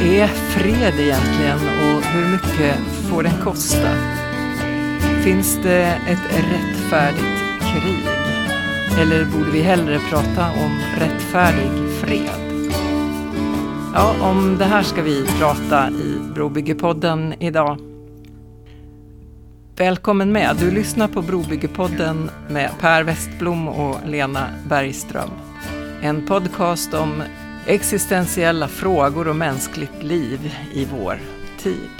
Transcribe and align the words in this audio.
Vad 0.00 0.08
är 0.08 0.26
fred 0.26 0.94
egentligen 1.00 1.58
och 1.58 2.04
hur 2.04 2.32
mycket 2.32 2.78
får 3.08 3.22
den 3.22 3.40
kosta? 3.44 3.88
Finns 5.24 5.58
det 5.62 5.82
ett 6.08 6.36
rättfärdigt 6.36 7.60
krig? 7.60 8.04
Eller 9.00 9.24
borde 9.24 9.50
vi 9.50 9.60
hellre 9.60 9.98
prata 10.10 10.50
om 10.50 10.80
rättfärdig 10.98 11.90
fred? 12.00 12.62
Ja, 13.94 14.14
om 14.20 14.56
det 14.58 14.64
här 14.64 14.82
ska 14.82 15.02
vi 15.02 15.26
prata 15.38 15.90
i 15.90 16.18
Brobyggepodden 16.34 17.34
idag. 17.38 17.78
Välkommen 19.76 20.32
med! 20.32 20.56
Du 20.60 20.70
lyssnar 20.70 21.08
på 21.08 21.22
Brobyggepodden 21.22 22.30
med 22.48 22.70
Per 22.80 23.02
Westblom 23.02 23.68
och 23.68 23.96
Lena 24.06 24.46
Bergström. 24.68 25.30
En 26.02 26.26
podcast 26.26 26.94
om 26.94 27.22
existentiella 27.66 28.68
frågor 28.68 29.28
och 29.28 29.36
mänskligt 29.36 30.02
liv 30.02 30.54
i 30.72 30.84
vår 30.84 31.18
tid. 31.58 31.90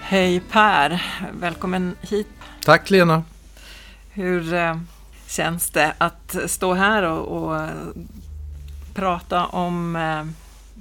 Hej 0.00 0.40
Per, 0.50 1.02
välkommen 1.40 1.96
hit. 2.00 2.26
Tack 2.64 2.90
Lena. 2.90 3.24
Hur 4.12 4.54
eh, 4.54 4.78
känns 5.26 5.70
det 5.70 5.92
att 5.98 6.36
stå 6.46 6.74
här 6.74 7.02
och, 7.02 7.42
och 7.42 7.68
prata 8.94 9.46
om 9.46 9.96
eh, 9.96 10.24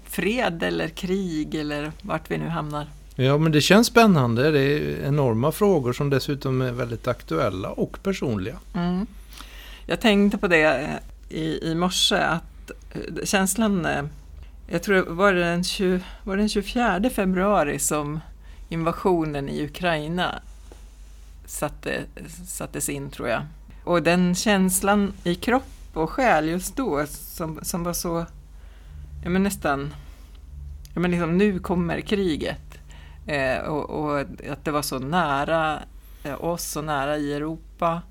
fred 0.10 0.64
eller 0.64 0.88
krig 0.88 1.56
eller 1.56 1.92
vart 2.02 2.32
vi 2.32 2.38
nu 2.38 2.48
hamnar? 2.48 2.88
Ja, 3.16 3.38
men 3.38 3.52
det 3.52 3.62
känns 3.62 3.88
spännande. 3.88 4.52
Det 4.52 4.62
är 4.62 5.06
enorma 5.08 5.52
frågor 5.52 5.94
som 5.94 6.10
dessutom 6.10 6.62
är 6.62 6.72
väldigt 6.72 7.08
aktuella 7.08 7.70
och 7.70 8.04
personliga. 8.04 8.56
Mm. 8.74 9.08
Jag 9.86 10.00
tänkte 10.00 10.38
på 10.38 10.48
det 10.48 10.64
eh, 10.64 10.90
i, 11.30 11.72
i 11.72 11.76
morse 11.76 12.16
att 12.16 12.72
eh, 12.92 13.24
känslan, 13.24 13.86
eh, 13.86 14.04
jag 14.68 14.84
tror 14.84 15.02
var 15.02 15.34
det 15.34 15.44
den, 15.44 15.64
20, 15.64 16.02
var 16.24 16.36
det 16.36 16.42
den 16.42 16.50
24 16.50 17.10
februari 17.10 17.80
som 17.80 18.20
invasionen 18.70 19.50
i 19.50 19.64
Ukraina 19.66 20.42
satte, 21.46 22.04
sattes 22.48 22.90
in 22.90 23.10
tror 23.10 23.30
jag. 23.30 23.42
Och 23.84 24.04
den 24.04 24.36
känslan 24.36 25.14
i 25.24 25.36
kropp 25.36 25.64
och 25.94 26.10
själ 26.10 26.50
just 26.50 26.76
då 26.76 27.06
som, 27.08 27.60
som 27.62 27.84
var 27.84 27.94
så, 27.94 28.26
ja 29.24 29.30
men 29.30 29.44
nästan, 29.44 29.94
ja 30.94 31.00
men 31.00 31.12
liksom 31.12 31.38
nu 31.38 31.60
kommer 31.60 32.02
kriget. 32.02 32.80
Eh, 33.28 33.60
och, 33.60 33.90
och, 33.90 34.20
att 34.20 34.66
det 34.66 34.72
var 34.72 34.82
så 34.82 35.00
nära 35.00 35.80
eh, 36.24 36.44
oss 36.44 36.76
och 36.76 36.84
nära 36.84 37.18
i 37.18 37.34
Europa. 37.34 38.02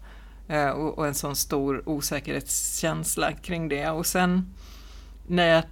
Eh, 0.49 0.69
och, 0.69 0.99
och, 0.99 1.07
en 1.07 1.15
sån 1.15 1.37
stor 1.37 1.83
osäkerhetskänsla 1.89 3.33
kring 3.33 3.69
det. 3.69 3.91
Och 3.91 4.07
sen 4.07 4.55
när 5.27 5.47
jag 5.47 5.65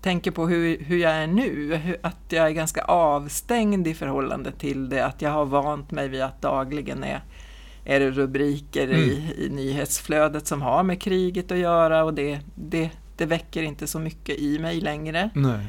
tänker 0.00 0.30
på 0.30 0.48
hur, 0.48 0.78
hur 0.78 0.98
jag 0.98 1.12
är 1.12 1.26
nu, 1.26 1.74
hur, 1.74 1.96
att 2.02 2.16
jag 2.28 2.46
är 2.46 2.50
ganska 2.50 2.82
avstängd 2.82 3.86
i 3.86 3.94
förhållande 3.94 4.52
till 4.52 4.88
det, 4.88 5.06
att 5.06 5.22
jag 5.22 5.30
har 5.30 5.44
vant 5.44 5.90
mig 5.90 6.08
vid 6.08 6.22
att 6.22 6.42
dagligen 6.42 7.04
är, 7.04 7.20
är 7.84 8.00
det 8.00 8.10
rubriker 8.10 8.88
mm. 8.88 9.00
i, 9.00 9.34
i 9.38 9.48
nyhetsflödet 9.50 10.46
som 10.46 10.62
har 10.62 10.82
med 10.82 11.02
kriget 11.02 11.52
att 11.52 11.58
göra 11.58 12.04
och 12.04 12.14
det, 12.14 12.40
det, 12.54 12.90
det 13.16 13.26
väcker 13.26 13.62
inte 13.62 13.86
så 13.86 13.98
mycket 13.98 14.38
i 14.38 14.58
mig 14.58 14.80
längre. 14.80 15.30
Nej. 15.34 15.66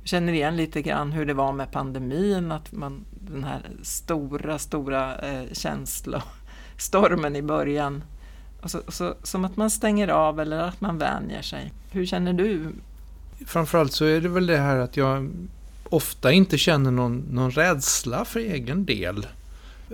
Jag 0.00 0.08
känner 0.08 0.32
igen 0.32 0.56
lite 0.56 0.82
grann 0.82 1.12
hur 1.12 1.26
det 1.26 1.34
var 1.34 1.52
med 1.52 1.70
pandemin, 1.70 2.52
att 2.52 2.72
man, 2.72 3.04
den 3.10 3.44
här 3.44 3.60
stora, 3.82 4.58
stora 4.58 5.18
eh, 5.18 5.52
känslan 5.52 6.22
stormen 6.76 7.36
i 7.36 7.42
början. 7.42 8.02
Och 8.60 8.70
så, 8.70 8.78
och 8.86 8.94
så, 8.94 9.14
som 9.22 9.44
att 9.44 9.56
man 9.56 9.70
stänger 9.70 10.08
av 10.08 10.40
eller 10.40 10.58
att 10.58 10.80
man 10.80 10.98
vänjer 10.98 11.42
sig. 11.42 11.72
Hur 11.90 12.06
känner 12.06 12.32
du? 12.32 12.72
Framförallt 13.46 13.92
så 13.92 14.04
är 14.04 14.20
det 14.20 14.28
väl 14.28 14.46
det 14.46 14.58
här 14.58 14.76
att 14.76 14.96
jag 14.96 15.30
ofta 15.84 16.32
inte 16.32 16.58
känner 16.58 16.90
någon, 16.90 17.24
någon 17.30 17.50
rädsla 17.50 18.24
för 18.24 18.40
egen 18.40 18.84
del. 18.84 19.26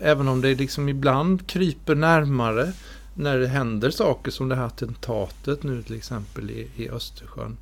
Även 0.02 0.28
om 0.28 0.40
det 0.40 0.54
liksom 0.54 0.88
ibland 0.88 1.46
kryper 1.46 1.94
närmare 1.94 2.72
när 3.14 3.38
det 3.38 3.48
händer 3.48 3.90
saker 3.90 4.30
som 4.30 4.48
det 4.48 4.56
här 4.56 4.66
attentatet 4.66 5.62
nu 5.62 5.82
till 5.82 5.96
exempel 5.96 6.50
i, 6.50 6.68
i 6.76 6.90
Östersjön. 6.90 7.56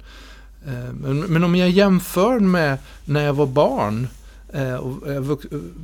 Eh, 0.66 0.92
men, 1.00 1.20
men, 1.20 1.44
om 1.44 1.56
jag 1.56 1.70
jämför 1.70 2.40
med 2.40 2.78
när 3.04 3.24
jag 3.24 3.32
var 3.32 3.46
barn, 3.46 4.08
eh, 4.52 4.74
och 4.74 5.08
eh, 5.08 5.14
jag 5.14 5.38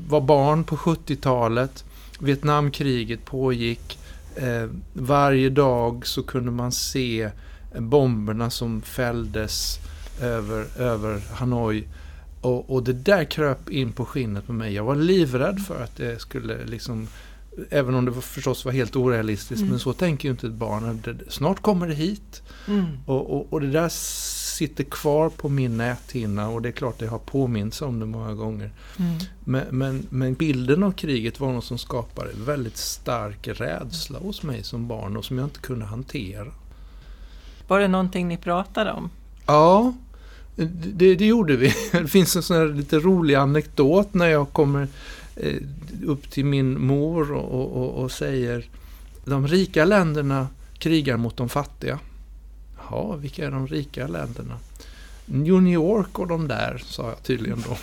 var 0.09 0.21
barn 0.21 0.65
på 0.65 0.77
70-talet 0.77 1.85
Vietnamkriget 2.19 3.25
pågick. 3.25 3.99
Eh, 4.37 4.69
varje 4.93 5.51
dag 5.51 6.07
så 6.07 6.23
kunde 6.23 6.51
man 6.51 6.73
se 6.73 7.31
bomberna 7.79 8.51
som 8.51 8.83
fälldes 8.83 9.79
över, 10.21 10.67
över 10.79 11.23
Hanoi. 11.33 11.89
Och, 12.41 12.71
och, 12.71 12.83
det 12.83 12.93
där 12.93 13.25
kröp 13.25 13.71
in 13.71 13.93
på 13.93 14.05
skinnet 14.05 14.47
på 14.47 14.53
mig. 14.53 14.75
Jag 14.75 14.85
var 14.85 14.97
livrädd 14.97 15.61
för 15.61 15.83
att 15.83 15.97
det 15.97 16.21
skulle 16.21 16.65
liksom 16.65 17.09
Även 17.71 17.95
om 17.95 18.05
det 18.05 18.11
var, 18.11 18.21
förstås 18.21 18.65
var 18.65 18.73
helt 18.73 18.97
orealistiskt, 18.97 19.61
mm. 19.61 19.71
men 19.71 19.79
så 19.79 19.93
tänker 19.93 20.29
ju 20.29 20.33
inte 20.33 20.47
ett 20.47 20.53
barn. 20.53 21.03
Snart 21.29 21.63
kommer 21.63 21.89
det 21.89 21.95
hit. 21.95 22.43
Mm. 22.69 22.85
Och, 23.07 23.37
och, 23.37 23.53
och, 23.53 23.61
det 23.61 23.71
där 23.71 23.89
sitter 24.57 24.85
kvar 24.85 25.29
på 25.29 25.49
min 25.49 25.77
näthinna 25.77 26.49
och 26.49 26.63
det 26.63 26.69
är 26.69 26.73
klart 26.73 26.99
det 26.99 27.07
har 27.07 27.19
påminns 27.19 27.83
om 27.83 28.01
det 28.01 28.07
många 28.07 28.35
gånger. 28.35 28.71
Mm. 28.99 29.19
Men, 29.45 29.65
men, 29.71 30.07
men, 30.11 30.35
bilden 30.35 30.83
av 30.83 30.93
kriget 30.93 31.41
var 31.41 31.53
något 31.53 31.65
som 31.65 31.79
skapade 31.79 32.31
väldigt 32.47 32.77
stark 32.77 33.49
rädsla 33.49 34.19
hos 34.19 34.43
mig 34.43 34.63
som 34.63 34.89
barn 34.89 35.17
och 35.17 35.25
som 35.25 35.39
jag 35.39 35.47
inte 35.47 35.61
kunde 35.61 35.85
hantera. 35.85 36.53
Var 37.69 37.81
det 37.81 37.89
någonting 37.89 38.29
ni 38.29 38.37
pratade 38.37 38.93
om? 38.93 39.11
Ja, 39.47 39.95
det, 40.95 41.15
det 41.15 41.27
gjorde 41.27 41.57
vi. 41.57 41.75
Det 41.93 42.09
finns 42.09 42.37
en 42.37 42.43
sån 42.43 42.57
här 42.57 42.67
lite 42.67 42.99
rolig 42.99 43.35
anekdot 43.35 44.15
när 44.15 44.27
jag 44.27 44.53
kommer 44.53 44.89
eh, 45.37 45.63
upp 46.07 46.31
till 46.31 46.45
min 46.45 46.87
mor 46.87 47.33
och, 47.33 47.77
och, 47.77 48.03
och 48.03 48.13
säger 48.13 48.69
de 49.25 49.49
rika 49.49 49.85
länderna 49.85 50.49
krigar 50.79 51.17
mot 51.17 51.37
de 51.37 51.49
fattiga. 51.49 51.99
Jaha, 52.91 53.17
vilka 53.17 53.47
är 53.47 53.51
de 53.51 53.67
rika 53.67 54.07
länderna? 54.07 54.59
New 55.27 55.67
York 55.69 56.19
och 56.19 56.27
de 56.27 56.49
där, 56.49 56.83
sa 56.87 57.09
jag 57.09 57.23
tydligen 57.23 57.65
då. 57.69 57.77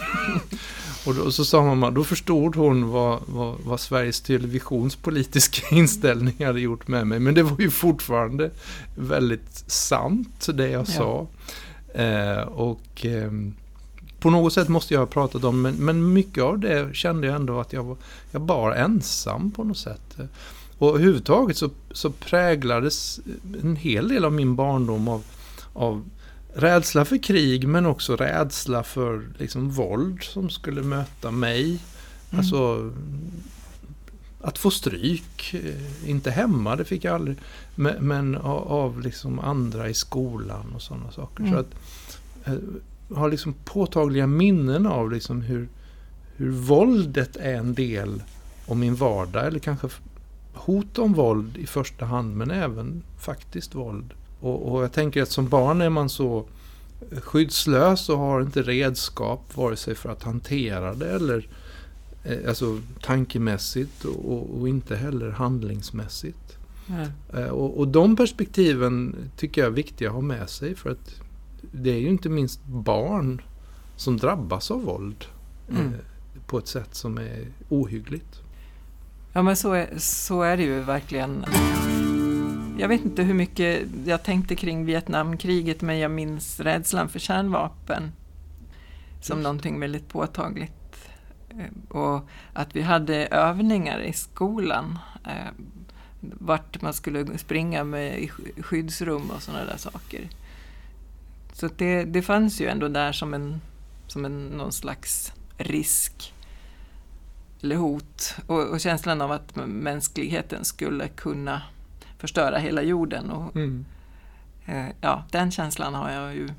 och 1.10 1.16
då, 1.16 1.32
så 1.32 1.46
sa 1.46 1.64
mamma, 1.64 1.92
då 1.92 2.04
förstod 2.04 2.56
hon 2.56 2.90
vad, 2.90 3.20
vad, 3.26 3.56
vad, 3.66 3.80
Sveriges 3.80 4.22
Televisions 4.22 4.96
politiska 4.96 5.76
inställning 5.76 6.46
hade 6.46 6.60
gjort 6.60 6.88
med 6.88 7.08
mig. 7.08 7.20
Men 7.20 7.34
det 7.34 7.44
var 7.44 7.60
ju 7.60 7.72
fortfarande 7.72 8.52
väldigt 8.96 9.64
sant 9.68 10.48
det 10.54 10.70
jag 10.70 10.82
ja. 10.82 10.86
sa. 10.86 11.28
Eh, 11.94 12.42
och 12.42 13.06
eh, 13.06 13.32
på 14.20 14.30
något 14.30 14.54
sätt 14.54 14.70
måste 14.70 14.94
jag 14.94 15.02
ha 15.02 15.08
pratat 15.08 15.44
om, 15.44 15.62
men, 15.62 15.76
men 15.76 16.14
mycket 16.14 16.44
av 16.44 16.60
det 16.60 16.96
kände 16.96 17.28
jag 17.28 17.36
ändå 17.36 17.60
att 17.60 17.74
jag 17.74 17.84
var 17.84 17.98
jag 18.32 18.42
bar 18.42 18.72
ensam 18.72 19.52
på 19.52 19.64
något 19.64 19.78
sätt. 19.78 20.18
Och 20.84 20.90
överhuvudtaget 20.90 21.58
så, 21.58 21.70
så 21.92 22.12
präglades 22.12 23.20
en 23.62 23.76
hel 23.76 24.08
del 24.08 24.26
av 24.26 24.34
min 24.34 24.56
barndom 24.56 25.08
av, 25.08 25.24
av 25.74 26.04
rädsla 26.54 27.06
för 27.06 27.24
krig 27.24 27.68
men 27.68 27.86
också 27.86 28.16
rädsla 28.16 28.84
för 28.84 29.28
liksom, 29.38 29.70
våld 29.70 30.24
som 30.24 30.50
skulle 30.50 30.82
möta 30.82 31.32
mig. 31.32 31.66
Mm. 31.66 31.80
Alltså 32.32 32.92
att 34.42 34.58
få 34.58 34.72
stryk, 34.72 35.54
eh, 35.54 36.10
inte 36.10 36.32
hemma, 36.32 36.76
det 36.76 36.86
fick 36.86 37.04
jag 37.04 37.16
aldrig, 37.16 37.38
men, 37.76 38.08
men 38.08 38.36
av, 38.38 39.02
liksom 39.02 39.40
andra 39.40 39.90
i 39.90 39.94
skolan 39.94 40.74
och 40.76 40.82
sådana 40.82 41.12
saker. 41.12 41.44
Mm. 41.44 41.54
Så 41.54 41.60
att, 41.60 41.76
jag 42.46 42.54
eh, 42.54 43.18
har 43.18 43.30
liksom 43.30 43.54
påtagliga 43.66 44.28
minnen 44.28 44.88
av 44.88 45.12
liksom 45.12 45.42
hur, 45.42 45.68
hur 46.36 46.52
våldet 46.52 47.36
är 47.36 47.56
en 47.56 47.74
del 47.74 48.24
av 48.68 48.78
min 48.78 48.96
vardag, 48.96 49.48
eller 49.48 49.60
kanske 49.60 49.90
hot 50.54 51.00
om 51.00 51.14
våld 51.14 51.58
i 51.58 51.68
första 51.68 52.06
hand 52.06 52.38
men 52.38 52.52
även 52.52 53.04
faktiskt 53.20 53.76
våld. 53.76 54.14
Och, 54.40 54.72
och, 54.72 54.84
jag 54.84 54.92
tänker 54.92 55.22
att 55.22 55.30
som 55.30 55.50
barn 55.50 55.82
är 55.82 55.90
man 55.90 56.10
så 56.10 56.46
skyddslös 57.22 58.10
och 58.10 58.18
har 58.18 58.42
inte 58.42 58.62
redskap 58.62 59.58
vare 59.58 59.76
sig 59.76 59.96
för 59.96 60.10
att 60.10 60.24
hantera 60.24 60.94
det 60.94 61.10
eller 61.10 61.48
eh, 62.24 62.38
alltså 62.48 62.82
tankemässigt 63.02 64.06
och, 64.06 64.60
och, 64.60 64.70
inte 64.70 64.96
heller 64.96 65.30
handlingsmässigt. 65.30 66.58
Mm. 66.90 67.10
Eh, 67.34 67.50
och, 67.50 67.80
och 67.80 67.88
de 67.88 68.16
perspektiven 68.16 69.16
tycker 69.38 69.62
jag 69.62 69.68
är 69.68 69.76
viktiga 69.76 70.10
att 70.10 70.16
ha 70.16 70.22
med 70.22 70.50
sig 70.50 70.76
för 70.76 70.90
att 70.90 71.22
det 71.72 71.90
är 71.90 72.00
ju 72.00 72.10
inte 72.10 72.30
minst 72.30 72.66
barn 72.66 73.42
som 73.96 74.18
drabbas 74.18 74.72
av 74.72 74.84
våld 74.84 75.26
mm. 75.70 75.86
eh, 75.86 76.00
på 76.48 76.58
ett 76.58 76.68
sätt 76.68 76.96
som 76.96 77.18
är 77.18 77.48
ohyggligt. 77.70 78.43
Ja 79.36 79.42
men 79.42 79.56
så 79.56 79.74
är, 79.74 79.90
så 79.98 80.42
är 80.42 80.58
det 80.58 80.64
ju 80.64 80.80
verkligen. 80.80 81.46
Jag 82.78 82.88
vet 82.88 83.06
inte 83.06 83.24
hur 83.24 83.34
mycket 83.34 83.88
jag 84.06 84.24
tänkte 84.24 84.56
kring 84.56 84.86
Vietnamkriget 84.86 85.82
men 85.82 86.00
jag 86.00 86.12
minns 86.12 86.60
rädslan 86.60 87.10
för 87.10 87.20
kärnvapen 87.20 88.12
som 89.22 89.38
Just. 89.38 89.44
någonting 89.44 89.80
väldigt 89.80 90.10
påtagligt. 90.10 91.10
Eh, 91.50 91.98
och 91.98 92.28
att 92.54 92.76
vi 92.76 92.82
hade 92.82 93.26
övningar 93.26 94.00
i 94.00 94.14
skolan 94.14 95.00
eh, 95.26 95.52
vart 96.22 96.82
man 96.82 96.94
skulle 96.94 97.38
springa 97.38 97.84
med 97.84 98.20
i 98.20 98.28
skyddsrum 98.62 99.30
och 99.30 99.42
sådana 99.42 99.66
där 99.66 99.78
saker. 99.78 100.30
Så 101.54 101.70
det, 101.78 102.04
det 102.04 102.22
fanns 102.22 102.62
ju 102.62 102.68
ändå 102.68 102.88
där 102.88 103.12
som 103.12 103.34
en, 103.34 103.62
som 104.08 104.26
en 104.26 104.48
någon 104.48 104.72
slags 104.72 105.34
risk 105.58 106.33
eller 107.64 107.76
hot 107.76 108.36
och, 108.48 108.70
och 108.70 108.80
känslan 108.80 109.22
av 109.22 109.32
att 109.32 109.56
mänskligheten 109.68 110.66
skulle 110.66 111.08
kunna 111.08 111.62
förstöra 112.18 112.58
hela 112.58 112.82
jorden. 112.82 113.30
Och, 113.32 113.56
Mm. 113.56 113.86
eh, 114.66 114.86
ja, 115.02 115.24
den 115.32 115.52
känslan 115.52 115.94
har 115.94 116.12
jag 116.12 116.36
ju 116.36 116.50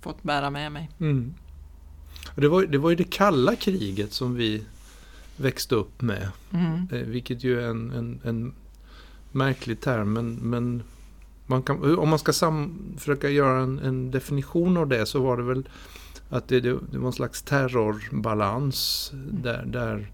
fått 0.00 0.22
bära 0.22 0.50
med 0.50 0.72
mig. 0.72 0.90
Mm. 1.00 1.34
Det, 2.36 2.48
var, 2.48 2.62
det 2.62 2.78
var 2.78 2.90
ju 2.90 2.96
det 2.96 3.10
kalla 3.10 3.56
kriget 3.56 4.12
som 4.12 4.34
vi 4.34 4.62
växte 5.36 5.74
upp 5.74 6.02
med. 6.02 6.28
Mm. 6.52 6.88
Eh, 6.92 6.98
vilket 6.98 7.44
ju 7.44 7.60
är 7.60 7.66
en, 7.68 7.90
en, 7.92 8.20
en 8.24 8.54
märklig 9.32 9.80
term. 9.80 10.12
Men, 10.12 10.34
men 10.34 10.82
man 11.46 11.62
kan, 11.62 11.98
om 11.98 12.08
man 12.08 12.18
ska 12.18 12.32
sam, 12.32 12.78
försöka 12.98 13.28
göra 13.28 13.60
en, 13.62 13.78
en 13.78 14.10
definition 14.10 14.76
av 14.76 14.88
det 14.88 15.06
så 15.06 15.20
var 15.20 15.36
det 15.36 15.42
väl 15.42 15.68
att 16.30 16.48
det, 16.48 16.60
det, 16.60 16.78
det 16.92 16.98
var 16.98 17.06
en 17.06 17.12
slags 17.12 17.42
terrorbalans. 17.42 19.10
Där, 19.30 19.64
där 19.66 20.10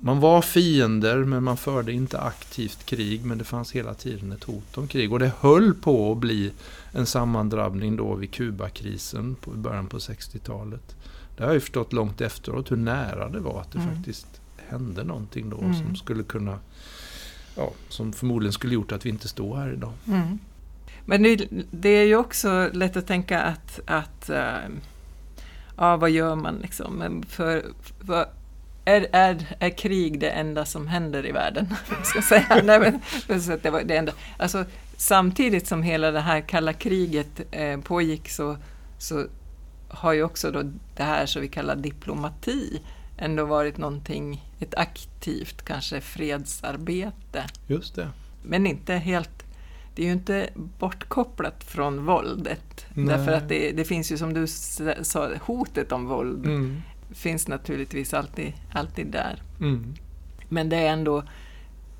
man 0.00 0.20
var 0.20 0.42
fiender 0.42 1.16
men 1.24 1.44
man 1.44 1.56
förde 1.56 1.92
inte 1.92 2.20
aktivt 2.20 2.86
krig 2.86 3.24
men 3.24 3.38
det 3.38 3.44
fanns 3.44 3.72
hela 3.72 3.94
tiden 3.94 4.32
ett 4.32 4.44
hot 4.44 4.78
om 4.78 4.88
krig. 4.88 5.12
Och 5.12 5.18
det 5.18 5.32
höll 5.40 5.74
på 5.74 6.12
att 6.12 6.18
bli 6.18 6.52
en 6.92 7.06
sammandrabbning 7.06 7.96
då 7.96 8.14
vid 8.14 8.30
Kubakrisen 8.30 9.34
på, 9.34 9.54
i 9.54 9.56
början 9.56 9.86
på 9.86 9.98
60-talet. 9.98 10.96
Det 11.36 11.42
har 11.42 11.48
jag 11.48 11.54
ju 11.54 11.60
förstått 11.60 11.92
långt 11.92 12.20
efteråt 12.20 12.70
hur 12.70 12.76
nära 12.76 13.28
det 13.28 13.40
var 13.40 13.60
att 13.60 13.72
det 13.72 13.78
Mm. 13.78 13.94
faktiskt 13.94 14.26
hände 14.68 15.04
någonting 15.04 15.50
då 15.50 15.58
Mm. 15.58 15.74
som 15.74 15.96
skulle 15.96 16.22
kunna 16.22 16.58
Ja, 17.56 17.70
som 17.88 18.12
förmodligen 18.12 18.52
skulle 18.52 18.74
gjort 18.74 18.92
att 18.92 19.06
vi 19.06 19.10
inte 19.10 19.28
står 19.28 19.56
här 19.56 19.72
idag. 19.72 19.92
Mm. 20.06 20.38
Men 21.06 21.22
det, 21.22 21.48
det 21.70 21.88
är 21.88 22.04
ju 22.04 22.16
också 22.16 22.70
lätt 22.72 22.96
att 22.96 23.06
tänka 23.06 23.40
att, 23.42 23.80
att 23.86 24.30
äh, 24.30 24.68
ja, 25.76 25.96
vad 25.96 26.10
gör 26.10 26.34
man 26.34 26.54
liksom? 26.62 26.94
Men 26.94 27.22
för, 27.22 27.62
för, 28.06 28.26
är, 28.88 29.06
är, 29.12 29.56
är 29.58 29.70
krig 29.70 30.20
det 30.20 30.30
enda 30.30 30.64
som 30.64 30.86
händer 30.86 31.26
i 31.26 31.32
världen? 31.32 31.74
Ska 32.04 32.22
säga. 32.22 32.62
Nej, 32.64 32.80
men, 32.80 33.00
det 33.62 33.70
var 33.70 33.82
det 33.82 33.96
enda. 33.96 34.12
Alltså, 34.36 34.64
samtidigt 34.96 35.66
som 35.66 35.82
hela 35.82 36.10
det 36.10 36.20
här 36.20 36.40
kalla 36.40 36.72
kriget 36.72 37.40
eh, 37.50 37.80
pågick 37.80 38.28
så, 38.28 38.56
så 38.98 39.26
har 39.88 40.12
ju 40.12 40.22
också 40.22 40.50
då 40.50 40.62
det 40.96 41.02
här 41.02 41.26
som 41.26 41.42
vi 41.42 41.48
kallar 41.48 41.76
diplomati 41.76 42.80
ändå 43.18 43.44
varit 43.44 43.78
någonting, 43.78 44.44
ett 44.60 44.74
aktivt 44.74 45.64
kanske 45.64 46.00
fredsarbete. 46.00 47.44
Just 47.66 47.94
det. 47.94 48.08
Men 48.42 48.66
inte 48.66 48.94
helt, 48.94 49.44
det 49.94 50.02
är 50.02 50.06
ju 50.06 50.12
inte 50.12 50.48
bortkopplat 50.78 51.64
från 51.64 52.06
våldet. 52.06 52.86
Nej. 52.94 53.06
Därför 53.06 53.32
att 53.32 53.48
det, 53.48 53.72
det 53.72 53.84
finns 53.84 54.12
ju 54.12 54.18
som 54.18 54.34
du 54.34 54.46
sa, 55.02 55.28
hotet 55.40 55.92
om 55.92 56.06
våld 56.06 56.46
Mm. 56.46 56.82
Finns 57.10 57.48
naturligtvis 57.48 58.14
alltid, 58.14 58.52
alltid 58.72 59.06
där. 59.06 59.42
Mm. 59.60 59.94
Men 60.48 60.68
det 60.68 60.76
är 60.76 60.92
ändå, 60.92 61.22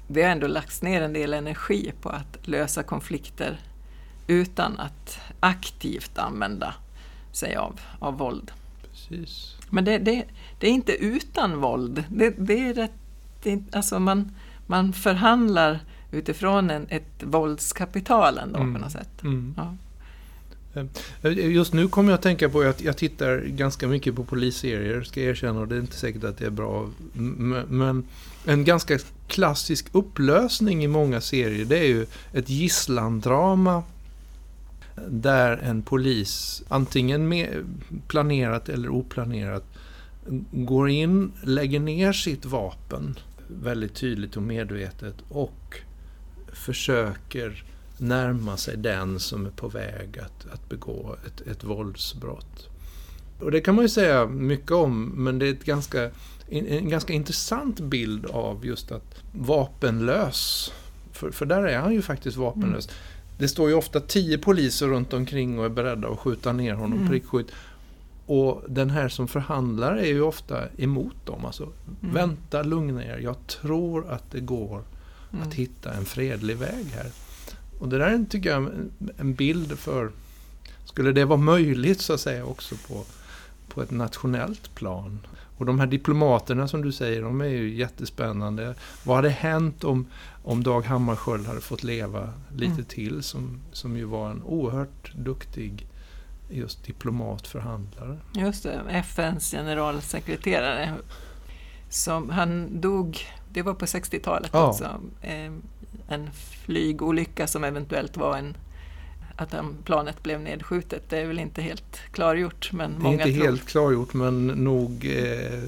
det 0.09 0.23
har 0.23 0.31
ändå 0.31 0.47
lagts 0.47 0.83
ner 0.83 1.03
en 1.03 1.13
del 1.13 1.35
energi 1.35 1.93
på 2.01 2.09
att 2.09 2.39
lösa 2.43 2.83
konflikter 2.83 3.59
utan 4.27 4.81
att 4.81 5.21
aktivt 5.41 6.19
använda 6.19 6.75
sig 7.33 7.57
av, 7.57 7.81
av 7.99 8.19
våld. 8.19 8.53
Precis. 8.91 9.57
Men 9.71 9.85
det, 9.85 9.99
det, 9.99 10.25
det 10.61 10.67
är 10.67 10.73
inte 10.73 10.93
utan 10.93 11.61
våld. 11.61 12.05
Det, 12.11 12.31
det 12.31 12.69
är 12.69 12.75
rätt, 12.75 12.93
det 13.43 13.63
alltså 13.73 13.99
man, 14.01 14.35
man 14.67 14.93
förhandlar 14.93 15.81
utifrån 16.13 16.71
en, 16.71 16.87
ett 16.89 17.23
våldskapital 17.23 18.39
ändå 18.39 18.59
Mm. 18.59 18.75
på 18.75 18.81
något 18.81 18.93
sätt. 18.93 19.23
Mm. 19.23 19.55
Ja. 19.57 19.77
Eh, 21.23 21.33
just 21.33 21.73
nu 21.73 21.89
kommer 21.89 22.11
jag 22.11 22.15
att 22.15 22.23
tänka 22.23 22.49
på 22.49 22.61
att 22.61 22.81
jag 22.81 22.97
tittar 22.97 23.39
ganska 23.39 23.89
mycket 23.89 24.17
på 24.17 24.25
polisserier, 24.25 25.03
ska 25.03 25.21
jag 25.21 25.31
erkänna. 25.31 25.61
Och 25.61 25.69
det 25.69 25.77
är 25.77 25.81
inte 25.81 25.97
säkert 25.97 26.25
att 26.25 26.39
det 26.39 26.47
är 26.47 26.51
bra. 26.51 26.91
Men 27.69 28.05
en 28.45 28.65
ganska 28.65 28.99
klassisk 29.27 29.87
upplösning 29.93 30.85
i 30.85 30.89
många 30.89 31.21
serier, 31.21 31.65
det 31.65 31.79
är 31.79 31.89
ju 31.89 32.07
ett 32.33 32.49
gisslandrama 32.49 33.83
där 35.09 35.57
en 35.57 35.83
polis, 35.83 36.63
antingen 36.69 37.29
med 37.29 37.49
planerat 38.09 38.69
eller 38.69 38.89
oplanerat, 38.89 39.65
går 40.53 40.91
in, 40.91 41.33
lägger 41.43 41.81
ner 41.81 42.13
sitt 42.13 42.45
vapen 42.45 43.19
väldigt 43.49 43.95
tydligt 43.95 44.37
och 44.37 44.43
medvetet 44.43 45.15
och 45.29 45.81
försöker 46.53 47.65
närma 48.01 48.57
sig 48.57 48.77
den 48.77 49.21
som 49.21 49.47
är 49.47 49.51
på 49.51 49.69
väg 49.69 50.19
att, 50.19 50.47
att 50.53 50.69
begå 50.69 51.17
ett, 51.27 51.41
ett 51.47 51.65
våldsbrott. 51.65 52.69
Och 53.41 53.51
det 53.51 53.61
kan 53.61 53.75
man 53.75 53.85
ju 53.85 53.89
säga 53.89 54.27
mycket 54.27 54.71
om, 54.73 55.05
men 55.17 55.39
det 55.39 55.47
är 55.49 55.53
ett 55.53 55.65
ganska, 55.65 56.03
en, 56.49 56.67
en 56.67 56.89
ganska 56.89 57.13
intressant 57.13 57.81
bild 57.81 58.27
av 58.27 58.67
just 58.67 58.93
att 58.93 59.23
vapenlös, 59.33 60.73
för, 61.13 61.31
för 61.31 61.47
där 61.47 61.63
är 61.63 61.79
han 61.79 61.93
ju 61.95 62.03
faktiskt 62.03 62.37
vapenlös. 62.37 62.89
Det 63.39 63.49
står 63.49 63.69
ju 63.69 63.75
ofta 63.75 64.01
tio 64.01 64.39
poliser 64.39 64.87
runt 64.87 65.13
omkring 65.13 65.59
och 65.59 65.65
är 65.65 65.69
beredda 65.69 66.09
att 66.09 66.19
skjuta 66.19 66.53
ner 66.53 66.75
honom 66.75 66.99
Mm. 66.99 67.09
prickskytt. 67.09 67.47
Och 68.27 68.63
den 68.69 68.91
här 68.91 69.09
som 69.09 69.29
förhandlar 69.29 69.97
är 69.97 70.07
ju 70.07 70.23
ofta 70.23 70.63
emot 70.79 71.27
dem. 71.27 71.45
Alltså, 71.45 71.63
Mm. 72.03 72.15
vänta, 72.15 72.63
lugna 72.63 73.05
er. 73.05 73.19
Jag 73.19 73.47
tror 73.47 74.09
att 74.11 74.31
det 74.31 74.41
går 74.41 74.83
Mm. 75.33 75.49
att 75.49 75.55
hitta 75.55 75.93
en 75.95 76.05
fredlig 76.05 76.57
väg 76.57 76.87
här. 76.95 77.07
Och 77.79 77.89
det 77.89 77.99
där 77.99 78.07
är, 78.07 78.25
tycker 78.31 78.51
jag 78.51 78.63
en- 78.63 78.91
en 79.17 79.35
bild 79.35 79.79
för, 79.79 80.11
skulle 80.85 81.13
det 81.13 81.25
vara 81.25 81.39
möjligt 81.41 82.01
så 82.01 82.13
att 82.13 82.21
säga 82.21 82.45
också 82.45 82.75
på, 82.89 83.05
på 83.69 83.83
ett 83.83 83.91
nationellt 83.91 84.75
plan. 84.75 85.27
Och 85.59 85.67
de 85.67 85.81
här 85.81 85.87
diplomaterna 85.87 86.69
som 86.69 86.83
du 86.83 86.93
säger, 86.93 87.23
de 87.23 87.41
är 87.41 87.45
ju 87.47 87.75
jättespännande. 87.75 88.75
Vad 89.05 89.17
hade 89.17 89.29
hänt 89.31 89.85
om, 89.85 90.07
om 90.45 90.63
Dag 90.63 90.83
Hammarskjöld 90.87 91.47
hade 91.47 91.61
fått 91.61 91.83
leva 91.83 92.33
lite 92.55 92.73
Mm. 92.73 92.85
till 92.85 93.23
som, 93.23 93.61
som 93.73 93.97
ju 93.97 94.05
var 94.05 94.31
en 94.31 94.43
oerhört 94.43 95.13
duktig 95.17 95.87
just 96.51 96.85
diplomat, 96.85 97.47
förhandlare. 97.47 98.19
Just 98.35 98.63
det, 98.63 98.81
FNs 98.91 99.51
generalsekreterare. 99.51 100.95
Som, 101.91 102.31
han 102.31 102.81
dog, 102.81 103.19
det 103.53 103.63
var 103.63 103.75
på 103.75 103.85
60-talet 103.87 104.51
Ja. 104.53 104.69
också, 104.69 105.01
eh, 105.23 105.53
en 106.09 106.31
flygolycka 106.65 107.47
som 107.47 107.65
eventuellt 107.65 108.17
var 108.17 108.37
en 108.37 108.57
att 109.37 109.55
planet 109.85 110.23
blev 110.23 110.41
nedskjutet. 110.41 111.03
Det 111.09 111.19
är 111.19 111.27
väl 111.27 111.39
inte 111.39 111.63
helt 111.63 111.97
klargjort, 112.13 112.73
men 112.73 112.91
Det 112.91 112.97
är 112.97 113.03
många 113.03 113.13
inte 113.27 113.33
tror... 113.39 113.45
helt 113.45 113.67
klargjort 113.69 114.15
men 114.15 114.47
nog, 114.47 115.05
eh, 115.05 115.63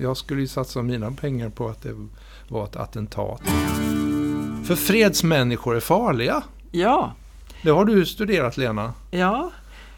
jag 0.00 0.16
skulle 0.16 0.40
ju 0.40 0.48
satsa 0.48 0.82
mina 0.82 1.10
pengar 1.10 1.48
på 1.48 1.68
att 1.68 1.82
det 1.82 1.94
var 2.48 2.64
ett 2.64 2.76
attentat. 2.76 3.40
För 4.66 4.76
fredsmänniskor 4.76 5.76
är 5.76 5.80
farliga. 5.80 6.42
Ja, 6.70 7.12
Det 7.62 7.70
har 7.70 7.84
du 7.84 8.06
studerat 8.06 8.56
Lena. 8.56 8.94
ja, 9.10 9.50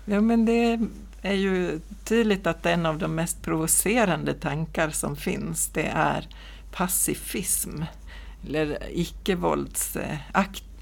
ja, 0.04 0.20
men 0.20 0.44
det 0.44 0.80
är 1.22 1.34
ju 1.34 1.80
tydligt 2.04 2.46
att 2.46 2.66
en 2.66 2.86
av 2.86 2.98
de 2.98 3.14
mest 3.14 3.42
provocerande 3.42 4.34
tankar 4.34 4.90
som 4.90 5.16
finns, 5.16 5.68
det 5.68 5.86
är 5.94 6.28
pacifism. 6.72 7.82
Eller 8.46 8.78
icke-vålds... 8.90 9.96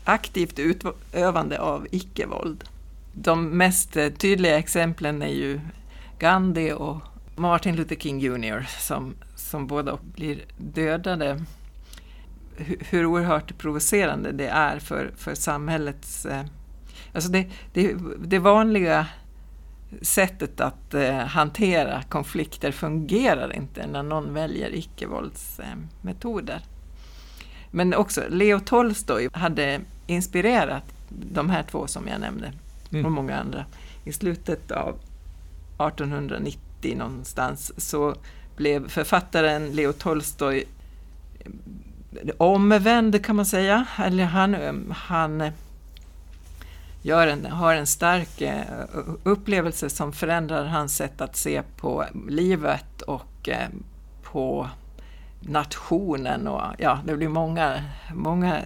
aktivt 0.05 0.59
utövande 0.59 1.61
av 1.61 1.87
icke-våld. 1.91 2.65
De 3.13 3.49
mest 3.49 3.93
tydliga 3.93 4.59
exemplen 4.59 5.23
är 5.23 5.33
ju 5.33 5.61
Gandhi 6.19 6.73
och 6.73 7.01
Martin 7.37 7.77
Luther 7.77 7.97
King 7.97 8.21
Jr. 8.21 8.67
som, 8.81 9.15
som 9.35 9.67
båda 9.67 9.99
blir 10.15 10.45
dödade. 10.57 11.45
Hur, 12.57 12.79
hur 12.91 13.07
oerhört 13.07 13.59
provocerande 13.59 14.33
det 14.33 14.49
är 14.49 14.79
för, 14.79 15.11
för 15.17 15.35
samhällets... 15.35 16.27
Eh, 16.27 16.45
alltså 17.13 17.31
det, 17.31 17.51
det, 17.73 17.97
det 18.19 18.39
vanliga 18.39 19.07
sättet 20.03 20.61
att 20.61 20.95
eh, 20.95 21.17
hantera 21.17 22.03
konflikter 22.03 22.73
fungerar 22.73 23.57
inte 23.57 23.87
när 23.87 24.03
någon 24.03 24.35
väljer 24.35 24.75
icke-våldsmetoder. 24.75 26.55
Eh, 26.55 26.61
men 27.77 27.95
också 27.95 28.23
Leo 28.29 28.61
Tolstoj 28.61 29.29
hade 29.33 29.81
inspirerat 30.07 30.83
de 31.09 31.51
här 31.51 31.63
två 31.63 31.87
som 31.87 32.09
jag 32.09 32.21
nämnde 32.21 32.53
Mm. 32.91 33.07
och 33.07 33.13
många 33.13 33.37
andra. 33.37 33.65
I 34.05 34.13
slutet 34.13 34.71
av 34.71 34.97
1890 35.79 36.97
någonstans 36.97 37.73
så 37.77 38.15
blev 38.57 38.89
författaren 38.89 39.71
Leo 39.71 39.93
Tolstoj 39.93 40.65
omvänd 42.39 43.25
kan 43.25 43.37
man 43.37 43.47
säga. 43.47 43.87
Eller 43.99 44.25
han, 44.25 44.55
eh, 44.55 44.73
han 44.91 45.41
eh, 45.41 45.53
gör 47.03 47.27
en, 47.27 47.47
har 47.47 47.75
en 47.75 47.87
stark 47.87 48.41
eh, 48.41 48.63
upplevelse 49.23 49.91
som 49.91 50.13
förändrar 50.13 50.65
hans 50.65 50.97
sätt 50.97 51.21
att 51.21 51.37
se 51.37 51.63
på 51.77 52.05
livet 52.29 53.03
och 53.03 53.49
på 54.23 54.69
nationen. 55.49 56.49
Och, 56.49 56.63
ja, 56.79 57.01
det 57.07 57.17
blir 57.17 57.29
många, 57.29 57.83
många 58.15 58.63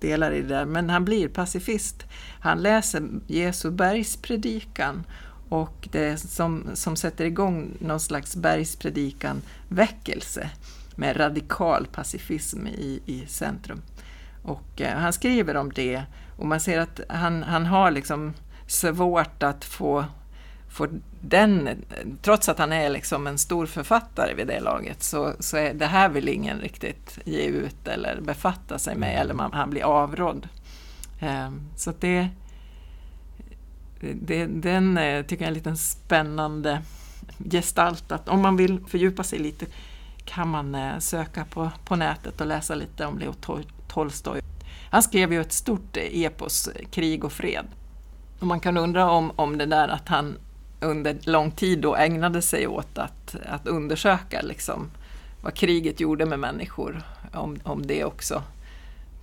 delar 0.00 0.32
i 0.32 0.42
det 0.42 0.48
där, 0.48 0.64
men 0.64 0.90
han 0.90 1.04
blir 1.04 1.28
pacifist. 1.28 2.04
Han 2.40 2.62
läser 2.62 3.08
Jesu 3.26 3.70
bergspredikan 3.70 5.04
och 5.48 5.88
det 5.92 6.16
som, 6.16 6.70
som 6.74 6.96
sätter 6.96 7.24
igång 7.24 7.70
någon 7.78 8.00
slags 8.00 8.36
bergspredikan 8.36 9.42
väckelse 9.68 10.50
med 10.96 11.20
radikal 11.20 11.86
pacifism 11.92 12.66
i, 12.66 13.00
i 13.06 13.26
centrum. 13.26 13.82
Och 14.42 14.80
eh, 14.80 14.98
han 14.98 15.12
skriver 15.12 15.56
om 15.56 15.72
det 15.72 16.02
och 16.36 16.46
man 16.46 16.60
ser 16.60 16.78
att 16.78 17.00
han, 17.08 17.42
han 17.42 17.66
har 17.66 17.90
liksom 17.90 18.34
svårt 18.66 19.42
att 19.42 19.64
få, 19.64 20.04
få 20.72 20.88
den, 21.20 21.68
trots 22.22 22.48
att 22.48 22.58
han 22.58 22.72
är 22.72 22.90
liksom 22.90 23.26
en 23.26 23.38
stor 23.38 23.66
författare 23.66 24.34
vid 24.34 24.46
det 24.46 24.60
laget, 24.60 25.02
så, 25.02 25.32
så 25.38 25.56
är 25.56 25.74
det 25.74 25.86
här 25.86 26.08
vill 26.08 26.28
ingen 26.28 26.60
riktigt 26.60 27.18
ge 27.24 27.42
ut 27.42 27.88
eller 27.88 28.20
befatta 28.20 28.78
sig 28.78 28.96
med, 28.96 29.20
eller 29.20 29.34
man, 29.34 29.52
han 29.52 29.70
blir 29.70 29.82
avrådd. 29.82 30.48
Eh, 31.20 31.50
så 31.76 31.92
det, 32.00 32.28
det, 34.00 34.46
den 34.46 34.98
eh, 34.98 35.22
tycker 35.22 35.44
jag 35.44 35.46
är 35.46 35.52
en 35.52 35.54
liten 35.54 35.76
spännande 35.76 36.82
gestalt. 37.50 38.12
Att 38.12 38.28
om 38.28 38.42
man 38.42 38.56
vill 38.56 38.80
fördjupa 38.86 39.22
sig 39.22 39.38
lite 39.38 39.66
kan 40.24 40.48
man 40.48 40.74
eh, 40.74 40.98
söka 40.98 41.44
på, 41.44 41.70
på 41.84 41.96
nätet 41.96 42.40
och 42.40 42.46
läsa 42.46 42.74
lite 42.74 43.06
om 43.06 43.18
Leo 43.18 43.34
Tolstoj. 43.88 44.40
Han 44.90 45.02
skrev 45.02 45.32
ju 45.32 45.40
ett 45.40 45.52
stort 45.52 45.96
epos, 45.96 46.68
Krig 46.90 47.24
och 47.24 47.32
fred. 47.32 47.66
Och 48.40 48.46
man 48.46 48.60
kan 48.60 48.76
undra 48.76 49.10
om, 49.10 49.32
om 49.36 49.58
det 49.58 49.66
där 49.66 49.88
att 49.88 50.08
han 50.08 50.36
under 50.82 51.18
lång 51.22 51.50
tid 51.50 51.78
då 51.78 51.96
ägnade 51.96 52.42
sig 52.42 52.66
åt 52.66 52.98
att, 52.98 53.36
att 53.46 53.66
undersöka 53.66 54.42
liksom, 54.42 54.90
vad 55.42 55.54
kriget 55.54 56.00
gjorde 56.00 56.26
med 56.26 56.38
människor, 56.38 57.02
om, 57.32 57.58
om 57.62 57.86
det 57.86 58.04
också 58.04 58.42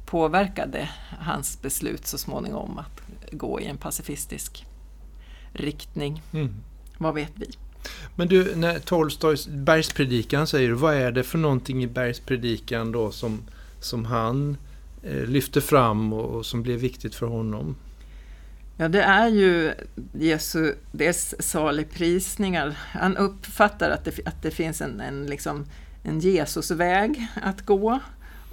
påverkade 0.05 0.89
hans 1.19 1.61
beslut 1.61 2.07
så 2.07 2.17
småningom 2.17 2.77
att 2.77 3.01
gå 3.31 3.61
i 3.61 3.65
en 3.65 3.77
pacifistisk 3.77 4.65
riktning. 5.53 6.21
Mm. 6.33 6.55
Vad 6.97 7.13
vet 7.13 7.31
vi? 7.35 7.45
Men 8.15 8.27
du, 8.27 8.55
när 8.55 8.79
Tolstojs 8.79 9.47
bergspredikan 9.47 10.47
säger 10.47 10.71
vad 10.71 10.95
är 10.95 11.11
det 11.11 11.23
för 11.23 11.37
någonting 11.37 11.83
i 11.83 11.87
bergspredikan 11.87 12.91
då 12.91 13.11
som, 13.11 13.41
som 13.79 14.05
han 14.05 14.57
eh, 15.03 15.25
lyfter 15.25 15.61
fram 15.61 16.13
och, 16.13 16.25
och, 16.25 16.45
som 16.45 16.63
blev 16.63 16.79
viktigt 16.79 17.15
för 17.15 17.25
honom? 17.25 17.75
Ja, 18.81 18.87
det 18.87 19.01
är 19.01 19.27
ju 19.27 19.73
Jesu 20.13 20.73
dels 20.91 21.35
saligprisningar. 21.39 22.77
Han 22.91 23.17
uppfattar 23.17 23.89
att 23.89 24.05
det, 24.05 24.11
att 24.25 24.41
det 24.41 24.51
finns 24.51 24.81
en, 24.81 25.01
en, 25.01 25.25
liksom, 25.25 25.65
en 26.03 26.19
Jesusväg 26.19 27.27
att 27.41 27.65
gå. 27.65 27.99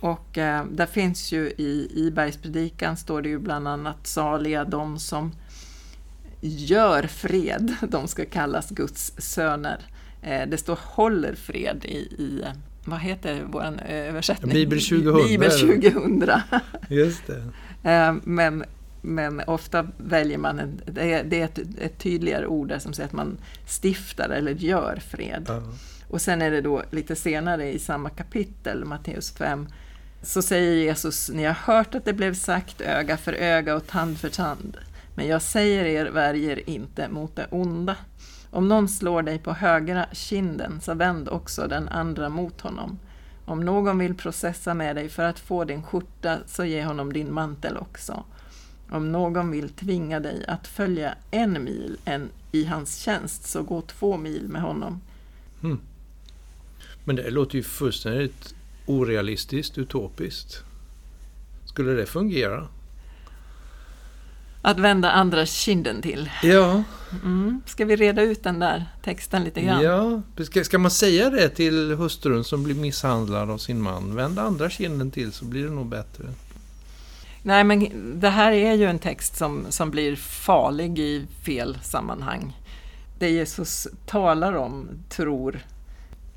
Och 0.00 0.38
eh, 0.38 0.64
där 0.70 0.86
finns 0.86 1.32
ju 1.32 1.50
i, 1.58 1.90
i 1.94 2.10
bergspredikan 2.10 2.96
står 2.96 3.22
det 3.22 3.28
ju 3.28 3.38
bland 3.38 3.68
annat 3.68 4.06
saliga 4.06 4.64
de 4.64 4.98
som 4.98 5.32
gör 6.40 7.02
fred, 7.02 7.74
de 7.88 8.08
ska 8.08 8.24
kallas 8.24 8.70
Guds 8.70 9.12
söner. 9.18 9.78
Eh, 10.22 10.48
det 10.48 10.58
står 10.58 10.78
håller 10.82 11.34
fred 11.34 11.84
i, 11.84 11.96
i 11.98 12.44
vad 12.84 13.00
heter 13.00 13.42
vår 13.50 13.80
översättning? 13.88 14.52
Bibel 14.52 14.80
2000. 14.80 15.28
Bibel 15.28 15.50
2000. 15.50 16.30
Just 16.88 17.26
det. 17.26 17.42
Eh, 17.82 18.14
men, 18.24 18.64
men 19.00 19.40
ofta 19.46 19.86
väljer 19.96 20.38
man, 20.38 20.58
en, 20.58 20.80
det 20.84 21.12
är, 21.12 21.44
ett, 21.44 21.58
ett, 21.78 21.98
tydligare 21.98 22.46
ord 22.46 22.68
där 22.68 22.78
som 22.78 22.92
säger 22.92 23.06
att 23.06 23.12
man 23.12 23.38
stiftar 23.82 24.28
eller 24.28 24.52
gör 24.52 25.02
fred. 25.10 25.46
-huh. 25.46 25.74
Och 26.08 26.20
sen 26.20 26.42
är 26.42 26.50
det 26.50 26.60
då 26.60 26.82
lite 26.90 27.16
senare 27.16 27.72
i 27.72 27.78
samma 27.78 28.10
kapitel, 28.10 28.84
Matteus 28.84 29.32
5, 29.32 29.68
så 30.22 30.42
säger 30.42 30.72
Jesus, 30.72 31.30
ni 31.30 31.44
har 31.44 31.54
hört 31.54 31.94
att 31.94 32.04
det 32.04 32.12
blev 32.12 32.34
sagt 32.34 32.80
öga 32.80 33.16
för 33.16 33.32
öga 33.32 33.76
och 33.76 33.86
tand 33.86 34.18
för 34.18 34.28
tand. 34.28 34.76
Men 35.14 35.26
jag 35.26 35.42
säger 35.42 35.84
er, 35.84 36.06
värjer 36.06 36.70
inte 36.70 37.08
mot 37.08 37.36
det 37.36 37.46
onda. 37.50 37.96
Om 38.50 38.68
någon 38.68 38.88
slår 38.88 39.22
dig 39.22 39.38
på 39.38 39.52
högra 39.52 40.06
kinden, 40.12 40.80
så 40.80 40.94
vänd 40.94 41.28
också 41.28 41.66
den 41.68 41.88
andra 41.88 42.28
mot 42.28 42.60
honom. 42.60 42.98
Om 43.44 43.60
någon 43.60 43.98
vill 43.98 44.14
processa 44.14 44.74
med 44.74 44.96
dig 44.96 45.08
för 45.08 45.22
att 45.22 45.38
få 45.38 45.64
din 45.64 45.82
skjorta, 45.82 46.38
så 46.46 46.64
ge 46.64 46.84
honom 46.84 47.12
din 47.12 47.34
mantel 47.34 47.76
också. 47.76 48.24
Om 48.90 49.12
någon 49.12 49.50
vill 49.50 49.68
tvinga 49.68 50.20
dig 50.20 50.44
att 50.48 50.66
följa 50.66 51.14
en 51.30 51.64
mil 51.64 51.96
en 52.04 52.28
i 52.52 52.64
hans 52.64 52.96
tjänst, 52.96 53.46
så 53.46 53.62
gå 53.62 53.82
två 53.82 54.16
mil 54.16 54.48
med 54.48 54.62
honom. 54.62 55.00
Mm. 55.62 55.80
Men 57.04 57.16
det 57.16 57.30
låter 57.30 57.56
ju 57.56 57.62
fullständigt 57.62 58.54
orealistiskt, 58.86 59.78
utopiskt. 59.78 60.64
Skulle 61.64 61.92
det 61.92 62.06
fungera? 62.06 62.68
Att 64.62 64.78
vända 64.78 65.10
andra 65.10 65.46
kinden 65.46 66.02
till. 66.02 66.30
Ja. 66.42 66.82
Mm. 67.24 67.60
Ska 67.66 67.84
vi 67.84 67.96
reda 67.96 68.22
ut 68.22 68.42
den 68.42 68.58
där 68.58 68.86
texten 69.02 69.44
lite 69.44 69.60
grann? 69.62 69.82
Ja, 69.82 70.22
ska, 70.44 70.64
ska 70.64 70.78
man 70.78 70.90
säga 70.90 71.30
det 71.30 71.48
till 71.48 71.94
hustrun 71.94 72.44
som 72.44 72.64
blir 72.64 72.74
misshandlad 72.74 73.50
av 73.50 73.58
sin 73.58 73.82
man? 73.82 74.14
Vända 74.14 74.42
andra 74.42 74.70
kinden 74.70 75.10
till 75.10 75.32
så 75.32 75.44
blir 75.44 75.64
det 75.64 75.70
nog 75.70 75.86
bättre. 75.86 76.24
Nej, 77.46 77.64
men 77.64 77.88
det 78.20 78.28
här 78.28 78.52
är 78.52 78.74
ju 78.74 78.84
en 78.84 78.98
text 78.98 79.36
som, 79.36 79.66
som 79.68 79.90
blir 79.90 80.16
farlig 80.16 80.98
i 80.98 81.26
fel 81.44 81.78
sammanhang. 81.82 82.56
Det 83.18 83.30
Jesus 83.30 83.88
talar 84.06 84.52
om, 84.52 84.88
tror 85.08 85.64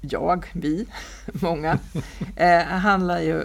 jag, 0.01 0.45
vi, 0.53 0.87
många, 1.25 1.79
eh, 2.35 2.63
handlar 2.63 3.19
ju 3.19 3.43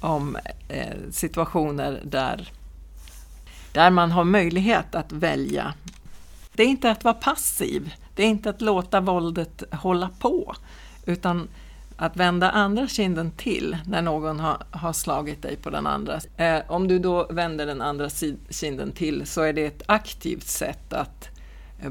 om 0.00 0.36
eh, 0.68 0.96
situationer 1.10 2.00
där 2.04 2.52
där 3.72 3.90
man 3.90 4.10
har 4.10 4.24
möjlighet 4.24 4.94
att 4.94 5.12
välja. 5.12 5.74
Det 6.52 6.62
är 6.62 6.66
inte 6.66 6.90
att 6.90 7.04
vara 7.04 7.14
passiv, 7.14 7.94
det 8.14 8.22
är 8.22 8.26
inte 8.26 8.50
att 8.50 8.60
låta 8.60 9.00
våldet 9.00 9.62
hålla 9.72 10.10
på, 10.18 10.54
utan 11.06 11.48
att 11.96 12.16
vända 12.16 12.50
andra 12.50 12.88
kinden 12.88 13.30
till 13.30 13.76
när 13.86 14.02
någon 14.02 14.40
har, 14.40 14.56
har 14.70 14.92
slagit 14.92 15.42
dig 15.42 15.56
på 15.56 15.70
den 15.70 15.86
andra. 15.86 16.20
Eh, 16.36 16.58
om 16.68 16.88
du 16.88 16.98
då 16.98 17.26
vänder 17.30 17.66
den 17.66 17.82
andra 17.82 18.08
kinden 18.50 18.92
till 18.92 19.26
så 19.26 19.42
är 19.42 19.52
det 19.52 19.66
ett 19.66 19.82
aktivt 19.86 20.46
sätt 20.46 20.92
att 20.92 21.28
eh, 21.82 21.90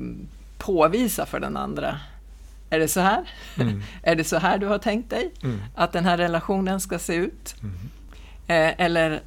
påvisa 0.58 1.26
för 1.26 1.40
den 1.40 1.58
andra 1.58 2.00
är 2.70 2.80
det 2.80 2.88
så 2.88 3.00
här? 3.00 3.30
Mm. 3.60 3.82
är 4.04 4.16
det 4.16 4.24
så 4.24 4.38
här 4.38 4.58
du 4.58 4.68
har 4.68 4.78
tänkt 4.78 5.10
dig 5.10 5.32
mm. 5.44 5.60
att 5.76 5.92
den 5.92 6.06
här 6.06 6.18
relationen 6.18 6.82
ska 6.82 7.00
se 7.00 7.16
ut? 7.16 7.56
Mm. 7.62 7.76
Eh, 8.48 8.86
eller 8.86 9.22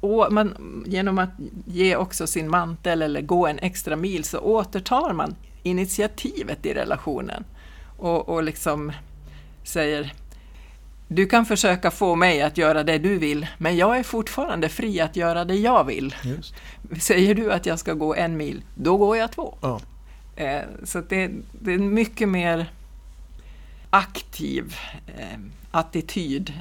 och 0.00 0.26
man, 0.30 0.84
genom 0.86 1.18
att 1.18 1.30
ge 1.66 1.96
också 1.96 2.26
sin 2.26 2.50
mantel 2.50 3.02
eller 3.02 3.20
gå 3.20 3.46
en 3.46 3.58
extra 3.58 3.96
mil 3.96 4.24
så 4.24 4.38
återtar 4.38 5.12
man 5.12 5.34
initiativet 5.62 6.66
i 6.66 6.74
relationen 6.74 7.44
och, 7.96 8.28
och 8.28 8.42
liksom 8.42 8.92
säger 9.64 10.12
du 11.12 11.26
kan 11.26 11.46
försöka 11.46 11.90
få 11.90 12.14
mig 12.14 12.42
att 12.42 12.58
göra 12.58 12.82
det 12.82 12.98
du 12.98 13.18
vill, 13.18 13.46
men 13.58 13.76
jag 13.76 13.98
är 13.98 14.02
fortfarande 14.02 14.68
fri 14.68 15.00
att 15.00 15.16
göra 15.16 15.44
det 15.44 15.54
jag 15.54 15.84
vill. 15.84 16.14
Just. 16.22 16.54
Säger 17.00 17.34
du 17.34 17.52
att 17.52 17.66
jag 17.66 17.78
ska 17.78 17.94
gå 17.94 18.14
en 18.14 18.36
mil, 18.36 18.62
då 18.74 18.96
går 18.96 19.16
jag 19.16 19.32
två. 19.32 19.58
Ja. 19.60 19.80
Eh, 20.36 20.62
så 20.84 21.00
det, 21.00 21.30
det, 21.52 21.70
är 21.70 21.74
en 21.74 21.94
mycket 21.94 22.28
mer 22.28 22.72
aktiv 23.90 24.76
eh, 25.06 25.38
attityd 25.70 26.52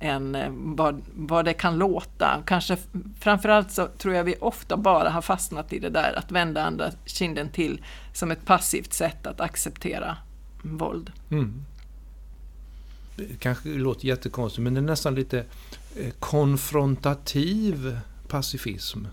än 0.00 0.34
eh, 0.34 0.50
vad, 0.50 1.02
vad 1.14 1.44
det 1.44 1.54
kan 1.54 1.78
låta. 1.78 2.42
Kanske 2.46 2.76
framförallt 3.20 3.70
så 3.70 3.86
tror 3.86 4.14
jag 4.14 4.24
vi 4.24 4.36
ofta 4.40 4.76
bara 4.76 5.10
har 5.10 5.22
fastnat 5.22 5.72
i 5.72 5.78
det 5.78 5.90
där 5.90 6.18
att 6.18 6.32
vända 6.32 6.64
andra 6.64 6.90
kinden 7.04 7.48
till 7.48 7.84
som 8.12 8.30
ett 8.30 8.46
passivt 8.46 8.92
sätt 8.92 9.26
att 9.26 9.40
acceptera 9.40 10.16
våld. 10.62 11.12
Mm. 11.30 11.64
Kanske 13.38 13.68
låter 13.68 14.06
jättekonstigt 14.06 14.62
men 14.62 14.74
det 14.74 14.80
är 14.80 14.82
nästan 14.82 15.14
lite 15.14 15.44
eh, 15.96 16.10
konfrontativ 16.18 17.98
pacifism. 18.28 19.04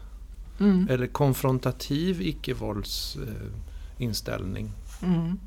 Mm. 0.59 0.87
Eller 0.89 1.07
konfrontativ 1.07 2.21
icke-våldsinställning. 2.21 4.71
Mm. 5.03 5.39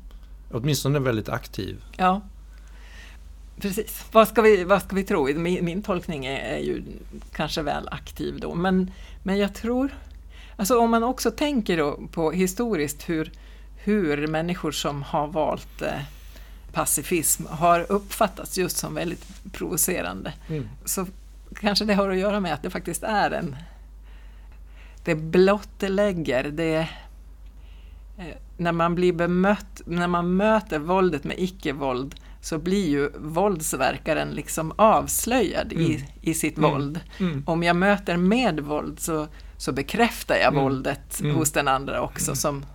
Åtminstone 0.51 0.99
väldigt 0.99 1.29
aktiv. 1.29 1.83
Ja. 1.97 2.21
Precis. 3.61 4.05
Vad 4.11 4.27
ska 4.27 4.41
vi, 4.41 4.63
vad 4.63 4.81
ska 4.81 4.95
vi 4.95 5.03
tro? 5.03 5.33
Min, 5.33 5.65
min 5.65 5.83
tolkning 5.83 6.25
är, 6.25 6.39
är, 6.39 6.59
ju 6.59 6.83
kanske 7.31 7.61
väl 7.61 7.87
aktiv 7.91 8.39
då, 8.39 8.55
men, 8.55 8.91
men 9.23 9.37
jag 9.37 9.53
tror... 9.53 9.97
Alltså 10.55 10.79
om 10.79 10.91
man 10.91 11.03
också 11.03 11.31
tänker 11.31 12.07
på 12.07 12.31
historiskt 12.31 13.09
hur, 13.09 13.31
hur 13.77 14.27
människor 14.27 14.71
som 14.71 15.03
har 15.03 15.27
valt 15.27 15.81
eh, 15.81 16.01
pacifism 16.73 17.43
har 17.49 17.85
uppfattats 17.91 18.57
just 18.57 18.77
som 18.77 18.95
väldigt 18.95 19.25
provocerande, 19.51 20.33
mm. 20.49 20.69
så 20.85 21.05
kanske 21.59 21.85
det 21.85 21.93
har 21.93 22.09
att 22.09 22.17
göra 22.17 22.39
med 22.39 22.53
att 22.53 22.63
det 22.63 22.69
faktiskt 22.69 23.03
är 23.03 23.31
en... 23.31 23.55
Det 25.05 25.15
blottlägger, 25.15 26.43
det 26.43 26.87
eh, 28.17 28.25
när 28.57 28.71
man 28.71 28.95
blir 28.95 29.13
bemött, 29.13 29.81
när 29.85 30.07
man 30.07 30.35
möter 30.37 30.79
våldet 30.79 31.23
med 31.23 31.35
icke-våld 31.39 32.15
så 32.41 32.57
blir 32.57 32.89
ju 32.89 33.09
våldsverkaren 33.19 34.29
liksom 34.29 34.73
avslöjad 34.75 35.73
Mm. 35.73 35.85
i, 35.85 36.05
i 36.21 36.33
sitt 36.33 36.57
Mm. 36.57 36.71
våld. 36.71 36.99
Mm. 37.19 37.43
Om 37.45 37.63
jag 37.63 37.75
möter 37.75 38.17
med 38.17 38.59
våld 38.59 38.99
så, 38.99 39.27
så 39.57 39.71
bekräftar 39.71 40.35
jag 40.35 40.53
Mm. 40.53 40.63
våldet 40.63 41.19
Mm. 41.21 41.35
hos 41.35 41.51
den 41.51 41.67
andra 41.67 42.01
också 42.01 42.35
som, 42.35 42.65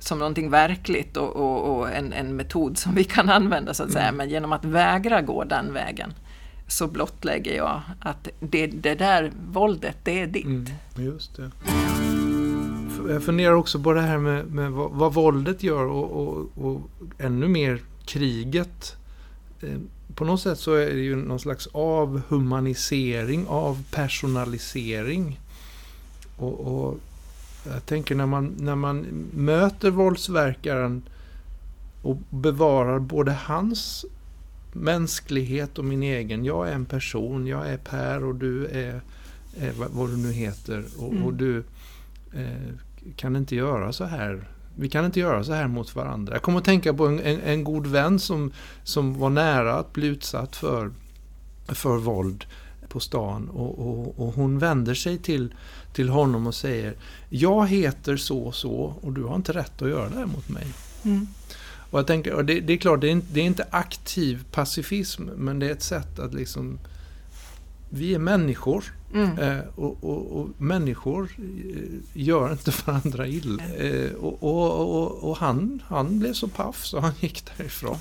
som 0.00 0.18
någonting 0.18 0.50
verkligt 0.50 1.16
och, 1.16 1.36
och, 1.36 1.76
och 1.78 1.90
en, 1.90 2.12
en 2.12 2.36
metod 2.36 2.78
som 2.78 2.94
vi 2.94 3.04
kan 3.04 3.28
använda 3.28 3.74
så 3.74 3.82
att 3.82 3.92
säga. 3.92 4.04
Mm. 4.04 4.16
Men 4.16 4.30
genom 4.30 4.52
att 4.52 4.64
vägra 4.64 5.22
gå 5.22 5.44
den 5.44 5.72
vägen 5.72 6.12
så 6.68 6.86
blottlägger 6.86 7.56
jag 7.56 7.80
att 8.00 8.28
det, 8.40 8.66
det 8.66 8.94
där 8.94 9.32
våldet, 9.52 9.96
det 10.04 10.20
är 10.20 10.26
ditt. 10.26 10.44
Mm, 10.44 10.66
just 10.96 11.36
det. 11.36 11.50
Jag 13.08 13.22
funderar 13.22 13.52
också 13.52 13.80
på 13.80 13.92
det 13.92 14.00
här 14.00 14.18
med, 14.18 14.46
med 14.46 14.72
vad, 14.72 14.90
vad 14.90 15.14
våldet 15.14 15.62
gör 15.62 15.84
och, 15.84 16.10
och, 16.10 16.64
och 16.64 16.80
ännu 17.18 17.48
mer 17.48 17.80
kriget. 18.04 18.96
Eh, 19.62 19.78
På 20.14 20.24
något 20.24 20.40
sätt 20.40 20.58
så 20.58 20.74
är 20.74 20.86
det 20.86 21.00
ju 21.00 21.16
någon 21.16 21.40
slags 21.40 21.68
avhumanisering, 21.72 23.46
avpersonalisering. 23.48 25.40
Och, 26.36 26.60
och 26.60 26.98
jag 27.66 27.86
tänker 27.86 28.14
när 28.14 28.26
man, 28.26 28.54
när 28.58 28.74
man 28.74 29.06
möter 29.34 29.90
våldsverkaren 29.90 31.02
och 32.02 32.16
bevarar 32.30 32.98
både 32.98 33.32
hans 33.32 34.04
mänsklighet 34.72 35.78
och 35.78 35.84
min 35.84 36.02
egen. 36.02 36.44
Jag 36.44 36.68
är 36.68 36.72
en 36.72 36.86
person, 36.86 37.46
jag 37.46 37.68
är 37.68 37.76
Per 37.76 38.24
och 38.24 38.34
du 38.34 38.66
är 38.66 39.00
vad, 39.78 39.90
vad 39.90 40.08
du 40.08 40.16
nu 40.16 40.32
heter. 40.32 40.84
Och, 40.98 41.12
Mm. 41.12 41.24
och 41.24 41.34
du 41.34 41.58
eh, 42.34 42.74
kan 43.16 43.36
inte 43.36 43.56
göra 43.56 43.92
så 43.92 44.04
här. 44.04 44.44
Vi 44.76 44.88
kan 44.88 45.04
inte 45.04 45.20
göra 45.20 45.44
så 45.44 45.52
här 45.52 45.68
mot 45.68 45.96
varandra. 45.96 46.32
Jag 46.32 46.42
kommer 46.42 46.58
att 46.58 46.64
tänka 46.64 46.94
på 46.94 47.06
en, 47.06 47.20
en, 47.20 47.40
en 47.40 47.64
god 47.64 47.86
vän 47.86 48.18
som, 48.18 48.52
som 48.84 49.18
var 49.18 49.30
nära 49.30 49.74
att 49.74 49.92
bli 49.92 50.06
utsatt 50.06 50.56
för, 50.56 50.90
för 51.68 51.96
våld 51.96 52.44
på 52.90 53.00
stan. 53.00 53.48
Och, 53.48 53.78
och, 53.78 54.18
och 54.18 54.34
hon 54.34 54.58
vänder 54.58 54.94
sig 54.94 55.18
till, 55.18 55.54
till 55.92 56.08
honom 56.08 56.46
och 56.46 56.54
säger 56.54 56.94
Jag 57.28 57.68
heter 57.68 58.16
så 58.16 58.38
och 58.38 58.54
så 58.54 58.94
och 59.00 59.12
du 59.12 59.22
har 59.22 59.36
inte 59.36 59.52
rätt 59.52 59.82
att 59.82 59.88
göra 59.88 60.08
det 60.08 60.18
här 60.18 60.26
mot 60.26 60.48
mig. 60.48 60.66
Mm. 61.02 61.26
Och 61.90 61.98
jag 61.98 62.06
tänker, 62.06 62.32
och 62.34 62.44
det, 62.44 62.60
det 62.60 62.72
är 62.72 62.76
klart, 62.76 63.00
det 63.00 63.08
är, 63.08 63.12
inte, 63.12 63.26
det 63.32 63.40
är 63.40 63.44
inte 63.44 63.66
aktiv 63.70 64.44
pacifism, 64.52 65.22
men 65.36 65.58
det 65.58 65.66
är 65.66 65.72
ett 65.72 65.82
sätt 65.82 66.18
att 66.18 66.34
liksom... 66.34 66.78
Vi 67.92 68.14
är 68.14 68.18
människor 68.18 68.84
Mm. 69.14 69.38
eh, 69.38 69.64
och, 69.74 70.04
och, 70.40 70.48
människor 70.58 71.30
eh, 71.38 72.22
gör 72.22 72.52
inte 72.52 72.72
varandra 72.86 73.26
illa. 73.26 73.64
Eh, 73.64 74.12
och 74.14 75.36
han, 75.36 75.82
han 75.86 76.18
blev 76.18 76.32
så 76.32 76.48
paff 76.48 76.84
så 76.84 77.00
han 77.00 77.12
gick 77.20 77.44
därifrån. 77.56 77.96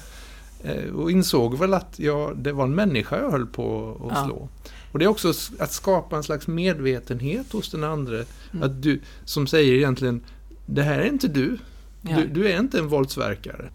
Eh, 0.63 0.93
och 0.95 1.11
insåg 1.11 1.57
väl 1.57 1.73
att 1.73 1.99
ja, 1.99 2.31
det 2.35 2.51
var 2.51 2.63
en 2.63 2.75
människa 2.75 3.17
jag 3.21 3.31
höll 3.31 3.45
på 3.45 3.97
att 4.11 4.29
Ja. 4.29 4.47
Och 4.91 4.99
det 4.99 5.05
är 5.05 5.09
också 5.09 5.33
att 5.59 5.71
skapa 5.71 6.17
en 6.17 6.23
slags 6.23 6.47
medvetenhet 6.47 7.51
hos 7.51 7.71
den 7.71 7.83
andra. 7.83 8.15
Mm. 8.15 8.63
Att 8.63 8.81
du, 8.83 9.01
som 9.25 9.47
säger 9.47 9.73
egentligen, 9.73 10.21
det 10.65 10.81
här 10.81 10.99
är 10.99 11.05
inte 11.05 11.27
du. 11.27 11.57
Ja. 12.01 12.17
Du, 12.17 12.27
du 12.27 12.49
är 12.51 12.59
inte 12.59 12.79
en 12.79 12.87
våldsverkare. 12.87 13.69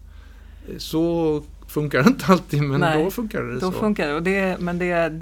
Så 0.79 1.43
funkar 1.69 2.03
det 2.03 2.09
inte 2.09 2.27
alltid, 2.27 2.63
men 2.63 2.81
Nej, 2.81 3.05
då 3.05 3.11
funkar 3.11 3.43
det 3.43 3.55
Då 3.55 3.61
så. 3.61 3.73
funkar 3.73 4.09
det. 4.09 4.15
Och 4.15 4.23
det 4.23 4.61
men 4.61 4.79
det 4.79 4.91
är 4.91 5.21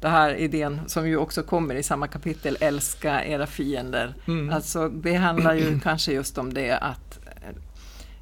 det 0.00 0.08
här 0.08 0.34
idén 0.34 0.80
som 0.86 1.08
ju 1.08 1.16
också 1.16 1.42
kommer 1.42 1.74
i 1.74 1.82
samma 1.82 2.06
kapitel, 2.06 2.56
älska 2.60 3.24
era 3.24 3.46
fiender. 3.46 4.14
Mm. 4.26 4.50
Alltså 4.50 4.88
det 4.88 5.14
handlar 5.14 5.54
ju 5.54 5.80
kanske 5.80 6.12
just 6.12 6.38
om 6.38 6.54
det 6.54 6.78
att 6.78 7.18
eh, 7.26 7.56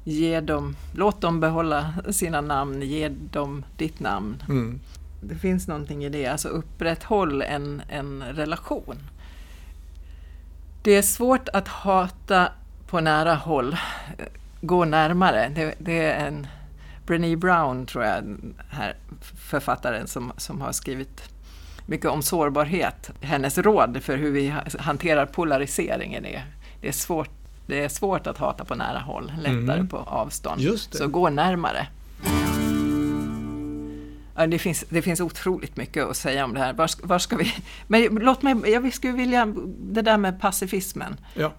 ge 0.03 0.39
dem, 0.39 0.75
låt 0.95 1.21
dem 1.21 1.39
behålla 1.39 1.93
sina 2.09 2.41
namn, 2.41 2.81
ge 2.81 3.09
dem 3.09 3.65
ditt 3.77 3.99
namn. 3.99 4.43
Mm. 4.49 4.79
Det 5.21 5.35
finns 5.35 5.67
någonting 5.67 6.03
i 6.05 6.09
det, 6.09 6.27
alltså 6.27 6.47
upprätthåll 6.47 7.41
en, 7.41 7.81
en 7.89 8.23
relation. 8.23 8.97
Det 10.83 10.91
är 10.95 11.01
svårt 11.01 11.49
att 11.49 11.67
hata 11.67 12.49
på 12.87 12.99
nära 12.99 13.35
håll, 13.35 13.77
gå 14.61 14.85
närmare. 14.85 15.51
Det, 15.55 15.75
det 15.79 15.99
är 16.05 16.27
en 16.27 16.47
Brené 17.05 17.35
Brown, 17.35 17.85
tror 17.85 18.03
jag, 18.03 18.23
här 18.69 18.95
författaren 19.35 20.07
som, 20.07 20.31
som 20.37 20.61
har 20.61 20.71
skrivit 20.71 21.29
mycket 21.85 22.09
om 22.09 22.21
sårbarhet. 22.21 23.11
Hennes 23.21 23.57
råd 23.57 23.97
för 24.03 24.17
hur 24.17 24.31
vi 24.31 24.49
ha- 24.49 24.61
hanterar 24.79 25.25
polariseringen 25.25 26.25
är, 26.25 26.45
det 26.81 26.87
är 26.87 26.91
svårt 26.91 27.29
det 27.67 27.83
är 27.83 27.89
svårt 27.89 28.27
att 28.27 28.37
hata 28.37 28.65
på 28.65 28.75
nära 28.75 28.99
håll, 28.99 29.31
lättare 29.37 29.55
Mm. 29.75 29.87
på 29.87 29.97
avstånd. 29.97 30.61
Så 30.97 31.07
gå 31.07 31.29
närmare. 31.29 31.87
Ja, 34.35 34.47
det, 34.47 34.59
finns, 34.59 34.85
det 34.89 35.01
finns 35.01 35.21
otroligt 35.21 35.77
mycket 35.77 36.05
att 36.05 36.17
säga 36.17 36.45
om 36.45 36.53
det 36.53 36.59
här. 36.59 36.73
Var, 36.73 36.89
var 37.07 37.19
ska 37.19 37.35
vi... 37.35 37.53
Men 37.87 38.03
låt 38.05 38.41
mig, 38.41 38.55
jag 38.65 38.93
skulle 38.93 39.13
vilja, 39.13 39.45
det 39.79 40.01
där 40.01 40.17
med 40.17 40.41
pacifismen. 40.41 41.15
Ja. 41.33 41.53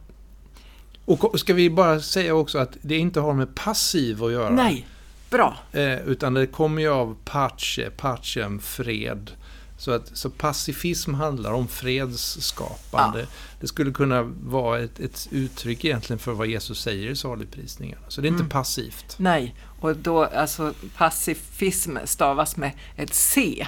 Och 1.04 1.40
ska 1.40 1.54
vi 1.54 1.70
bara 1.70 2.00
säga 2.00 2.34
också 2.34 2.58
att 2.58 2.76
det 2.82 2.96
inte 2.98 3.20
har 3.20 3.34
med 3.34 3.54
passiv 3.54 4.24
att 4.24 4.32
göra. 4.32 4.50
Nej, 4.50 4.86
bra. 5.30 5.56
Eh, 5.72 6.00
utan 6.00 6.34
det 6.34 6.46
kommer 6.46 6.82
ju 6.82 6.88
av 6.88 7.16
pace, 7.24 7.90
pacem, 7.96 8.60
fred. 8.60 9.30
Så, 9.78 9.90
att, 9.90 10.16
så 10.16 10.30
pacifism 10.30 11.14
handlar 11.14 11.52
om 11.52 11.68
fredsskapande. 11.68 13.26
Det 13.60 13.66
skulle 13.66 13.92
kunna 13.92 14.22
vara 14.42 14.80
ett, 14.80 15.00
ett 15.00 15.28
uttryck 15.30 15.84
egentligen 15.84 16.18
för 16.18 16.32
vad 16.32 16.46
Jesus 16.46 16.80
säger 16.82 17.10
i 17.10 17.16
saligprisningarna. 17.16 18.02
Så 18.08 18.20
det 18.20 18.26
är 18.26 18.28
inte 18.28 18.40
Mm. 18.40 18.50
passivt. 18.50 19.14
Nej, 19.18 19.54
och 19.82 19.96
då 19.96 20.24
alltså 20.24 20.74
pacifism 20.96 21.96
stavas 22.04 22.56
med 22.56 22.72
ett 22.96 23.14
C. 23.14 23.66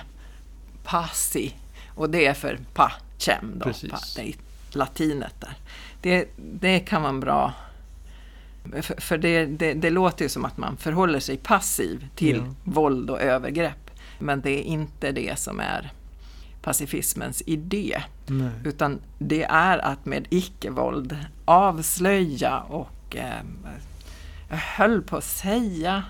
Passi. 0.85 1.55
Och 1.95 2.11
det 2.11 2.27
är 2.27 2.35
för 2.35 2.59
pacem 2.75 3.53
då. 3.59 3.65
Pa, 3.65 3.99
det 4.17 4.29
är 4.29 4.35
latinet 4.73 5.35
där. 5.41 5.55
Det, 6.03 6.29
det 6.37 6.81
kan 6.81 7.03
vara 7.03 7.13
bra. 7.13 7.53
För, 8.83 9.01
för 9.01 9.19
det, 9.19 9.47
det, 9.47 9.75
det 9.75 9.91
låter 9.91 10.25
ju 10.25 10.29
som 10.29 10.45
att 10.45 10.57
man 10.57 10.77
förhåller 10.77 11.21
sig 11.21 11.37
passiv 11.37 12.09
till 12.17 12.37
Ja. 12.37 12.55
våld 12.65 13.11
och 13.11 13.21
övergrepp. 13.21 13.91
Men 14.19 14.41
det 14.41 14.51
är 14.51 14.63
inte 14.63 15.13
det 15.13 15.39
som 15.39 15.61
är 15.61 15.93
pacifismens 16.63 17.43
idé. 17.47 18.03
Nej. 18.27 18.51
Utan 18.65 19.01
det 19.19 19.43
är 19.45 19.79
att 19.79 20.07
med 20.07 20.27
icke-våld 20.31 21.17
avslöja 21.45 22.59
och 22.59 23.17
eh, 23.17 23.41
jag 24.49 24.57
höll 24.57 25.03
på 25.03 25.17
att 25.17 25.25
säga, 25.25 26.03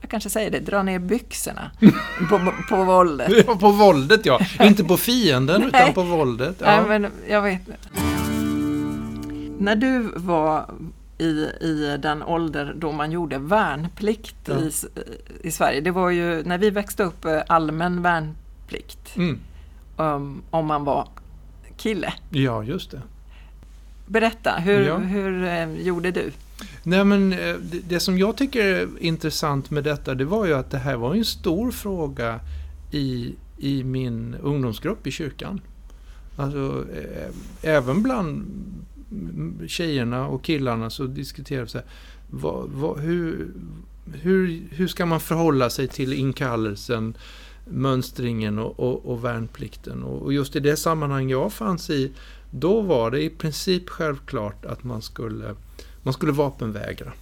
jag 0.00 0.10
kanske 0.10 0.30
säger 0.30 0.50
det, 0.50 0.60
dra 0.60 0.82
ner 0.82 0.98
byxorna 0.98 1.70
på, 2.30 2.52
på 2.68 2.84
våldet. 2.84 3.44
Ja, 3.46 3.56
på 3.56 3.70
våldet 3.70 4.26
ja. 4.26 4.40
inte 4.60 4.84
på 4.84 4.96
fienden 4.96 5.62
utan 5.62 5.92
på 5.92 6.02
våldet. 6.02 6.56
Ja. 6.58 6.66
Nej, 6.86 7.00
men 7.00 7.12
jag 7.28 7.42
vet 7.42 7.60
När 9.58 9.76
du 9.76 9.98
var 10.16 10.70
i, 11.18 11.24
i 11.60 11.96
den 12.02 12.22
ålder 12.22 12.74
då 12.78 12.92
man 12.92 13.12
gjorde 13.12 13.38
värnplikt 13.38 14.36
Ja. 14.44 14.54
i, 14.54 14.72
i 15.42 15.50
Sverige, 15.50 15.80
det 15.80 15.90
var 15.90 16.10
ju 16.10 16.42
när 16.44 16.58
vi 16.58 16.70
växte 16.70 17.02
upp 17.04 17.24
eh, 17.24 17.40
allmän 17.46 18.02
värnplikt 18.02 19.16
Mm. 19.16 19.38
um, 19.96 20.42
om 20.50 20.66
man 20.66 20.84
var 20.84 21.08
kille. 21.76 22.12
ja, 22.30 22.62
just 22.62 22.90
det. 22.90 23.02
Berätta, 24.06 24.50
hur, 24.58 24.86
Ja. 24.86 24.96
hur 24.96 25.44
eh, 25.44 25.72
gjorde 25.80 26.10
du? 26.10 26.32
Nej, 26.82 27.04
men 27.04 27.32
eh, 27.32 27.56
det, 27.56 27.80
det 27.88 28.00
som 28.00 28.18
jag 28.18 28.36
tycker 28.36 28.64
är 28.64 28.88
intressant 28.98 29.70
med 29.70 29.84
detta, 29.84 30.14
det 30.14 30.24
var 30.24 30.46
ju 30.46 30.54
att 30.54 30.70
det 30.70 30.78
här 30.78 30.96
var 30.96 31.14
en 31.14 31.24
stor 31.24 31.70
fråga 31.70 32.40
i, 32.90 33.34
i 33.58 33.84
min 33.84 34.36
ungdomsgrupp 34.42 35.06
i 35.06 35.10
kyrkan. 35.10 35.60
Alltså, 36.36 36.84
eh, 36.94 37.30
även 37.62 38.02
bland 38.02 38.46
tjejerna 39.66 40.28
och 40.28 40.44
killarna 40.44 40.90
så 40.90 41.04
diskuterades 41.04 41.72
det. 41.72 41.84
Vad, 42.30 42.70
vad, 42.70 42.98
hur, 42.98 43.48
hur, 44.12 44.62
hur 44.70 44.88
ska 44.88 45.06
man 45.06 45.20
förhålla 45.20 45.70
sig 45.70 45.88
till 45.88 46.12
inkallelsen, 46.12 47.16
mönstringen 47.64 48.58
och, 48.58 48.80
och, 48.80 49.06
och 49.06 49.24
värnplikten? 49.24 50.02
Och, 50.02 50.22
och 50.22 50.32
just 50.32 50.56
i 50.56 50.60
det 50.60 50.76
sammanhang 50.76 51.30
jag 51.30 51.52
fanns 51.52 51.90
i, 51.90 52.12
då 52.50 52.80
var 52.80 53.10
det 53.10 53.22
i 53.22 53.30
princip 53.30 53.88
självklart 53.88 54.64
att 54.64 54.84
man 54.84 55.02
skulle 55.02 55.54
man 56.04 56.14
skulle 56.14 56.32
vapenvägra. 56.32 57.12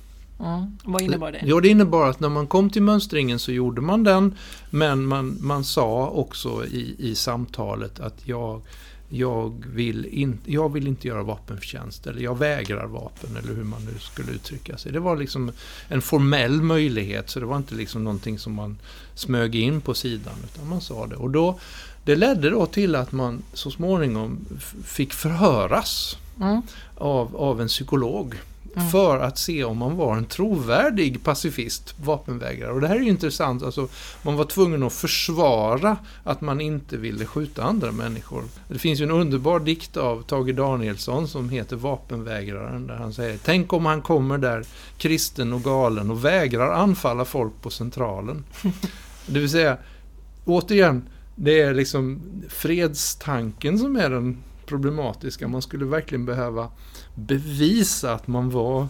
Mm. 0.40 0.78
Vad 0.84 1.02
innebar 1.02 1.32
det? 1.32 1.42
Ja, 1.44 1.60
det 1.60 1.68
innebar 1.68 2.10
att 2.10 2.20
när 2.20 2.28
man 2.28 2.46
kom 2.46 2.70
till 2.70 2.82
mönstringen 2.82 3.38
så 3.38 3.52
gjorde 3.52 3.80
man 3.80 4.04
den. 4.04 4.34
Men 4.70 5.06
man, 5.06 5.38
man 5.40 5.64
sa 5.64 6.08
också 6.08 6.66
i, 6.66 6.94
i 6.98 7.14
samtalet 7.14 8.00
att 8.00 8.28
jag, 8.28 8.60
jag, 9.08 9.64
vill 9.74 10.06
in, 10.06 10.38
jag 10.44 10.72
vill 10.72 10.86
inte 10.86 11.08
göra 11.08 11.22
vapenförtjänst. 11.22 12.06
Eller 12.06 12.20
jag 12.22 12.38
vägrar 12.38 12.86
vapen. 12.86 13.36
Eller 13.36 13.54
hur 13.54 13.64
man 13.64 13.84
nu 13.84 13.98
skulle 13.98 14.32
uttrycka 14.32 14.76
sig. 14.76 14.92
Det 14.92 15.00
var 15.00 15.16
liksom 15.16 15.52
en 15.88 16.02
formell 16.02 16.62
möjlighet. 16.62 17.30
Så 17.30 17.40
det 17.40 17.46
var 17.46 17.56
inte 17.56 17.74
liksom 17.74 18.04
någonting 18.04 18.38
som 18.38 18.54
man 18.54 18.78
smög 19.14 19.54
in 19.54 19.80
på 19.80 19.94
sidan. 19.94 20.34
Utan 20.44 20.68
man 20.68 20.80
sa 20.80 21.06
det. 21.06 21.16
Och 21.16 21.30
då, 21.30 21.58
det 22.04 22.16
ledde 22.16 22.50
då 22.50 22.66
till 22.66 22.94
att 22.94 23.12
man 23.12 23.42
så 23.52 23.70
småningom 23.70 24.46
fick 24.84 25.12
förhöras 25.12 26.16
Mm. 26.40 26.62
av, 26.94 27.36
av 27.36 27.60
en 27.60 27.68
psykolog 27.68 28.34
Mm. 28.76 28.88
För 28.88 29.18
att 29.18 29.38
se 29.38 29.64
om 29.64 29.78
man 29.78 29.96
var 29.96 30.16
en 30.16 30.24
trovärdig 30.24 31.24
pacifist, 31.24 31.94
vapenvägrare. 32.04 32.72
Och 32.72 32.80
det 32.80 32.88
här 32.88 32.96
är 32.96 33.00
ju 33.00 33.08
intressant. 33.08 33.62
Alltså, 33.62 33.88
man 34.22 34.36
var 34.36 34.44
tvungen 34.44 34.82
att 34.82 34.92
försvara 34.92 35.96
att 36.24 36.40
man 36.40 36.60
inte 36.60 36.96
ville 36.96 37.26
skjuta 37.26 37.62
andra 37.62 37.92
människor. 37.92 38.44
Det 38.68 38.78
finns 38.78 39.00
ju 39.00 39.04
en 39.04 39.10
underbar 39.10 39.60
dikt 39.60 39.96
av 39.96 40.22
Tage 40.22 40.54
Danielsson 40.54 41.28
som 41.28 41.48
heter 41.48 41.76
Vapenvägraren. 41.76 42.86
Där 42.86 42.94
han 42.94 43.12
säger 43.12 43.38
Tänk 43.44 43.72
om 43.72 43.86
han 43.86 44.02
kommer 44.02 44.38
där 44.38 44.64
kristen 44.98 45.52
och 45.52 45.62
galen 45.62 46.10
och 46.10 46.24
vägrar 46.24 46.72
anfalla 46.72 47.24
folk 47.24 47.52
på 47.62 47.70
Centralen. 47.70 48.44
det 49.26 49.40
vill 49.40 49.50
säga, 49.50 49.76
återigen, 50.44 51.08
det 51.34 51.60
är 51.60 51.74
liksom 51.74 52.20
fredstanken 52.48 53.78
som 53.78 53.96
är 53.96 54.10
den 54.10 54.38
problematiska. 54.66 55.48
Man 55.48 55.62
skulle 55.62 55.84
verkligen 55.84 56.24
behöva 56.24 56.70
bevisa 57.14 58.14
att 58.14 58.26
man 58.26 58.50
var 58.50 58.86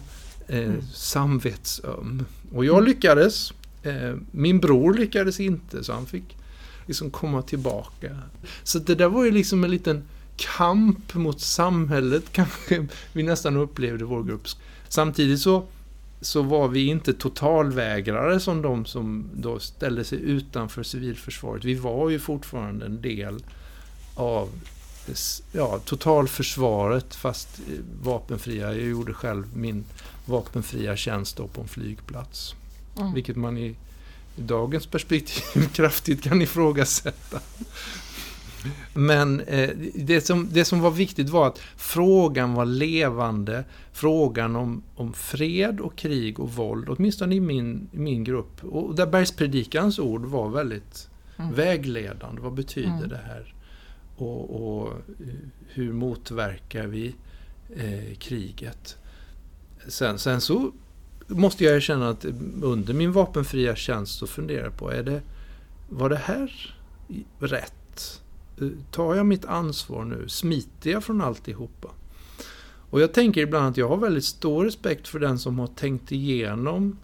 eh, 0.47 0.57
mm. 0.57 0.81
samvetsöm. 0.93 2.25
Och 2.53 2.65
jag 2.65 2.83
lyckades. 2.83 3.53
Eh, 3.83 4.15
min 4.31 4.59
bror 4.59 4.93
lyckades 4.93 5.39
inte, 5.39 5.83
så 5.83 5.93
han 5.93 6.05
fick 6.05 6.37
liksom 6.85 7.11
komma 7.11 7.41
tillbaka. 7.41 8.19
Så 8.63 8.79
det 8.79 8.95
där 8.95 9.07
var 9.07 9.25
ju 9.25 9.31
liksom 9.31 9.63
en 9.63 9.71
liten 9.71 10.03
kamp 10.35 11.13
mot 11.13 11.41
samhället 11.41 12.23
kanske 12.31 12.87
vi 13.13 13.23
nästan 13.23 13.57
upplevde 13.57 14.05
vår 14.05 14.23
grupp. 14.23 14.47
Samtidigt 14.87 15.39
så, 15.39 15.65
så 16.21 16.41
var 16.41 16.67
vi 16.67 16.85
inte 16.85 17.13
totalvägrare 17.13 18.39
som 18.39 18.61
de 18.61 18.85
som 18.85 19.29
då 19.33 19.59
ställde 19.59 20.03
sig 20.03 20.19
utanför 20.21 20.83
civilförsvaret. 20.83 21.65
Vi 21.65 21.73
var 21.73 22.09
ju 22.09 22.19
fortfarande 22.19 22.85
en 22.85 23.01
del 23.01 23.43
av 24.15 24.49
ja, 25.51 25.79
totalförsvaret 25.79 27.15
fast 27.15 27.59
vapenfria. 28.01 28.73
Jag 28.73 28.87
gjorde 28.87 29.13
själv 29.13 29.57
min 29.57 29.83
vapenfria 30.25 30.95
tjänst 30.95 31.37
på 31.37 31.61
en 31.61 31.67
flygplats. 31.67 32.55
Mm. 32.97 33.13
Vilket 33.13 33.35
man 33.35 33.57
i, 33.57 33.75
i 34.35 34.41
dagens 34.41 34.85
perspektiv 34.85 35.67
kraftigt 35.73 36.23
kan 36.23 36.41
ifrågasätta. 36.41 37.39
Men 38.93 39.39
eh, 39.39 39.69
det, 39.95 40.21
som, 40.21 40.49
det 40.51 40.65
som 40.65 40.81
var 40.81 40.91
viktigt 40.91 41.29
var 41.29 41.47
att 41.47 41.59
frågan 41.77 42.53
var 42.53 42.65
levande. 42.65 43.63
Frågan 43.91 44.55
om, 44.55 44.83
om 44.95 45.13
fred 45.13 45.79
och 45.79 45.95
krig 45.95 46.39
och 46.39 46.51
våld, 46.51 46.89
åtminstone 46.89 47.35
i 47.35 47.39
min, 47.39 47.87
min 47.91 48.23
grupp. 48.23 48.63
Och 48.63 48.95
där 48.95 49.05
Bergspredikans 49.05 49.99
ord 49.99 50.25
var 50.25 50.49
väldigt 50.49 51.09
mm. 51.37 51.53
vägledande. 51.53 52.41
Vad 52.41 52.53
betyder 52.53 52.97
mm. 52.97 53.09
det 53.09 53.21
här? 53.25 53.53
Och, 54.15 54.79
och 54.79 54.93
hur 55.67 55.93
motverkar 55.93 56.87
vi 56.87 57.15
eh, 57.75 58.15
kriget. 58.17 58.97
Sen, 59.87 60.19
sen 60.19 60.41
så 60.41 60.71
måste 61.27 61.63
jag 61.63 61.75
erkänna 61.75 62.09
att 62.09 62.25
under 62.61 62.93
min 62.93 63.11
vapenfria 63.11 63.75
tjänst 63.75 64.19
så 64.19 64.27
funderar 64.27 64.63
jag 64.63 64.77
på, 64.77 64.91
är 64.91 65.03
det, 65.03 65.21
var 65.89 66.09
det 66.09 66.15
här 66.15 66.75
rätt? 67.39 68.21
Tar 68.91 69.15
jag 69.15 69.25
mitt 69.25 69.45
ansvar 69.45 70.05
nu? 70.05 70.29
Smiter 70.29 70.91
jag 70.91 71.03
från 71.03 71.21
alltihopa? 71.21 71.89
Och 72.89 73.01
jag 73.01 73.13
tänker 73.13 73.41
ibland 73.41 73.65
att 73.65 73.77
jag 73.77 73.89
har 73.89 73.97
väldigt 73.97 74.25
stor 74.25 74.65
respekt 74.65 75.07
för 75.07 75.19
den 75.19 75.39
som 75.39 75.59
har 75.59 75.67
tänkt 75.67 76.11
igenom 76.11 76.97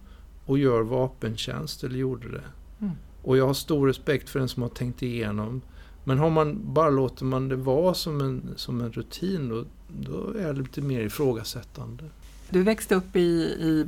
och 0.45 0.57
gör 0.57 0.81
vapentjänst 0.81 1.83
eller 1.83 1.97
gjorde 1.97 2.31
det. 2.31 2.43
Mm. 2.79 2.93
Och 3.23 3.37
jag 3.37 3.47
har 3.47 3.53
stor 3.53 3.87
respekt 3.87 4.29
för 4.29 4.39
den 4.39 4.49
som 4.49 4.61
har 4.63 4.69
tänkt 4.69 5.03
igenom 5.03 5.61
men 6.03 6.17
har 6.19 6.29
man, 6.29 6.73
bara 6.73 6.89
låter 6.89 7.25
man 7.25 7.49
det 7.49 7.55
vara 7.55 7.93
som 7.93 8.21
en, 8.21 8.53
som 8.55 8.81
en 8.81 8.91
rutin 8.91 9.49
då, 9.49 9.65
då 9.87 10.33
är 10.39 10.53
det 10.53 10.59
lite 10.59 10.81
mer 10.81 11.01
ifrågasättande. 11.01 12.03
Du 12.49 12.63
växte 12.63 12.95
upp 12.95 13.15
i, 13.15 13.19
i 13.19 13.85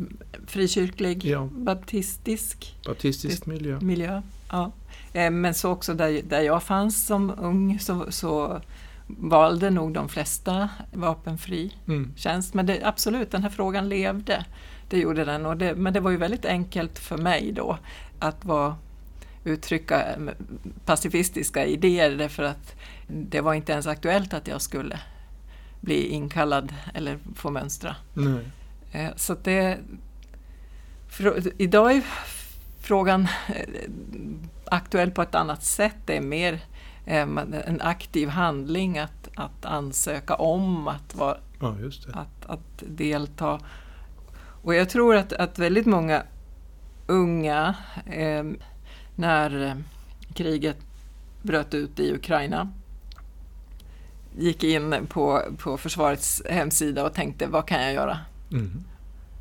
frikyrklig, 0.48 1.26
ja. 1.26 1.50
baptistisk, 1.52 2.76
baptistisk 2.86 3.46
miljö. 3.46 3.80
miljö 3.80 4.22
ja. 4.52 4.72
Eh, 5.14 5.32
men 5.32 5.54
så 5.54 5.72
också 5.72 5.94
där, 5.94 6.22
där 6.22 6.42
jag 6.42 6.64
fanns 6.64 7.06
som 7.06 7.34
ung 7.40 7.80
så, 7.80 8.06
så 8.10 8.62
valde 9.08 9.70
nog 9.70 9.94
de 9.94 10.10
flesta 10.10 10.70
vapenfri 10.94 11.76
mm. 11.88 12.14
tjänst. 12.16 12.54
Men 12.54 12.66
det, 12.66 12.84
absolut, 12.84 13.32
den 13.32 13.44
här 13.44 13.50
frågan 13.50 13.90
levde. 13.90 14.46
Det 14.90 15.00
gjorde 15.00 15.26
den. 15.26 15.46
Och 15.46 15.58
det, 15.58 15.76
men 15.76 15.94
det 15.94 16.00
var 16.00 16.12
ju 16.12 16.18
väldigt 16.18 16.46
enkelt 16.46 17.00
för 17.00 17.18
mig 17.18 17.52
då 17.52 17.78
att 18.20 18.46
vara 18.46 18.76
uttrycka 19.44 20.14
eh, 20.14 20.18
pacifistiska 20.86 21.66
idéer 21.66 22.12
därför 22.12 22.44
att 22.44 22.76
det 23.08 23.42
var 23.42 23.54
inte 23.54 23.72
ens 23.72 23.88
aktuellt 23.88 24.34
att 24.34 24.48
jag 24.48 24.62
skulle 24.62 25.00
bli 25.82 26.08
inkallad 26.08 26.74
eller 26.94 27.20
få 27.36 27.52
mönstra. 27.52 27.96
Nej. 28.14 28.46
Eh, 28.92 29.10
så 29.16 29.36
det... 29.44 29.80
Idag 31.58 31.92
är 31.92 32.04
frågan 32.80 33.28
eh, 33.48 33.90
aktuell 34.66 35.12
på 35.12 35.22
ett 35.22 35.36
annat 35.36 35.64
sätt. 35.64 35.96
Det 36.06 36.18
är 36.18 36.22
mer 36.22 36.60
en 37.06 37.82
aktiv 37.82 38.30
handling 38.30 39.00
att, 39.00 39.30
att 39.36 39.66
ansöka 39.66 40.36
om 40.36 40.88
att, 40.88 41.16
vara, 41.16 41.38
ja, 41.60 41.76
att, 42.14 42.46
att 42.46 42.84
delta. 42.88 43.60
Och 44.64 44.76
jag 44.76 44.90
tror 44.90 45.16
att, 45.16 45.34
att 45.34 45.60
väldigt 45.60 45.86
många 45.86 46.24
unga 47.08 47.76
eh, 48.06 48.44
när 49.22 49.68
eh, 49.68 49.76
kriget 50.34 50.78
bröt 51.42 51.74
ut 51.74 52.00
i 52.00 52.14
Ukraina 52.14 52.70
gick 54.38 54.64
in 54.64 55.08
på, 55.10 55.42
på 55.58 55.78
försvarets 55.78 56.42
hemsida 56.50 57.06
och 57.06 57.14
tänkte 57.14 57.48
vad 57.48 57.68
kan 57.68 57.82
jag 57.82 57.94
göra? 57.94 58.18
Mm. 58.52 58.84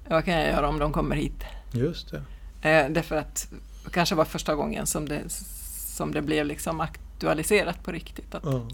Vad 0.09 0.25
kan 0.25 0.35
jag 0.35 0.49
göra 0.49 0.69
om 0.69 0.79
de 0.79 0.93
kommer 0.93 1.17
hit? 1.17 1.45
Just 1.73 2.11
det. 2.11 2.23
Eh, 2.71 2.91
därför 2.91 3.17
att 3.17 3.49
det 3.85 3.91
kanske 3.91 4.15
var 4.15 4.25
första 4.25 4.55
gången 4.55 4.87
som 4.87 5.09
det, 5.09 5.23
som 5.97 6.13
det 6.13 6.23
blev 6.23 6.47
liksom 6.47 6.81
aktualiserat 6.81 7.85
på 7.85 7.93
riktigt. 7.93 8.35
Att, 8.35 8.45
mm. 8.45 8.69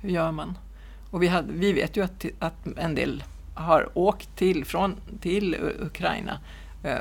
Hur 0.00 0.10
gör 0.10 0.32
man? 0.32 0.58
Och 1.10 1.22
vi, 1.22 1.28
hade, 1.28 1.52
vi 1.52 1.72
vet 1.72 1.96
ju 1.96 2.04
att, 2.04 2.24
att 2.38 2.66
en 2.76 2.94
del 2.94 3.24
har 3.54 3.98
åkt 3.98 4.36
till, 4.36 4.64
från, 4.64 4.96
till 5.20 5.56
Ukraina 5.80 6.40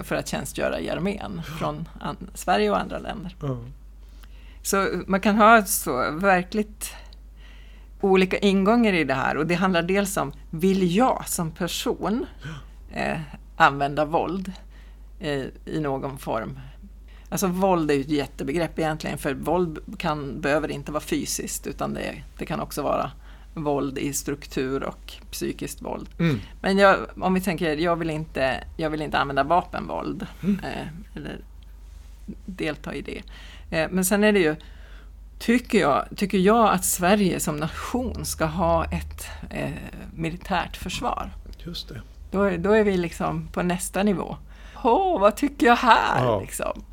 för 0.04 0.15
att 0.15 0.28
tjänstgöra 0.28 0.80
i 0.80 0.89
armén 0.89 1.41
från 1.60 1.88
Sverige 2.34 2.69
och 2.69 2.80
andra 2.80 3.00
länder. 3.00 3.36
Mm. 3.43 3.74
Så 4.62 5.02
man 5.08 5.21
kan 5.21 5.36
ha 5.36 5.65
så 5.65 6.12
verkligt 6.12 6.93
olika 8.02 8.38
ingångar 8.38 8.93
i 8.93 9.04
det 9.04 9.13
här 9.13 9.38
och 9.38 9.48
det 9.48 9.56
handlar 9.56 9.82
dels 9.82 10.17
om, 10.17 10.34
vill 10.50 10.95
jag 10.95 11.24
som 11.28 11.52
person 11.52 12.26
eh, 12.93 13.19
använda 13.58 14.06
våld 14.06 14.52
eh, 15.19 15.45
i 15.65 15.80
någon 15.80 16.17
form? 16.17 16.60
Alltså 17.30 17.48
våld 17.48 17.91
är 17.91 17.95
ju 17.95 18.02
ett 18.02 18.10
jättebegrepp 18.10 18.80
egentligen 18.80 19.17
för 19.17 19.34
våld 19.34 19.80
kan, 19.98 20.41
behöver 20.41 20.71
inte 20.71 20.91
vara 20.91 21.04
fysiskt 21.04 21.67
utan 21.67 21.93
det, 21.93 22.24
det 22.38 22.45
kan 22.45 22.60
också 22.60 22.82
vara 22.82 23.12
våld 23.56 23.98
i 23.98 24.13
struktur 24.13 24.84
och 24.84 25.13
psykiskt 25.32 25.82
våld. 25.82 26.10
Mm. 26.20 26.39
Men 26.62 26.78
jag, 26.78 26.98
om 27.22 27.34
vi 27.34 27.41
tänker, 27.41 27.78
jag 27.78 27.96
vill 27.96 28.10
inte, 28.10 28.63
jag 28.78 28.89
vill 28.89 29.02
inte 29.02 29.18
använda 29.18 29.44
vapenvåld 29.44 30.28
mm. 30.44 30.60
eh, 30.60 30.88
eller 31.15 31.39
delta 32.46 32.94
i 32.94 33.02
det. 33.02 33.22
Eh, 33.78 33.89
men 33.91 34.06
sen 34.06 34.24
är 34.24 34.34
det 34.34 34.39
ju, 34.39 34.56
tycker 35.39 35.80
jag, 35.80 36.06
tycker 36.15 36.38
jag 36.38 36.74
att 36.74 36.86
Sverige 36.86 37.39
som 37.39 37.58
nation 37.58 38.26
ska 38.26 38.46
ha 38.46 38.86
ett 38.86 39.28
eh, 39.50 39.72
militärt 40.15 40.78
försvar. 40.78 41.32
Just 41.58 41.89
det. 41.89 42.02
Då, 42.32 42.50
då 42.50 42.72
är 42.72 42.84
vi 42.84 42.98
liksom 42.98 43.48
på 43.48 43.63
nästa 43.63 44.04
nivå. 44.04 44.38
Åh, 44.84 45.20
vad 45.20 45.36
tycker 45.36 45.68
jag 45.68 45.76
här? 45.76 46.26
Ja. 46.26 46.41
Liksom. 46.41 46.84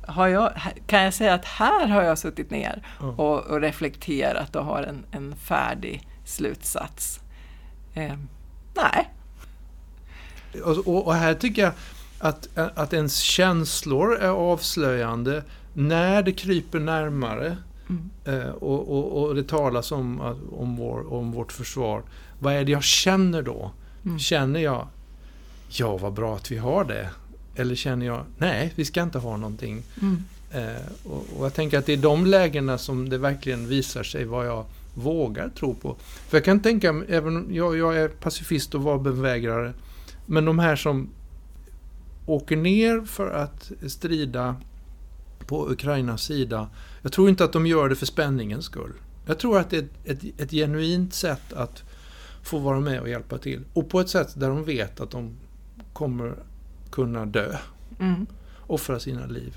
Har 0.00 0.28
jag, 0.28 0.52
kan 0.86 1.02
jag 1.02 1.14
säga 1.14 1.34
att 1.34 1.44
här 1.44 1.86
har 1.86 2.02
jag 2.02 2.18
suttit 2.18 2.50
ner 2.50 2.82
och, 3.16 3.46
och 3.46 3.60
reflekterat 3.60 4.56
och 4.56 4.64
har 4.64 4.82
en, 4.82 5.04
en 5.10 5.36
färdig 5.36 6.08
slutsats? 6.24 7.20
Eh, 7.94 8.14
nej. 8.74 9.08
Och, 10.64 11.06
och, 11.06 11.14
här 11.14 11.34
tycker 11.34 11.62
jag 11.62 11.72
att, 12.18 12.48
att 12.54 12.92
ens 12.92 13.16
känslor 13.16 14.16
är 14.16 14.28
avslöjande 14.28 15.44
när 15.72 16.22
det 16.22 16.32
kryper 16.32 16.80
närmare 16.80 17.56
mm. 17.88 18.10
eh, 18.24 18.50
och, 18.50 18.88
och, 18.88 19.22
och, 19.22 19.34
det 19.34 19.48
talas 19.48 19.92
om, 19.92 20.20
om, 20.52 20.76
vår, 20.76 21.12
om 21.12 21.32
vårt 21.32 21.52
försvar. 21.52 22.02
Vad 22.38 22.54
är 22.54 22.64
det 22.64 22.72
jag 22.72 22.82
känner 22.82 23.42
då? 23.42 23.70
Mm. 24.04 24.18
Känner 24.18 24.60
jag, 24.60 24.88
ja 25.68 25.96
vad 25.96 26.12
bra 26.12 26.36
att 26.36 26.50
vi 26.50 26.58
har 26.58 26.84
det. 26.84 27.10
Eller 27.58 27.74
känner 27.74 28.06
jag, 28.06 28.24
nej, 28.38 28.72
vi 28.76 28.84
ska 28.84 29.02
inte 29.02 29.18
ha 29.18 29.36
någonting. 29.36 29.82
Mm. 30.02 30.24
Eh, 30.50 30.82
och, 31.04 31.26
och, 31.36 31.44
jag 31.44 31.54
tänker 31.54 31.78
att 31.78 31.86
det 31.86 31.92
är 31.92 31.96
de 31.96 32.26
lägena 32.26 32.78
som 32.78 33.08
det 33.08 33.18
verkligen 33.18 33.68
visar 33.68 34.02
sig 34.02 34.24
vad 34.24 34.46
jag 34.46 34.64
vågar 34.94 35.48
tro 35.48 35.74
på. 35.74 35.96
För 36.00 36.36
jag 36.36 36.44
kan 36.44 36.60
tänka 36.60 37.02
även 37.08 37.46
jag, 37.50 37.76
jag 37.76 37.96
är 37.96 38.08
pacifist 38.08 38.74
och 38.74 38.82
vapenvägrare, 38.82 39.72
men 40.26 40.44
de 40.44 40.58
här 40.58 40.76
som 40.76 41.08
åker 42.26 42.56
ner 42.56 43.00
för 43.06 43.30
att 43.30 43.72
strida 43.86 44.56
på 45.46 45.70
Ukrainas 45.70 46.22
sida, 46.22 46.68
jag 47.02 47.12
tror 47.12 47.28
inte 47.28 47.44
att 47.44 47.52
de 47.52 47.66
gör 47.66 47.88
det 47.88 47.96
för 47.96 48.06
spänningens 48.06 48.64
skull. 48.64 48.92
Jag 49.26 49.38
tror 49.38 49.58
att 49.58 49.70
det 49.70 49.76
är 49.76 49.82
ett, 49.82 50.24
ett, 50.24 50.40
ett 50.40 50.50
genuint 50.50 51.14
sätt 51.14 51.52
att 51.52 51.82
få 52.42 52.58
vara 52.58 52.80
med 52.80 53.00
och 53.00 53.08
hjälpa 53.08 53.38
till. 53.38 53.64
Och 53.72 53.88
på 53.88 54.00
ett 54.00 54.08
sätt 54.08 54.40
där 54.40 54.48
de 54.48 54.64
vet 54.64 55.00
att 55.00 55.10
de 55.10 55.36
kommer 55.92 56.34
kunna 56.90 57.26
dö. 57.26 57.56
Mm. 58.00 58.26
Offra 58.66 59.00
sina 59.00 59.26
liv. 59.26 59.56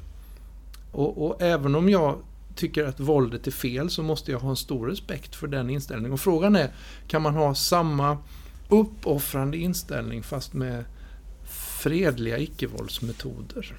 Och, 0.91 1.25
och 1.25 1.41
även 1.41 1.75
om 1.75 1.89
jag 1.89 2.17
tycker 2.55 2.85
att 2.85 2.99
våldet 2.99 3.47
är 3.47 3.51
fel 3.51 3.89
så 3.89 4.03
måste 4.03 4.31
jag 4.31 4.39
ha 4.39 4.49
en 4.49 4.55
stor 4.55 4.87
respekt 4.87 5.35
för 5.35 5.47
den 5.47 5.69
inställningen. 5.69 6.13
Och 6.13 6.19
frågan 6.19 6.55
är, 6.55 6.71
kan 7.07 7.21
man 7.21 7.35
ha 7.35 7.55
samma 7.55 8.17
uppoffrande 8.69 9.57
inställning 9.57 10.23
fast 10.23 10.53
med 10.53 10.85
fredliga 11.79 12.37
icke-våldsmetoder? 12.37 13.75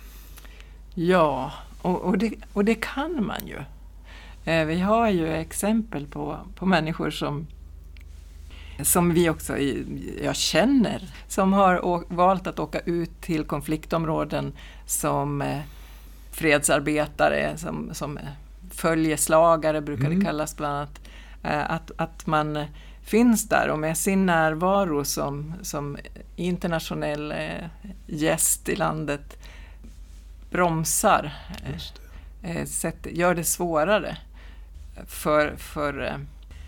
Ja, 0.95 1.53
och, 1.83 2.01
och, 2.01 2.19
det, 2.19 2.35
och 2.53 2.65
det 2.65 2.75
kan 2.75 3.27
man 3.27 3.47
ju. 3.47 3.59
Eh, 4.45 4.67
vi 4.67 4.81
har 4.81 5.11
ju 5.11 5.29
exempel 5.29 6.07
på, 6.07 6.39
på 6.57 6.67
människor 6.67 7.11
som 7.11 7.47
som 8.83 9.15
vi 9.15 9.29
också 9.29 9.59
jag 10.23 10.37
känner, 10.37 11.03
som 11.29 11.53
har 11.53 12.05
valt 12.15 12.47
att 12.47 12.59
åka 12.59 12.81
ut 12.81 13.21
till 13.21 13.45
konfliktområden 13.45 14.53
som 14.87 15.43
eh, 15.43 15.61
fredsarbetare, 16.31 17.57
som, 17.57 17.91
som 17.95 18.19
följeslagare 18.71 19.81
brukar 19.81 20.05
det 20.05 20.15
Mm. 20.15 20.25
kallas 20.25 20.57
bland 20.57 20.77
annat. 20.77 21.01
Eh, 21.43 21.71
att, 21.71 21.91
att 21.97 22.27
man 22.27 22.65
finns 23.03 23.49
där 23.49 23.69
och 23.69 23.79
med 23.79 23.99
sin 23.99 24.27
närvaro 24.27 25.05
som, 25.05 25.55
som 25.63 25.99
internationell 26.37 27.33
eh, 27.33 27.67
gäst 28.07 28.69
i 28.69 28.77
landet 28.77 29.39
bromsar, 30.51 31.33
eh, 31.67 31.75
det. 32.43 33.09
eh, 33.09 33.19
gör 33.19 33.35
det 33.35 33.45
svårare 33.45 34.17
för, 35.07 35.57
för 35.57 36.03
eh, 36.07 36.17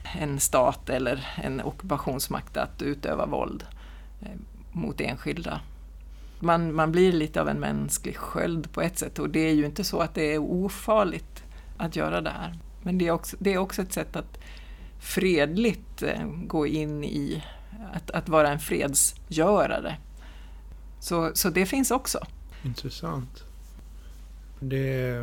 en 0.04 0.40
stat 0.40 0.90
eller 0.90 1.26
en 1.42 1.60
ockupationsmakt 1.60 2.56
att 2.56 2.82
utöva 2.82 3.26
våld 3.26 3.64
eh, 4.22 4.28
mot 4.72 5.00
enskilda. 5.00 5.60
Man, 6.40 6.74
man 6.74 6.92
blir 6.92 7.12
lite 7.12 7.40
av 7.40 7.48
en 7.48 7.60
mänsklig 7.60 8.16
sköld 8.16 8.72
på 8.72 8.82
ett 8.82 8.98
sätt 8.98 9.18
och 9.18 9.30
det 9.30 9.40
är 9.40 9.54
ju 9.54 9.66
inte 9.66 9.84
så 9.84 10.00
att 10.00 10.14
det 10.14 10.34
är 10.34 10.38
ofarligt 10.38 11.44
att 11.76 11.96
göra 11.96 12.20
det 12.20 12.30
här. 12.30 12.58
Men 12.82 12.98
det 12.98 13.06
är 13.06 13.10
också, 13.10 13.36
det 13.40 13.54
är 13.54 13.58
också 13.58 13.82
ett 13.82 13.92
sätt 13.92 14.16
att 14.16 14.38
fredligt 15.00 16.02
eh, 16.02 16.26
gå 16.26 16.66
in 16.66 17.04
i 17.04 17.44
att, 17.92 18.10
att 18.10 18.28
vara 18.28 18.48
en 18.48 18.58
fredsgörare. 18.58 19.96
Så, 21.00 21.30
så 21.34 21.50
det 21.50 21.66
finns 21.66 21.90
också. 21.90 22.18
Intressant. 22.62 23.44
Det, 24.60 25.14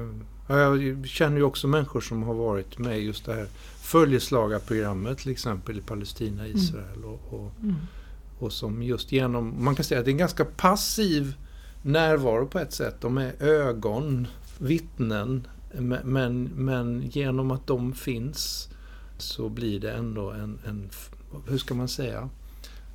jag 0.57 1.07
känner 1.07 1.37
ju 1.37 1.43
också 1.43 1.67
människor 1.67 2.01
som 2.01 2.23
har 2.23 2.33
varit 2.33 2.77
med 2.77 2.97
i 2.99 3.01
just 3.01 3.25
det 3.25 3.33
här 3.33 3.47
följeslagarprogrammet 3.81 5.17
till 5.17 5.31
exempel 5.31 5.77
i 5.77 5.81
Palestina, 5.81 6.47
Israel 6.47 7.03
och, 7.05 7.33
och, 7.33 7.51
och 8.39 8.53
som 8.53 8.83
just 8.83 9.11
genom, 9.11 9.63
man 9.63 9.75
kan 9.75 9.85
säga 9.85 9.99
att 9.99 10.05
det 10.05 10.09
är 10.11 10.13
en 10.13 10.17
ganska 10.17 10.45
passiv 10.45 11.33
närvaro 11.81 12.47
på 12.47 12.59
ett 12.59 12.73
sätt. 12.73 12.95
De 13.01 13.17
är 13.17 13.33
ögon, 13.43 14.27
vittnen, 14.57 15.47
men, 15.79 15.99
men, 16.03 16.43
men 16.43 17.01
genom 17.11 17.51
att 17.51 17.67
de 17.67 17.93
finns 17.93 18.69
så 19.17 19.49
blir 19.49 19.79
det 19.79 19.91
ändå 19.91 20.31
en, 20.31 20.59
en 20.67 20.89
hur 21.47 21.57
ska 21.57 21.73
man 21.73 21.87
säga, 21.87 22.29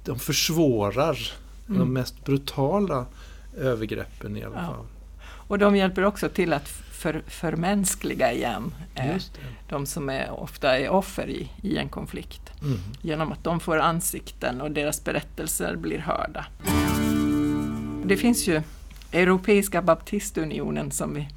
de 0.05 0.19
försvårar 0.19 1.19
Mm. 1.69 1.79
de 1.79 1.93
mest 1.93 2.25
brutala 2.25 3.07
övergreppen 3.57 4.37
i 4.37 4.45
alla 4.45 4.55
Ja. 4.57 4.67
fall. 4.67 4.87
Och 5.49 5.59
de 5.59 5.77
hjälper 5.77 6.05
också 6.05 6.29
till 6.29 6.53
att 6.53 6.69
för, 6.97 7.23
förmänskliga 7.27 8.33
igen 8.33 8.75
eh, 8.95 9.17
de 9.69 9.87
som 9.87 10.09
är, 10.09 10.31
ofta 10.31 10.79
är 10.79 10.89
offer 10.89 11.29
i, 11.29 11.51
i 11.63 11.79
en 11.79 11.89
konflikt. 11.89 12.53
Mm. 12.63 12.79
Genom 13.03 13.33
att 13.33 13.45
de 13.45 13.61
får 13.61 13.79
ansikten 13.79 14.61
och 14.61 14.71
deras 14.71 15.05
berättelser 15.05 15.77
blir 15.77 15.99
hörda. 15.99 16.47
Det 18.05 18.17
finns 18.17 18.49
ju 18.49 18.63
Europeiska 19.13 19.83
baptistunionen 19.83 20.91
som 20.91 21.15
vi, 21.15 21.29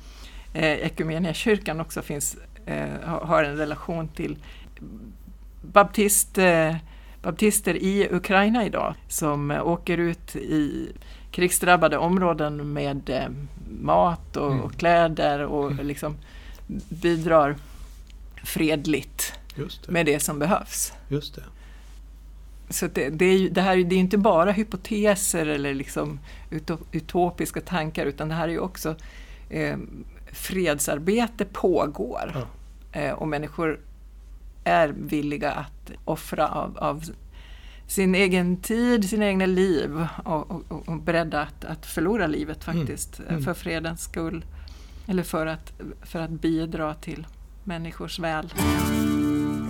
eh, 0.54 0.86
Equmeniakyrkan 0.86 1.80
också 1.80 2.02
finns, 2.02 2.38
eh, 2.66 2.90
har 3.04 3.20
har 3.20 3.44
en 3.44 3.58
relation 3.58 4.08
till. 4.08 4.38
Baptist, 5.62 6.38
eh, 6.38 6.76
baptister 7.22 7.76
i 7.76 8.08
Ukraina 8.12 8.66
idag 8.66 8.96
som 9.08 9.52
eh, 9.52 9.68
åker 9.68 9.98
ut 9.98 10.36
i 10.36 10.92
krigsdrabbade 11.32 11.98
områden 11.98 12.74
med 12.74 13.10
eh, 13.10 13.28
mat 13.82 14.38
och, 14.38 14.52
Mm. 14.52 14.64
och 14.64 14.74
kläder 14.76 15.40
och 15.46 15.72
Mm. 15.72 15.88
liksom 15.88 16.16
bidrar 16.90 17.56
fredligt 18.44 19.34
det. 19.56 19.92
med 19.92 20.06
det 20.06 20.20
som 20.20 20.40
behövs. 20.40 20.94
Just 21.08 21.36
det. 21.36 21.44
Så 22.70 22.88
det, 22.88 23.10
det, 23.10 23.26
är 23.26 23.38
ju, 23.38 23.50
det 23.50 23.62
här 23.62 23.78
är 23.78 23.84
det 23.84 23.96
är 23.96 24.00
inte 24.00 24.18
bara 24.18 24.52
hypoteser 24.52 25.46
eller 25.46 25.74
liksom 25.74 26.20
uto- 26.52 26.84
utopiska 26.92 27.62
tankar 27.62 28.06
utan 28.06 28.30
det 28.30 28.36
här 28.36 28.48
är 28.48 28.52
ju 28.52 28.60
också 28.60 28.96
eh, 29.50 29.78
fredsarbete 30.32 31.46
pågår 31.46 32.32
Ja. 32.94 33.00
eh, 33.02 33.12
och 33.14 33.28
människor 33.28 33.80
är 34.64 34.88
villiga 34.98 35.52
att 35.52 35.92
offra 36.06 36.48
av, 36.48 36.78
av 36.78 37.04
sin 37.90 38.16
egen 38.16 38.58
tid, 38.58 39.10
sina 39.10 39.26
egna 39.26 39.46
liv 39.46 40.08
och, 40.24 40.52
och, 40.52 40.90
och 40.90 41.02
beredda 41.02 41.42
att, 41.42 41.66
att 41.66 41.86
förlora 41.86 42.28
livet 42.28 42.64
faktiskt 42.64 43.20
eh, 43.20 43.26
Mm. 43.30 43.44
för 43.44 43.54
fredens 43.54 44.02
skull. 44.04 44.46
Eller 45.08 45.24
för 45.24 45.46
att, 45.46 45.74
för 46.02 46.20
att 46.20 46.30
bidra 46.30 46.94
till 46.94 47.28
människors 47.64 48.20
väl. 48.20 48.54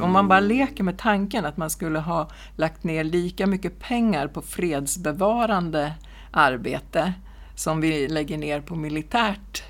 Om 0.01 0.12
man 0.12 0.27
bara 0.27 0.39
leker 0.39 0.84
med 0.84 0.97
tanken 0.97 1.45
att 1.45 1.58
man 1.58 1.69
skulle 1.69 1.99
ha 1.99 2.29
lagt 2.55 2.84
ner 2.84 3.03
lika 3.03 3.47
mycket 3.47 3.79
pengar 3.79 4.27
på 4.27 4.41
fredsbevarande 4.41 5.93
arbete 6.32 7.13
som 7.55 7.82
vi 7.82 8.08
lägger 8.08 8.38
ner 8.38 8.62
på 8.62 8.75
militärt 8.75 9.63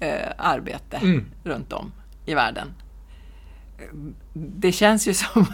eh, 0.00 0.28
arbete 0.38 0.96
Mm. 0.96 1.24
runt 1.44 1.72
om 1.72 1.92
i 2.26 2.34
världen. 2.34 2.68
Det 4.32 4.72
känns 4.72 5.08
ju 5.08 5.14
som 5.32 5.46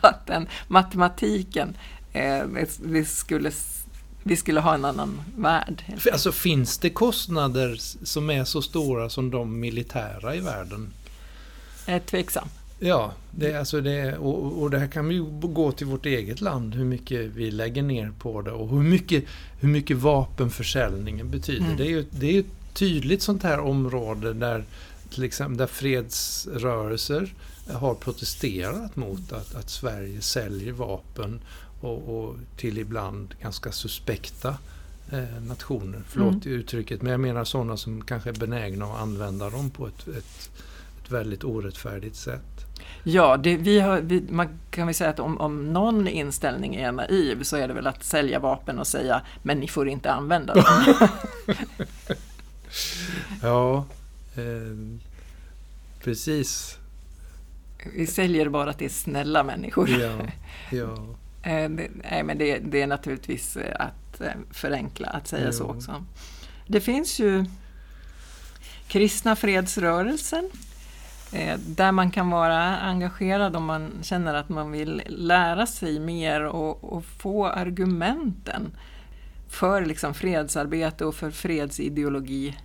att 0.00 0.26
den 0.26 0.48
matematiken, 0.68 1.76
eh, 2.12 2.42
vi, 2.82 3.04
skulle, 3.04 3.50
vi 4.22 4.36
skulle 4.36 4.60
ha 4.60 4.74
en 4.74 4.84
annan 4.84 5.20
värld. 5.36 5.84
Alltså 6.12 6.32
finns 6.32 6.78
det 6.78 6.90
kostnader 6.90 7.76
som 8.04 8.30
är 8.30 8.44
så 8.44 8.62
stora 8.62 9.10
som 9.10 9.30
de 9.30 9.60
militära 9.60 10.34
i 10.34 10.40
världen? 10.40 10.92
Jag 11.86 11.96
är 11.96 12.00
tveksam. 12.00 12.48
Ja, 12.78 13.12
det, 13.30 13.54
alltså 13.54 13.80
det, 13.80 14.16
och, 14.16 14.62
och 14.62 14.70
det 14.70 14.78
här 14.78 14.86
kan 14.86 15.08
vi 15.08 15.14
ju 15.14 15.24
gå 15.40 15.72
till 15.72 15.86
vårt 15.86 16.06
eget 16.06 16.40
land, 16.40 16.74
hur 16.74 16.84
mycket 16.84 17.20
vi 17.20 17.50
lägger 17.50 17.82
ner 17.82 18.12
på 18.18 18.42
det 18.42 18.50
och 18.50 18.68
hur 18.68 18.82
mycket, 18.82 19.24
hur 19.60 19.68
mycket 19.68 19.96
vapenförsäljningen 19.96 21.30
betyder. 21.30 21.64
Mm. 21.64 21.76
Det 21.76 21.84
är 21.84 21.88
ju 21.88 22.04
det 22.10 22.26
är 22.26 22.32
ju 22.32 22.40
ett 22.40 22.74
tydligt 22.74 23.22
sånt 23.22 23.42
här 23.42 23.60
område 23.60 24.32
där 24.32 24.64
till 25.10 25.24
exempel 25.24 25.56
där 25.56 25.66
fredsrörelser 25.66 27.34
har 27.72 27.94
protesterat 27.94 28.96
mot 28.96 29.32
att, 29.32 29.54
att 29.54 29.70
Sverige 29.70 30.20
säljer 30.20 30.72
vapen 30.72 31.40
och, 31.80 32.18
och 32.18 32.36
till 32.56 32.78
ibland 32.78 33.34
ganska 33.42 33.72
suspekta 33.72 34.56
eh, 35.12 35.42
nationer. 35.46 36.02
Förlåt 36.08 36.44
Mm. 36.44 36.58
uttrycket, 36.58 37.02
men 37.02 37.10
jag 37.10 37.20
menar 37.20 37.44
sådana 37.44 37.76
som 37.76 38.04
kanske 38.04 38.30
är 38.30 38.34
benägna 38.34 38.84
att 38.84 39.00
använda 39.00 39.50
dem 39.50 39.70
på 39.70 39.86
ett, 39.86 40.08
ett, 40.08 40.50
ett 41.04 41.10
väldigt 41.10 41.44
orättfärdigt 41.44 42.16
sätt. 42.16 42.40
Ja, 43.02 43.36
det, 43.36 43.56
vi 43.56 43.80
har, 43.80 44.00
vi, 44.00 44.22
man 44.30 44.48
kan 44.70 44.86
väl 44.86 44.94
säga 44.94 45.10
att 45.10 45.20
om, 45.20 45.40
om 45.40 45.72
någon 45.72 46.08
inställning 46.08 46.74
är 46.74 46.92
naiv 46.92 47.42
så 47.42 47.56
är 47.56 47.68
det 47.68 47.74
väl 47.74 47.86
att 47.86 48.04
sälja 48.04 48.38
vapen 48.38 48.78
och 48.78 48.86
säga 48.86 49.22
men 49.42 49.58
ni 49.58 49.68
får 49.68 49.88
inte 49.88 50.12
använda 50.12 50.54
dem. 50.54 50.64
Ja, 53.42 53.84
eh, 54.34 54.98
precis. 56.04 56.78
Vi 57.94 58.06
säljer 58.06 58.48
bara 58.48 58.72
till 58.72 58.90
snälla 58.90 59.42
människor. 59.44 59.90
Ja, 59.90 60.18
ja. 60.70 61.06
Eh, 61.46 61.70
det, 61.70 61.88
nej, 62.10 62.22
men 62.22 62.38
det, 62.38 62.58
det 62.58 62.82
är 62.82 62.86
naturligtvis 62.86 63.56
eh, 63.56 63.76
att 63.78 64.20
eh, 64.20 64.32
förenkla 64.50 65.06
att 65.08 65.26
säga 65.28 65.52
så 65.52 65.64
Jo. 65.68 65.76
också. 65.76 66.04
Det 66.66 66.80
finns 66.80 67.18
ju 67.20 67.44
kristna 68.88 69.36
fredsrörelsen 69.36 70.50
där 71.66 71.92
man 71.92 72.10
kan 72.10 72.30
vara 72.30 72.76
engagerad 72.76 73.56
om 73.56 73.64
man 73.64 73.90
känner 74.02 74.34
att 74.34 74.48
man 74.48 74.70
vill 74.72 75.02
lära 75.06 75.66
sig 75.66 76.00
mer 76.00 76.44
och, 76.44 76.84
och 76.84 77.04
få 77.04 77.46
argumenten 77.46 78.76
för 79.48 79.84
liksom 79.84 80.14
fredsarbete 80.14 81.04
och 81.04 81.14
för 81.14 81.30
fredsideologi. 81.30 82.56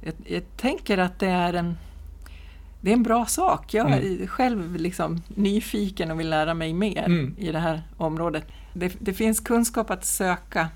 Jag, 0.00 0.14
jag 0.26 0.42
tänker 0.56 0.98
att 0.98 1.18
det 1.18 1.28
är 1.28 1.54
en 1.54 1.76
det 2.86 2.90
är 2.90 2.94
en 2.94 3.02
bra 3.02 3.26
sak. 3.26 3.74
Jag 3.74 3.90
är 3.90 4.00
Mm. 4.00 4.26
själv 4.26 4.76
liksom 4.76 5.22
nyfiken 5.28 6.10
och 6.10 6.20
vill 6.20 6.30
lära 6.30 6.54
mig 6.54 6.72
mer 6.72 7.04
Mm. 7.06 7.34
i 7.38 7.52
det 7.52 7.58
här 7.58 7.82
området. 7.96 8.44
Det, 8.72 8.92
det 8.98 9.12
finns 9.12 9.40
kunskap 9.40 9.90
att 9.90 10.04
söka 10.04 10.68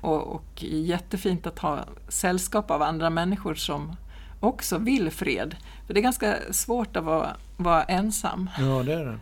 och, 0.00 0.34
och 0.34 0.62
jättefint 0.62 1.46
att 1.46 1.58
ha 1.58 1.84
sällskap 2.08 2.70
av 2.70 2.82
andra 2.82 3.10
människor 3.10 3.54
som 3.54 3.96
också 4.40 4.78
vill 4.78 5.10
fred. 5.10 5.56
För 5.86 5.94
det 5.94 6.00
är 6.00 6.02
ganska 6.02 6.36
svårt 6.50 6.96
att 6.96 7.04
vara, 7.04 7.36
vara 7.56 7.82
ensam. 7.84 8.50
ja, 8.58 8.82
det 8.82 8.92
är 8.94 9.04
det. 9.04 9.18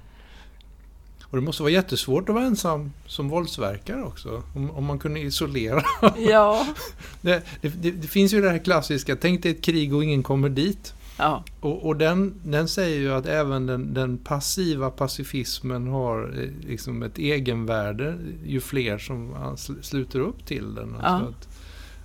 Och 1.25 1.37
det 1.38 1.42
måste 1.42 1.62
vara 1.62 1.73
jättesvårt 1.73 2.29
att 2.29 2.35
vara 2.35 2.45
ensam 2.45 2.92
som 3.07 3.29
våldsverkare 3.29 4.03
också. 4.03 4.42
Om, 4.55 4.71
om 4.71 4.85
man 4.85 4.99
kunde 4.99 5.21
isolera. 5.21 5.83
Ja. 6.18 6.66
det, 7.21 7.42
det, 7.61 7.68
det, 7.90 8.07
finns 8.09 8.33
ju 8.33 8.40
det 8.40 8.51
här 8.51 8.59
klassiska, 8.59 9.16
tänk 9.16 9.42
dig 9.42 9.53
ett 9.53 9.62
krig 9.62 9.95
och 9.95 10.05
ingen 10.05 10.23
kommer 10.23 10.49
dit. 10.49 10.95
Ja. 11.18 11.44
Och, 11.61 11.87
och 11.87 11.96
den, 11.96 12.35
den 12.44 12.68
säger 12.68 13.01
ju 13.01 13.12
att 13.12 13.27
även 13.27 13.66
den, 13.66 13.94
den 13.94 14.18
passiva 14.18 14.90
pacifismen 14.90 15.88
har 15.88 16.22
eh, 16.42 16.68
liksom 16.68 17.03
ett 17.03 17.18
egenvärde 17.18 18.18
ju 18.46 18.61
fler 18.61 18.98
som 18.98 19.35
ansl- 19.35 19.83
sluter 19.83 20.20
upp 20.20 20.46
till 20.46 20.75
den. 20.75 20.94
Alltså 20.94 21.25
Ja. 21.27 21.31
att, 21.31 21.48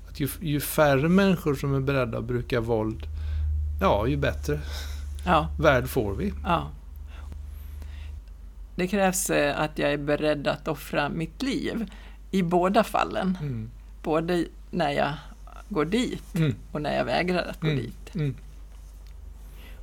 att 0.09 0.19
ju, 0.19 0.27
ju 0.41 0.59
färre 0.59 1.09
människor 1.09 1.55
som 1.55 1.75
är 1.75 1.79
beredda 1.79 2.17
att 2.17 2.23
bruka 2.25 2.61
våld, 2.61 3.07
ja, 3.81 4.07
ju 4.07 4.17
bättre 4.17 4.59
ja. 5.25 5.49
värld 5.59 5.87
får 5.87 6.13
vi. 6.15 6.33
Ja. 6.43 6.67
Det 8.75 8.87
krävs 8.87 9.29
eh, 9.29 9.59
att 9.61 9.79
jag 9.79 9.93
är 9.93 9.97
beredd 9.97 10.47
att 10.47 10.67
offra 10.67 11.09
mitt 11.09 11.41
liv 11.41 11.91
i 12.31 12.43
båda 12.43 12.83
fallen. 12.83 13.37
Mm. 13.41 13.69
Både 14.03 14.45
när 14.71 14.91
jag 14.91 15.13
går 15.69 15.85
dit 15.85 16.35
Mm. 16.35 16.55
och 16.71 16.81
när 16.81 16.97
jag 16.97 17.05
vägrar 17.05 17.43
att 17.49 17.61
gå 17.61 17.67
Mm. 17.67 17.79
dit. 17.79 18.15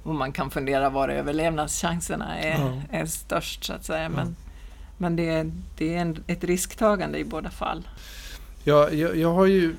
Mm. 0.04 0.10
Och 0.10 0.14
man 0.14 0.32
kan 0.32 0.50
fundera 0.50 0.90
var 0.90 1.08
överlevnadschanserna 1.08 2.38
är, 2.38 2.58
Ja. 2.60 2.82
är 2.98 3.06
störst 3.06 3.64
så 3.64 3.72
att 3.72 3.84
säga. 3.84 4.08
Men, 4.08 4.36
men 4.98 5.16
det, 5.16 5.28
är- 5.28 5.52
det 5.76 5.94
är 5.94 5.98
en, 6.00 6.24
ett 6.26 6.44
risktagande 6.44 7.18
i 7.18 7.24
båda 7.24 7.50
fall. 7.50 7.88
Ja, 8.64 8.90
jag, 8.90 9.16
jag 9.16 9.34
har 9.34 9.46
ju... 9.46 9.76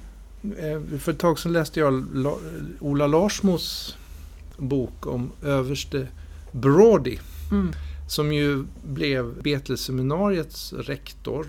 eh, 0.57 0.97
För 0.99 1.11
ett 1.11 1.19
tag 1.19 1.39
sedan 1.39 1.53
läste 1.53 1.79
jag 1.79 2.15
La, 2.15 2.35
Ola 2.79 3.07
Larsmos 3.07 3.97
bok 4.57 5.07
om 5.07 5.31
överste 5.43 6.07
Brody. 6.51 7.17
Mm. 7.51 7.71
Som 8.07 8.33
ju 8.33 8.65
blev 8.87 9.41
Betelseminariets 9.43 10.73
rektor 10.73 11.47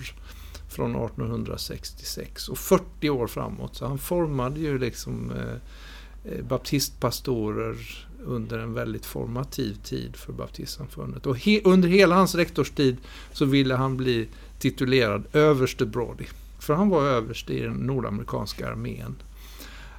från 0.69 0.91
1866 0.97 2.49
och 2.49 2.59
40 2.59 3.11
år 3.11 3.27
framåt. 3.27 3.77
Så 3.77 3.87
han 3.87 3.99
formade 3.99 4.61
ju 4.61 4.79
liksom 4.79 5.31
eh, 5.31 6.33
eh, 6.33 6.45
baptistpastorer 6.45 8.06
under 8.27 8.59
en 8.59 8.75
väldigt 8.75 9.07
formativ 9.07 9.75
tid 9.75 10.17
för 10.17 10.33
baptistsamfundet. 10.33 11.27
Och 11.27 11.39
he, 11.39 11.61
under 11.65 11.89
hela 11.89 12.15
hans 12.15 12.35
rektorstid 12.35 12.97
så 13.33 13.45
ville 13.45 13.75
han 13.75 13.97
bli 13.97 14.29
titulerad 14.59 15.25
överste 15.33 15.87
Brody. 15.87 16.25
För 16.59 16.75
han 16.75 16.89
var 16.89 17.03
överste 17.03 17.53
i 17.53 17.61
den 17.61 17.75
nordamerikanska 17.77 18.69
armén. 18.69 19.17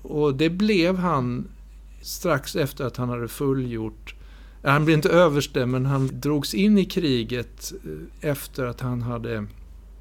Och 0.01 0.35
det 0.35 0.49
blev 0.49 0.97
han 0.97 1.47
strax 2.01 2.55
efter 2.55 2.85
att 2.85 2.97
han 2.97 3.09
hade 3.09 3.27
fullgjort 3.27 4.15
eh, 4.63 4.71
han 4.71 4.85
blev 4.85 4.95
inte 4.95 5.09
överste, 5.09 5.65
men 5.65 5.85
han 5.85 6.09
drogs 6.13 6.53
in 6.53 6.77
i 6.77 6.85
kriget 6.85 7.73
eh, 7.85 8.29
efter 8.29 8.65
att 8.65 8.81
han 8.81 9.01
hade 9.01 9.45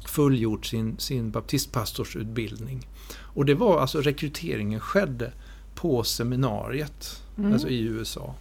fullgjort 0.06 0.66
sin, 0.66 0.98
sin 0.98 1.30
baptistpastorsutbildning. 1.30 2.88
Och 3.18 3.44
det 3.44 3.54
var 3.54 3.80
alltså 3.80 4.00
rekryteringen 4.00 4.80
skedde 4.80 5.32
på 5.74 6.04
seminariet, 6.04 7.22
Mm. 7.38 7.52
alltså 7.52 7.68
i 7.68 7.80
USA. 7.82 8.34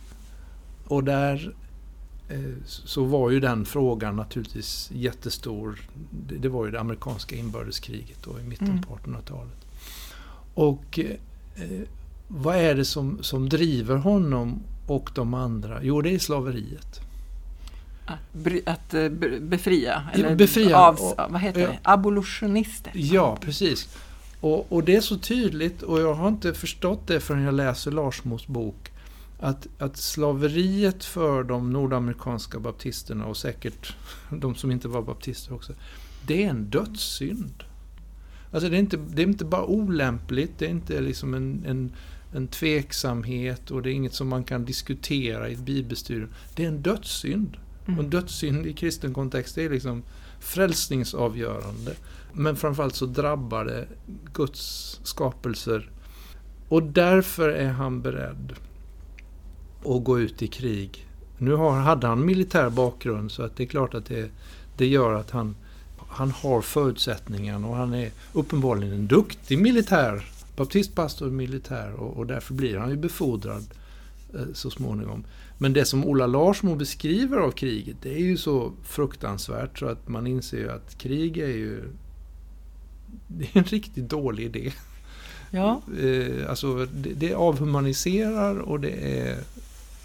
Och 0.87 1.03
där 1.03 1.53
eh, 2.29 2.39
så 2.65 3.03
var 3.03 3.29
ju 3.29 3.39
den 3.39 3.65
frågan 3.65 4.15
naturligtvis 4.15 4.89
jättestor. 4.93 5.79
Det, 6.39 6.49
var 6.49 6.65
ju 6.65 6.71
det 6.71 6.79
amerikanska 6.79 7.35
inbördeskriget 7.35 8.17
då 8.23 8.39
i 8.39 8.43
mitten 8.43 8.67
Mm. 8.67 8.81
på 8.83 8.95
1800-talet. 8.95 9.65
Och 10.53 10.99
eh, 10.99 11.81
vad 12.27 12.55
är 12.55 12.75
det 12.75 12.85
som, 12.85 13.17
som 13.23 13.49
driver 13.49 13.95
honom 13.97 14.59
och 14.87 15.09
de 15.15 15.33
andra? 15.33 15.83
Jo, 15.83 16.01
det 16.01 16.13
är 16.15 16.19
slaveriet. 16.19 16.99
Att, 18.05 18.19
att 18.65 18.93
eh, 18.93 19.09
be- 19.09 19.39
befria, 19.39 20.03
eller 20.13 20.35
befria, 20.35 20.77
Av, 20.77 20.97
vad 21.29 21.41
heter 21.41 21.59
det? 21.61 21.79
Abolitionister. 21.83 22.91
Ja, 22.95 23.37
precis. 23.41 23.97
Och, 24.45 24.71
och 24.71 24.83
det 24.83 24.95
är 24.95 25.01
så 25.01 25.17
tydligt, 25.17 25.81
och 25.81 26.01
jag 26.01 26.13
har 26.13 26.27
inte 26.27 26.53
förstått 26.53 27.07
det 27.07 27.19
förrän 27.19 27.43
jag 27.43 27.53
läser 27.53 27.91
Larsmos 27.91 28.47
bok, 28.47 28.91
att, 29.39 29.67
att 29.79 29.97
slaveriet 29.97 31.05
för 31.05 31.43
de 31.43 31.69
nordamerikanska 31.69 32.59
baptisterna, 32.59 33.25
och 33.25 33.37
säkert 33.37 33.95
de 34.31 34.55
som 34.55 34.71
inte 34.71 34.87
var 34.87 35.01
baptister 35.01 35.53
också, 35.53 35.73
det 36.27 36.43
är 36.43 36.49
en 36.49 36.69
dödssynd. 36.69 37.63
Alltså 38.51 38.69
det 38.69 38.75
är 38.75 38.79
inte, 38.79 38.97
det 38.97 39.21
är 39.21 39.27
inte 39.27 39.45
bara 39.45 39.65
olämpligt, 39.65 40.51
det 40.57 40.65
är 40.65 40.69
inte 40.69 41.01
liksom 41.01 41.33
en, 41.33 41.63
en, 41.65 41.91
en 42.33 42.47
tveksamhet 42.47 43.71
och 43.71 43.81
det 43.81 43.89
är 43.89 43.93
inget 43.93 44.13
som 44.13 44.27
man 44.27 44.43
kan 44.43 44.65
diskutera 44.65 45.49
i 45.49 45.53
ett 45.53 45.59
bibelstudium. 45.59 46.29
Det 46.55 46.63
är 46.63 46.67
en 46.67 46.81
dödssynd. 46.81 47.57
Och 47.83 47.89
en 47.89 47.99
Mm. 47.99 48.09
dödssynd 48.09 48.65
i 48.65 48.73
kristen 48.73 49.13
kontext, 49.13 49.57
är 49.57 49.69
liksom 49.69 50.03
frälsningsavgörande. 50.39 51.95
Men 52.37 52.55
framförallt 52.55 52.95
så 52.95 53.05
drabbar 53.05 53.65
det 53.65 53.87
Guds 54.33 54.99
skapelser. 55.03 55.89
Och 56.69 56.83
därför 56.83 57.49
är 57.49 57.71
han 57.71 58.01
beredd 58.01 58.53
att 59.85 60.03
gå 60.03 60.19
ut 60.19 60.41
i 60.41 60.47
krig. 60.47 61.07
Nu 61.37 61.53
har, 61.53 61.79
hade 61.79 62.07
han 62.07 62.25
militär 62.25 62.69
bakgrund 62.69 63.31
så 63.31 63.43
att 63.43 63.57
det 63.57 63.63
är 63.63 63.67
klart 63.67 63.93
att 63.93 64.05
det, 64.05 64.29
det 64.77 64.87
gör 64.87 65.13
att 65.13 65.31
han, 65.31 65.55
han 66.07 66.31
har 66.31 66.61
förutsättningarna 66.61 67.67
och 67.67 67.75
han 67.75 67.93
är 67.93 68.11
uppenbarligen 68.33 68.93
en 68.93 69.07
duktig 69.07 69.59
militär. 69.59 70.25
Baptistpastor 70.57 71.29
militär 71.29 71.93
och, 71.93 72.17
och 72.17 72.27
därför 72.27 72.53
blir 72.53 72.77
han 72.77 72.89
ju 72.89 72.97
befordrad 72.97 73.63
eh, 74.33 74.53
så 74.53 74.69
småningom. 74.69 75.23
Men 75.57 75.73
det 75.73 75.85
som 75.85 76.05
Ola 76.05 76.27
Larsmo 76.27 76.75
beskriver 76.75 77.37
av 77.37 77.51
kriget, 77.51 77.97
det 78.01 78.13
är 78.13 78.19
ju 78.23 78.37
så 78.37 78.71
fruktansvärt 78.83 79.79
så 79.79 79.85
att 79.85 80.07
man 80.07 80.27
inser 80.27 80.57
ju 80.57 80.71
att 80.71 80.97
krig 80.97 81.37
är 81.37 81.47
ju 81.47 81.83
det 83.27 83.43
är 83.45 83.57
en 83.57 83.63
riktigt 83.63 84.09
dålig 84.09 84.43
idé. 84.45 84.71
Ja, 85.51 85.81
Eh, 85.99 86.49
alltså 86.49 86.85
det, 86.85 87.13
det 87.13 87.33
avhumaniserar 87.33 88.57
och 88.59 88.79
det 88.79 89.19
är, 89.19 89.37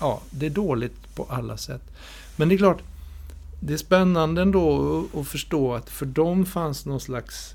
ja, 0.01 0.21
det 0.31 0.47
är 0.47 0.51
dåligt 0.51 1.15
på 1.15 1.27
alla 1.31 1.57
sätt. 1.57 1.83
Men 2.37 2.49
det 2.49 2.55
är 2.55 2.57
klart, 2.59 2.83
det 3.61 3.73
är 3.73 3.77
spännande 3.77 4.43
ändå 4.43 5.05
att- 5.15 5.29
förstå 5.29 5.75
att 5.75 5.91
för 5.91 6.07
dem 6.07 6.47
fanns 6.47 6.87
någon 6.87 7.01
slags 7.01 7.55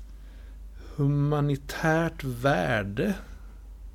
humanitärt 0.96 2.24
värde 2.24 3.14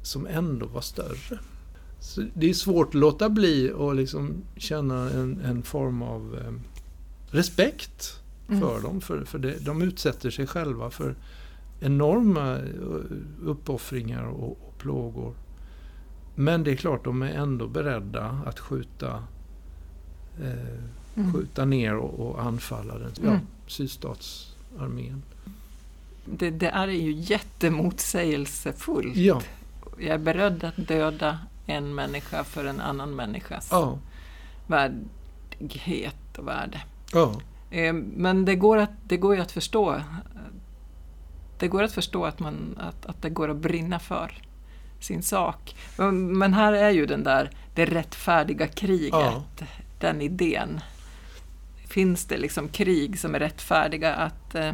som 0.01 0.27
ändå 0.27 0.65
var 0.65 0.81
större. 0.81 1.39
Så 1.99 2.23
det 2.33 2.49
är 2.49 2.53
svårt 2.53 2.87
att 2.87 2.93
låta 2.93 3.29
bli 3.29 3.71
och 3.75 3.95
liksom 3.95 4.33
känna 4.57 5.09
en, 5.09 5.41
en 5.45 5.63
form 5.63 6.01
av 6.01 6.37
eh, 6.45 6.53
respekt 7.35 8.17
Mm. 8.49 8.61
för 8.61 8.81
dem. 8.81 9.01
För, 9.01 9.25
för 9.25 9.39
det, 9.39 9.65
de 9.65 9.81
utsätter 9.81 10.29
sig 10.29 10.47
själva 10.47 10.89
för 10.89 11.15
enorma 11.81 12.55
eh, 12.55 12.61
uppoffringar 13.43 14.23
och, 14.23 14.49
och 14.67 14.77
plågor. 14.77 15.33
Men 16.35 16.63
det 16.63 16.71
är 16.71 16.75
klart, 16.75 17.03
de 17.03 17.21
är 17.21 17.33
ändå 17.33 17.67
beredda 17.67 18.41
att 18.45 18.59
skjuta, 18.59 19.23
eh, 20.41 20.77
Mm. 21.17 21.33
skjuta 21.33 21.65
ner 21.65 21.95
och, 21.95 22.19
och 22.29 22.41
anfalla 22.43 22.97
den 22.97 23.11
ja, 23.23 23.29
Mm. 23.29 23.39
sydstatsarmén. 23.67 25.21
det, 26.25 26.49
det 26.49 26.67
är 26.67 26.87
ju 26.87 27.11
jättemotsägelsefullt. 27.11 29.15
Ja, 29.15 29.41
Jag 29.97 30.07
är 30.09 30.17
beredd 30.17 30.63
att 30.63 30.87
döda 30.87 31.39
en 31.65 31.95
människa 31.95 32.43
för 32.43 32.65
en 32.65 32.79
annan 32.81 33.15
människas 33.15 33.67
ja, 33.71 33.97
värdighet 34.67 36.37
och 36.37 36.47
värde. 36.47 36.81
ja, 37.13 37.41
Eh, 37.69 37.93
Men 37.93 38.45
det 38.45 38.55
går, 38.55 38.77
att, 38.77 38.91
det 39.03 39.17
går 39.17 39.35
ju 39.35 39.41
att 39.41 39.51
förstå. 39.51 40.01
Det 41.61 41.67
går 41.67 41.83
att 41.83 41.91
förstå 41.91 42.25
att, 42.25 42.39
man, 42.39 42.77
att, 42.79 43.05
att 43.05 43.21
det 43.21 43.29
går 43.29 43.49
att 43.49 43.57
brinna 43.57 43.99
för 43.99 44.31
sin 44.99 45.23
sak. 45.23 45.75
Men- 45.97 46.37
Men 46.37 46.53
här 46.53 46.73
är 46.73 46.89
ju 46.89 47.05
den 47.05 47.23
där, 47.23 47.49
det 47.75 47.85
rättfärdiga 47.85 48.67
kriget, 48.67 49.09
Ja. 49.11 49.43
den 49.99 50.21
idén. 50.21 50.79
Finns 51.87 52.25
det 52.25 52.37
liksom 52.37 52.67
krig 52.69 53.19
som 53.19 53.35
är 53.35 53.39
rättfärdiga 53.39 54.13
att, 54.15 54.55
eh, 54.55 54.73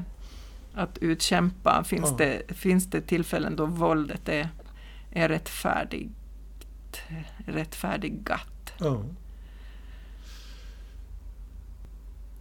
att 0.73 0.97
utkämpa? 0.97 1.83
Finns, 1.83 2.09
Ja. 2.09 2.15
det, 2.17 2.41
finns 2.57 2.85
det 2.89 3.01
tillfällen 3.01 3.55
då 3.55 3.65
våldet 3.65 4.29
är, 4.29 4.49
är 5.11 5.29
rättfärdigt, 5.29 6.11
rättfärdigat? 7.45 8.73
ja. 8.79 9.03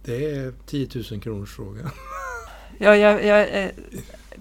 Det 0.03 0.31
är 0.35 0.53
10 0.65 0.87
000 1.11 1.21
kronors 1.21 1.55
fråga. 1.55 1.91
Ja, 2.79 2.95
jag, 2.95 3.25
jag 3.25 3.63
eh, 3.63 3.69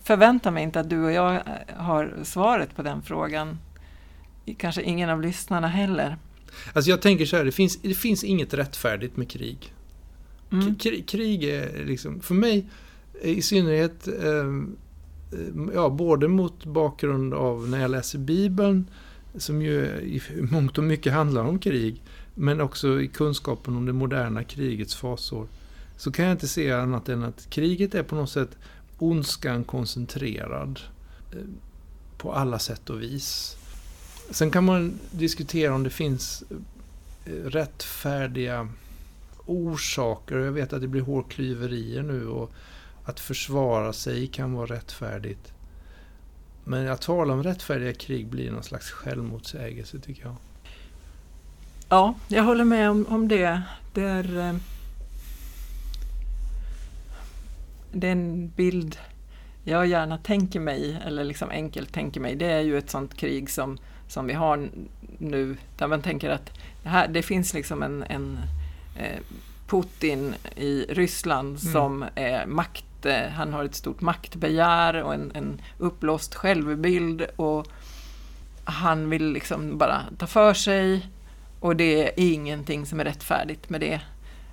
förväntar 0.07 0.51
mig 0.51 0.63
inte 0.63 0.81
att 0.81 0.91
du 0.91 1.05
och 1.05 1.13
jag 1.13 1.35
eh, 1.35 1.43
har 1.77 2.15
svaret 2.23 2.77
på 2.77 2.83
den 2.83 3.03
frågan. 3.03 3.59
Kanske 4.59 4.83
ingen 4.83 5.11
av 5.11 5.23
lyssnarna 5.23 5.69
heller. 5.69 6.17
Alltså 6.73 6.91
jag 6.91 7.03
tänker 7.03 7.27
så 7.27 7.37
här, 7.37 7.45
det 7.45 7.53
finns, 7.53 7.77
det 7.83 7.95
finns 7.95 8.25
inget 8.25 8.55
rättfärdigt 8.55 9.17
med 9.17 9.31
krig. 9.31 9.73
Mm. 10.53 10.75
Krig, 10.75 11.09
krig 11.09 11.45
är 11.45 11.85
liksom, 11.87 12.21
för 12.21 12.35
mig 12.35 12.67
eh, 13.23 13.39
i 13.39 13.43
synnerhet, 13.43 14.09
eh, 14.09 14.25
eh, 14.35 15.73
ja, 15.75 15.89
både 15.89 16.29
mot 16.29 16.65
bakgrund 16.65 17.35
av 17.35 17.69
när 17.69 17.81
jag 17.81 17.91
läser 17.91 18.19
Bibeln, 18.19 18.91
som 19.35 19.63
ju 19.63 19.85
i 19.85 20.23
mångt 20.51 20.79
och 20.79 20.85
mycket 20.85 21.13
handlar 21.13 21.45
om 21.45 21.59
krig, 21.59 22.03
men 22.35 22.61
också 22.61 23.01
i 23.01 23.09
kunskapen 23.09 23.77
om 23.77 23.87
det 23.87 23.93
moderna 23.93 24.45
krigets 24.45 24.95
fasor. 24.97 25.49
så 25.97 26.13
kan 26.13 26.25
jag 26.25 26.35
inte 26.35 26.49
se 26.49 26.73
annat 26.73 27.09
än 27.09 27.23
att 27.23 27.51
kriget 27.51 27.95
är 27.95 28.03
på 28.03 28.15
något 28.15 28.31
sätt 28.31 28.59
ondskan 28.99 29.65
koncentrerad 29.65 30.81
eh, 31.33 31.39
på 32.19 32.33
alla 32.33 32.59
sätt 32.59 32.91
och 32.91 33.03
vis. 33.03 33.57
Sen 34.31 34.51
kan 34.51 34.65
man 34.65 34.99
diskutera 35.11 35.75
om 35.75 35.83
det 35.83 35.91
finns 35.91 36.45
eh, 37.25 37.31
rättfärdiga 37.33 38.69
orsaker. 39.47 40.37
Jag 40.37 40.53
vet 40.53 40.73
att 40.73 40.81
det 40.81 40.89
blir 40.89 41.03
hårklyverier 41.03 42.03
nu 42.03 42.29
och 42.29 42.53
att 43.05 43.21
försvara 43.21 43.93
sig 43.93 44.27
kan 44.27 44.53
vara 44.53 44.67
rättfärdigt. 44.67 45.53
Men 46.65 46.89
att 46.89 47.01
tala 47.01 47.35
om 47.35 47.43
rättfärdiga 47.43 47.93
krig 47.93 48.27
blir 48.27 48.51
någon 48.51 48.63
slags 48.63 48.91
självmotsägelse 48.91 49.99
tycker 49.99 50.23
jag. 50.23 50.37
Ja, 51.89 52.15
jag 52.29 52.43
håller 52.43 52.65
med 52.65 52.91
om, 52.91 53.07
om 53.09 53.29
det. 53.29 53.63
Det 53.95 54.03
är, 54.03 54.39
eh, 54.39 54.57
eh, 57.93 57.99
det 57.99 58.09
är 58.09 58.13
en 58.13 58.49
bild 58.49 58.99
jag 59.65 59.87
gärna 59.87 60.19
tänker 60.19 60.61
mig, 60.61 60.99
eller 61.07 61.25
liksom 61.25 61.51
enkelt 61.51 61.93
tänker 61.93 62.21
mig, 62.21 62.37
det 62.37 62.47
är 62.47 62.61
ju 62.61 62.79
ett 62.79 62.91
sånt 62.91 63.17
krig 63.17 63.51
som, 63.51 63.79
som 64.09 64.27
vi 64.27 64.33
har 64.33 64.69
nu, 65.19 65.57
där 65.79 65.87
man 65.87 66.03
tänker 66.03 66.31
att 66.31 66.53
det, 66.83 66.89
här, 66.89 67.09
det 67.09 67.23
finns 67.23 67.55
liksom 67.55 67.83
en, 67.83 68.03
en 68.03 68.39
eh, 68.97 69.21
Putin 69.67 70.35
i 70.57 70.87
Ryssland 70.89 71.49
mm. 71.49 71.73
som 71.73 72.05
är 72.15 72.47
makt, 72.47 73.07
eh, 73.07 73.29
han 73.29 73.53
har 73.53 73.65
ett 73.65 73.75
stort 73.75 74.01
maktbegär 74.01 75.03
och 75.03 75.15
en, 75.15 75.33
en 75.35 75.61
uppblåst 75.79 76.35
självbild 76.35 77.27
och 77.37 77.67
han 78.65 79.11
vill 79.11 79.33
liksom 79.33 79.79
bara 79.79 80.03
ta 80.19 80.27
för 80.27 80.55
sig 80.55 81.07
och 81.61 81.77
det 81.77 82.09
är 82.09 82.13
ingenting 82.17 82.87
som 82.87 83.01
är 83.01 83.05
rättfärdigt 83.05 83.71
med 83.71 83.81
det. 83.81 84.01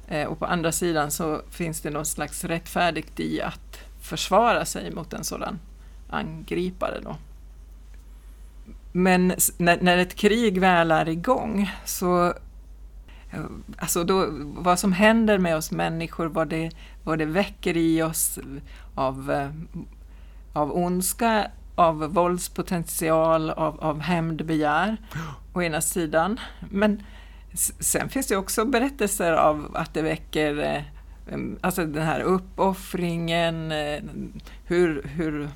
Eh, 0.07 0.27
och 0.27 0.39
på 0.39 0.45
andra 0.45 0.71
sidan 0.71 1.11
så 1.11 1.41
finns 1.49 1.81
det 1.81 1.89
något 1.89 2.07
slags 2.07 2.43
rättfärdigt 2.43 3.19
i 3.19 3.41
att 3.41 3.79
försvara 4.01 4.65
sig 4.65 4.91
mot 4.91 5.13
en 5.13 5.23
sådan 5.23 5.59
angripare. 6.09 6.99
Då. 7.03 7.15
Men 8.91 9.33
när, 9.57 9.81
när 9.81 9.97
ett 9.97 10.15
krig 10.15 10.59
väl 10.59 10.91
är 10.91 11.09
igång 11.09 11.71
så 11.85 12.27
eh, 13.31 13.43
Alltså 13.77 14.03
då, 14.03 14.27
vad 14.41 14.79
som 14.79 14.93
händer 14.93 15.37
med 15.37 15.55
oss 15.55 15.71
människor, 15.71 16.25
vad 16.25 16.47
det, 16.47 16.71
vad 17.03 17.19
det 17.19 17.25
väcker 17.25 17.77
i 17.77 18.03
oss 18.03 18.39
av, 18.95 19.31
eh, 19.31 19.49
av 20.53 20.77
ondska, 20.77 21.47
av 21.75 22.13
våldspotential, 22.13 23.49
av, 23.49 23.79
av 23.79 23.99
hämndbegär 23.99 24.97
å 25.53 25.61
ena 25.61 25.81
sidan. 25.81 26.39
Men 26.69 27.03
sen 27.79 28.09
finns 28.09 28.27
det 28.27 28.37
också 28.37 28.65
berättelser 28.65 29.31
av 29.31 29.71
att 29.73 29.93
det 29.93 30.01
väcker 30.01 30.57
eh, 30.57 30.81
alltså 31.61 31.85
den 31.85 32.03
här 32.03 32.19
uppoffringen, 32.19 33.71
eh, 33.71 34.01
hur, 34.65 35.03
hur, 35.03 35.49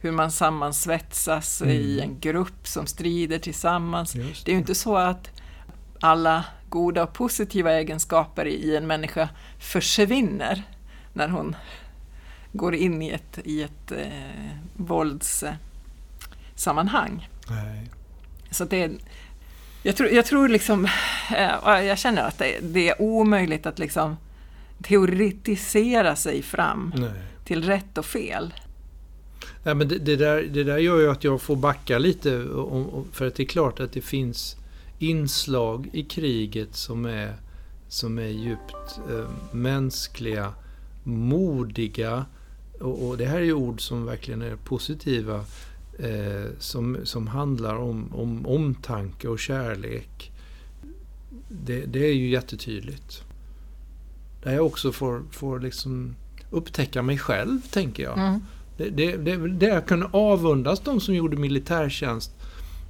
hur 0.00 0.12
man 0.12 0.30
sammansvetsas 0.30 1.62
mm. 1.62 1.74
i 1.74 2.00
en 2.00 2.20
grupp 2.20 2.66
som 2.66 2.86
strider 2.86 3.38
tillsammans. 3.38 4.12
Det. 4.12 4.22
det 4.44 4.50
är 4.50 4.52
ju 4.52 4.58
inte 4.58 4.74
så 4.74 4.96
att 4.96 5.30
alla 6.00 6.44
goda 6.68 7.02
och 7.02 7.12
positiva 7.12 7.72
egenskaper 7.72 8.46
i 8.46 8.76
en 8.76 8.86
människa 8.86 9.28
försvinner 9.58 10.62
när 11.12 11.28
hon 11.28 11.56
går 12.52 12.74
in 12.74 13.02
i 13.02 13.08
ett, 13.08 13.38
i 13.44 13.62
ett 13.62 13.92
eh, 13.92 14.06
våldssammanhang. 14.76 17.28
Nej. 17.50 17.90
Så 18.50 18.64
det, 18.64 18.90
jag 19.82 19.96
tror, 19.96 20.10
jag 20.10 20.26
tror 20.26 20.48
liksom, 20.48 20.84
eh, 21.36 21.84
jag 21.84 21.98
känner 21.98 22.22
att 22.22 22.38
det, 22.38 22.58
det, 22.62 22.88
är 22.88 23.02
omöjligt 23.02 23.66
att 23.66 23.78
liksom 23.78 24.16
teoretisera 24.82 26.16
sig 26.16 26.42
fram 26.42 26.92
Nej. 26.96 27.10
till 27.44 27.64
rätt 27.64 27.98
och 27.98 28.06
fel. 28.06 28.54
Nej, 29.62 29.74
men 29.74 29.88
det, 29.88 29.98
det, 29.98 30.16
där, 30.16 30.42
det 30.42 30.64
där 30.64 30.78
gör 30.78 30.98
ju 30.98 31.10
att 31.10 31.24
jag 31.24 31.42
får 31.42 31.56
backa 31.56 31.98
lite, 31.98 32.46
för 33.12 33.26
att 33.26 33.34
det 33.34 33.42
är 33.42 33.46
klart 33.46 33.80
att 33.80 33.92
det 33.92 34.00
finns 34.00 34.56
inslag 34.98 35.88
i 35.92 36.02
kriget 36.02 36.74
som 36.74 37.04
är, 37.04 37.34
som 37.88 38.18
är 38.18 38.28
djupt 38.28 39.00
eh, 39.10 39.28
mänskliga, 39.52 40.52
modiga, 41.04 42.26
och, 42.80 43.08
och, 43.08 43.18
det 43.18 43.26
här 43.26 43.36
är 43.36 43.44
ju 43.44 43.52
ord 43.52 43.80
som 43.80 44.06
verkligen 44.06 44.42
är 44.42 44.56
positiva, 44.56 45.44
eh, 45.98 46.50
som, 46.58 46.98
som 47.04 47.26
handlar 47.26 47.76
om, 47.76 48.14
om 48.14 48.46
omtanke 48.46 49.28
och 49.28 49.38
kärlek. 49.38 50.32
Det, 51.48 51.80
det 51.86 52.06
är 52.06 52.14
ju 52.14 52.28
jättetydligt. 52.28 53.22
Där 54.42 54.54
jag 54.54 54.66
också 54.66 54.92
får, 54.92 55.22
får 55.30 55.60
liksom 55.60 56.14
upptäcka 56.50 57.02
mig 57.02 57.18
själv, 57.18 57.60
tänker 57.70 58.02
jag. 58.02 58.18
Mm. 58.18 58.40
Det, 58.76 58.90
det, 58.90 59.16
det, 59.16 59.48
det 59.48 59.66
jag 59.66 59.86
kunde 59.86 60.06
avundas 60.12 60.80
de 60.80 61.00
som 61.00 61.14
gjorde 61.14 61.36
militärtjänst 61.36 62.32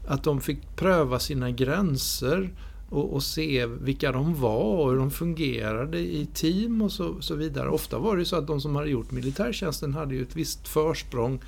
att 0.06 0.24
de 0.24 0.40
fick 0.40 0.76
pröva 0.76 1.18
sina 1.18 1.50
gränser 1.50 2.50
och, 2.90 3.12
och, 3.14 3.22
se 3.22 3.66
vilka 3.66 4.12
de 4.12 4.40
var 4.40 4.78
och 4.78 4.90
hur 4.90 4.98
de 4.98 5.10
fungerade 5.10 5.98
i 5.98 6.28
team 6.34 6.82
och 6.82 6.92
så, 6.92 7.22
så, 7.22 7.34
vidare. 7.34 7.68
Ofta 7.68 7.98
var 7.98 8.16
det 8.16 8.24
så 8.24 8.36
att 8.36 8.46
de 8.46 8.60
som 8.60 8.76
hade 8.76 8.90
gjort 8.90 9.10
militärtjänsten 9.10 9.94
hade 9.94 10.14
ju 10.14 10.22
ett 10.22 10.36
visst 10.36 10.68
försprång 10.68 11.40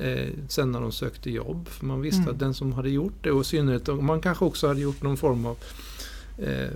eh, 0.00 0.28
sen 0.48 0.72
när 0.72 0.80
de 0.80 0.92
sökte 0.92 1.30
jobb. 1.30 1.68
För 1.68 1.86
man 1.86 2.00
visste 2.00 2.22
mm. 2.22 2.34
att 2.34 2.38
den 2.38 2.54
som 2.54 2.72
hade 2.72 2.90
gjort 2.90 3.14
det, 3.22 3.30
och 3.30 3.40
i 3.40 3.44
synnerhet 3.44 3.88
om 3.88 4.06
man 4.06 4.20
kanske 4.20 4.44
också 4.44 4.68
hade 4.68 4.80
gjort 4.80 5.02
någon 5.02 5.16
form 5.16 5.46
av 5.46 5.56
eh, 6.38 6.70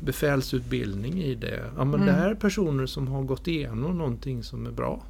befälsutbildning 0.00 1.22
i 1.22 1.34
det. 1.34 1.70
Ja, 1.76 1.84
men 1.84 1.94
mm. 1.94 2.06
det 2.06 2.12
här 2.12 2.30
är 2.30 2.34
personer 2.34 2.86
som 2.86 3.08
har 3.08 3.22
gått 3.22 3.48
igenom 3.48 3.98
någonting 3.98 4.42
som 4.42 4.66
är 4.66 4.70
bra. 4.70 5.02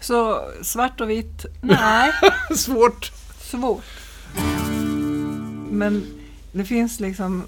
Så 0.00 0.40
svart 0.62 1.00
och 1.00 1.10
vitt? 1.10 1.46
Nej. 1.62 2.12
Svårt 2.56 3.12
svårt. 3.50 3.84
Men 5.70 6.06
det 6.52 6.64
finns 6.64 7.00
liksom, 7.00 7.42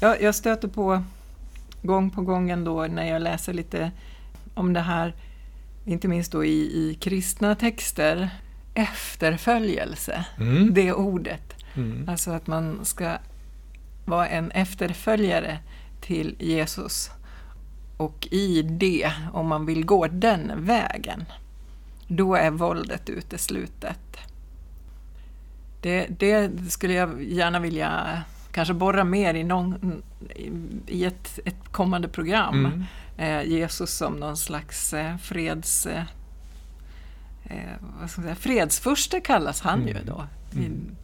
jag, 0.00 0.22
jag 0.22 0.34
stöter 0.34 0.68
på 0.68 1.02
gång 1.82 2.10
på 2.10 2.22
gång 2.22 2.50
ändå 2.50 2.86
när 2.86 3.08
jag 3.08 3.22
läser 3.22 3.52
lite 3.52 3.90
om 4.54 4.72
det 4.72 4.80
här, 4.80 5.14
inte 5.90 6.08
minst 6.08 6.32
då 6.32 6.44
i, 6.44 6.88
i 6.88 6.98
kristna 7.00 7.54
texter, 7.54 8.30
efterföljelse, 8.74 10.24
mm. 10.38 10.74
det 10.74 10.92
ordet. 10.92 11.54
Mm. 11.74 12.08
Alltså 12.08 12.30
att 12.30 12.46
man 12.46 12.84
ska 12.84 13.16
vara 14.04 14.28
en 14.28 14.50
efterföljare 14.50 15.58
till 16.00 16.36
Jesus. 16.38 17.10
Och 17.96 18.28
i 18.30 18.62
det, 18.62 19.12
om 19.32 19.46
man 19.46 19.66
vill 19.66 19.84
gå 19.84 20.06
den 20.06 20.52
vägen, 20.56 21.24
då 22.08 22.34
är 22.34 22.50
våldet 22.50 23.08
uteslutet. 23.10 24.16
Det, 25.80 26.06
det 26.18 26.50
skulle 26.68 26.94
jag 26.94 27.22
gärna 27.22 27.60
vilja 27.60 28.22
kanske 28.52 28.74
borra 28.74 29.04
mer 29.04 29.34
i, 29.34 29.44
någon, 29.44 30.02
i 30.86 31.04
ett, 31.04 31.38
ett 31.44 31.68
kommande 31.70 32.08
program. 32.08 32.66
Mm. 32.66 32.84
Eh, 33.20 33.42
Jesus 33.42 33.90
som 33.90 34.16
någon 34.16 34.36
slags 34.36 34.92
eh, 34.92 35.16
freds... 35.16 35.86
Eh, 35.86 36.02
vad 38.00 38.10
ska 38.10 38.20
man 38.20 38.26
säga, 38.26 38.34
fredsfurste 38.34 39.20
kallas 39.20 39.60
han 39.60 39.82
mm. 39.82 39.88
ju 39.88 40.04
då. 40.04 40.26
Mm. 40.54 40.96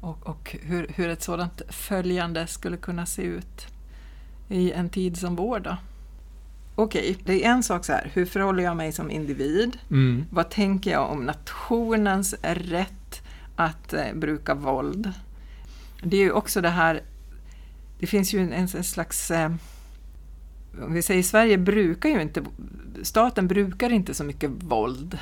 Och, 0.00 0.26
och 0.26 0.56
hur, 0.62 0.86
hur, 0.94 1.08
ett 1.08 1.22
sådant 1.22 1.62
följande 1.68 2.46
skulle 2.46 2.76
kunna 2.76 3.06
se 3.06 3.22
ut 3.22 3.66
i 4.48 4.72
en 4.72 4.88
tid 4.88 5.16
som 5.16 5.36
vår. 5.36 5.60
Då. 5.60 5.76
Okej, 6.74 7.16
det 7.24 7.44
är 7.44 7.50
en 7.50 7.62
sak 7.62 7.84
så 7.84 7.92
här, 7.92 8.10
hur 8.12 8.26
förhåller 8.26 8.62
jag 8.62 8.76
mig 8.76 8.92
som 8.92 9.10
individ? 9.10 9.78
Mm. 9.90 10.24
Vad 10.30 10.50
tänker 10.50 10.90
jag 10.90 11.10
om 11.10 11.24
nationens 11.24 12.34
rätt 12.42 13.22
att 13.56 13.92
eh, 13.92 14.14
bruka 14.14 14.54
våld. 14.54 15.12
Det 16.02 16.16
är 16.16 16.20
ju 16.20 16.32
också 16.32 16.60
det 16.60 16.68
här, 16.68 17.02
det 17.98 18.06
finns 18.06 18.34
ju 18.34 18.40
en, 18.40 18.52
en 18.52 18.84
slags 18.84 19.30
eh, 19.30 19.50
om 20.82 20.92
vi 20.92 21.02
säger 21.02 21.22
Sverige 21.22 21.58
brukar 21.58 22.08
ju 22.08 22.22
inte, 22.22 22.42
staten 23.02 23.48
brukar 23.48 23.92
inte 23.92 24.14
så 24.14 24.24
mycket 24.24 24.50
våld, 24.50 25.18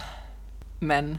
men 0.81 1.19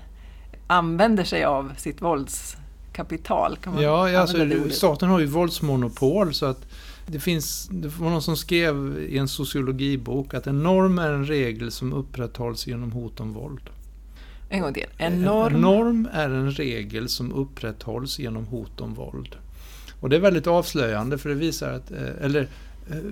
använder 0.68 1.24
sig 1.24 1.44
av 1.44 1.74
sitt 1.78 2.02
våldskapital. 2.02 3.58
Kan 3.58 3.74
man 3.74 3.84
ja, 3.84 4.20
alltså, 4.20 4.70
staten 4.70 5.10
har 5.10 5.20
ju 5.20 5.26
våldsmonopol 5.26 6.34
så 6.34 6.46
att 6.46 6.66
det 7.08 7.20
finns, 7.20 7.68
det 7.72 7.88
var 7.88 8.10
någon 8.10 8.22
som 8.22 8.38
skrev 8.38 9.06
i 9.10 9.18
en 9.18 9.28
sociologibok 9.28 10.34
att 10.34 10.48
en 10.48 10.64
norm 10.64 11.00
är 11.00 11.10
en 11.10 11.26
regel 11.26 11.72
som 11.72 11.94
upprätthålls 11.94 12.68
genom 12.68 12.92
hot 12.92 13.20
om 13.20 13.34
våld. 13.34 13.70
En 14.50 14.62
gång 14.62 14.74
till. 14.74 14.86
En 14.98 15.22
norm. 15.22 15.56
En 15.56 15.62
norm 15.62 16.10
är 16.14 16.30
en 16.30 16.52
regel 16.52 17.10
som 17.10 17.34
upprätthålls 17.34 18.20
genom 18.20 18.46
hot 18.46 18.82
om 18.82 18.94
våld. 18.94 19.36
Och 20.00 20.10
det 20.10 20.16
är 20.16 20.20
väldigt 20.20 20.48
avslöjande 20.48 21.18
för 21.18 21.30
det 21.30 21.36
visar 21.36 21.74
att, 21.74 21.92
eh, 21.92 21.98
eller 22.22 22.42
Eh, 22.42 22.48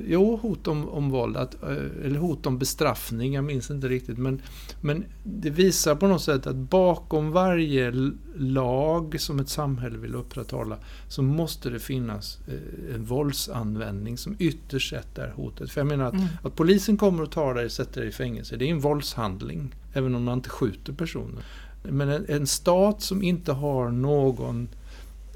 jo, 0.08 0.40
hot 0.42 0.68
om, 0.68 0.90
om 0.90 1.10
våld, 1.10 1.38
att, 1.38 1.64
eh, 1.64 2.06
eller 2.06 2.20
hot 2.20 2.46
om 2.46 2.58
bestraffning, 2.58 3.34
jag 3.34 3.44
minns 3.44 3.72
inte 3.72 3.88
riktigt. 3.88 4.18
Men, 4.18 4.42
men 4.82 5.06
det 5.24 5.50
visar 5.50 5.96
på 5.96 6.08
något 6.08 6.22
sätt 6.22 6.48
att 6.48 6.56
bakom 6.56 7.32
varje 7.32 8.12
lag 8.36 9.16
som 9.20 9.40
ett 9.40 9.50
samhälle 9.50 9.98
vill 9.98 10.16
upprätthålla 10.16 10.78
så 11.08 11.22
måste 11.22 11.70
det 11.70 11.80
finnas 11.80 12.40
eh, 12.48 12.96
en 12.96 13.06
våldsanvändning 13.06 14.18
som 14.18 14.36
ytterst 14.40 14.90
sett 14.90 15.18
är 15.18 15.32
hotet. 15.32 15.72
För 15.72 15.82
jag 15.82 15.88
menar 15.88 16.06
att, 16.06 16.14
mm. 16.14 16.28
att 16.44 16.56
polisen 16.56 16.98
kommer 16.98 17.24
och 17.24 17.32
tar 17.32 17.54
dig 17.54 17.66
och 17.66 17.72
sätter 17.72 18.02
dig 18.02 18.10
i 18.10 18.14
fängelse, 18.14 18.56
det 18.58 18.66
är 18.66 18.72
en 18.72 18.80
våldshandling. 18.80 19.76
Även 19.94 20.16
om 20.16 20.24
man 20.24 20.38
inte 20.38 20.50
skjuter 20.50 20.94
personer. 20.94 21.44
Men 21.84 22.10
en, 22.10 22.26
en 22.28 22.48
stat 22.48 23.02
som 23.02 23.24
inte 23.24 23.52
har 23.52 23.90
någon 23.90 24.70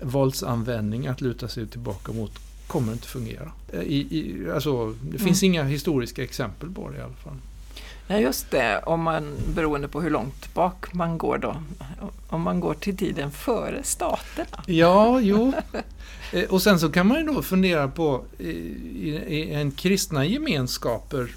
våldsanvändning 0.02 1.08
att 1.08 1.22
luta 1.22 1.48
sig 1.48 1.68
tillbaka 1.68 2.12
mot 2.12 2.47
kommer 2.68 2.93
inte 2.93 3.07
fungera. 3.07 3.51
Eh, 3.74 3.82
I, 3.82 3.95
i, 3.95 4.51
alltså, 4.53 4.95
det 5.01 5.18
finns 5.18 5.43
mm. 5.43 5.53
inga 5.53 5.63
historiska 5.63 6.24
exempel 6.24 6.72
på 6.72 6.89
det 6.89 6.97
i 6.97 7.01
alla 7.01 7.13
fall. 7.13 7.38
Ja, 8.07 8.20
just 8.20 8.51
det, 8.51 8.80
om 8.80 9.01
man, 9.01 9.36
beroende 9.55 9.88
på 9.88 10.01
hur 10.01 10.09
långt 10.09 10.53
bak 10.53 10.93
man 10.93 11.18
går 11.18 11.38
då. 11.38 11.55
Om 12.28 12.41
man 12.41 12.59
går 12.59 12.74
till 12.74 12.97
tiden 12.97 13.32
före 13.32 13.84
staterna. 13.84 14.63
Ja, 14.65 15.20
jo. 15.22 15.53
Eh, 16.34 16.43
och 16.49 16.61
sen 16.61 16.80
så 16.80 16.89
kan 16.89 17.07
man 17.07 17.18
ju 17.18 17.24
då 17.24 17.41
fundera 17.41 17.88
på 17.88 18.26
i, 18.38 18.49
i 19.28 19.53
en 19.53 19.72
kristna 19.72 20.26
gemenskaper, 20.26 21.36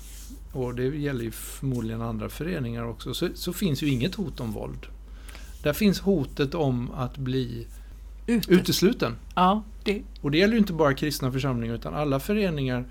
och 0.52 0.74
det 0.74 0.84
gäller 0.84 1.24
ju 1.24 1.30
förmodligen 1.30 2.02
andra 2.02 2.28
föreningar 2.28 2.84
också, 2.84 3.14
så, 3.14 3.28
så 3.34 3.52
finns 3.52 3.82
ju 3.82 3.88
inget 3.88 4.14
hot 4.14 4.40
om 4.40 4.52
våld. 4.52 4.86
Där 5.62 5.72
finns 5.72 6.00
hotet 6.00 6.54
om 6.54 6.90
att 6.90 7.16
bli 7.16 7.66
Ute. 8.30 8.52
utesluten. 8.52 9.16
Ja, 9.34 9.62
det. 9.84 10.02
Och 10.20 10.30
det 10.30 10.38
gäller 10.38 10.52
ju 10.52 10.58
inte 10.58 10.72
bara 10.72 10.94
kristna 10.94 11.32
församlingar 11.32 11.74
utan 11.74 11.94
alla 11.94 12.20
föreningar 12.20 12.84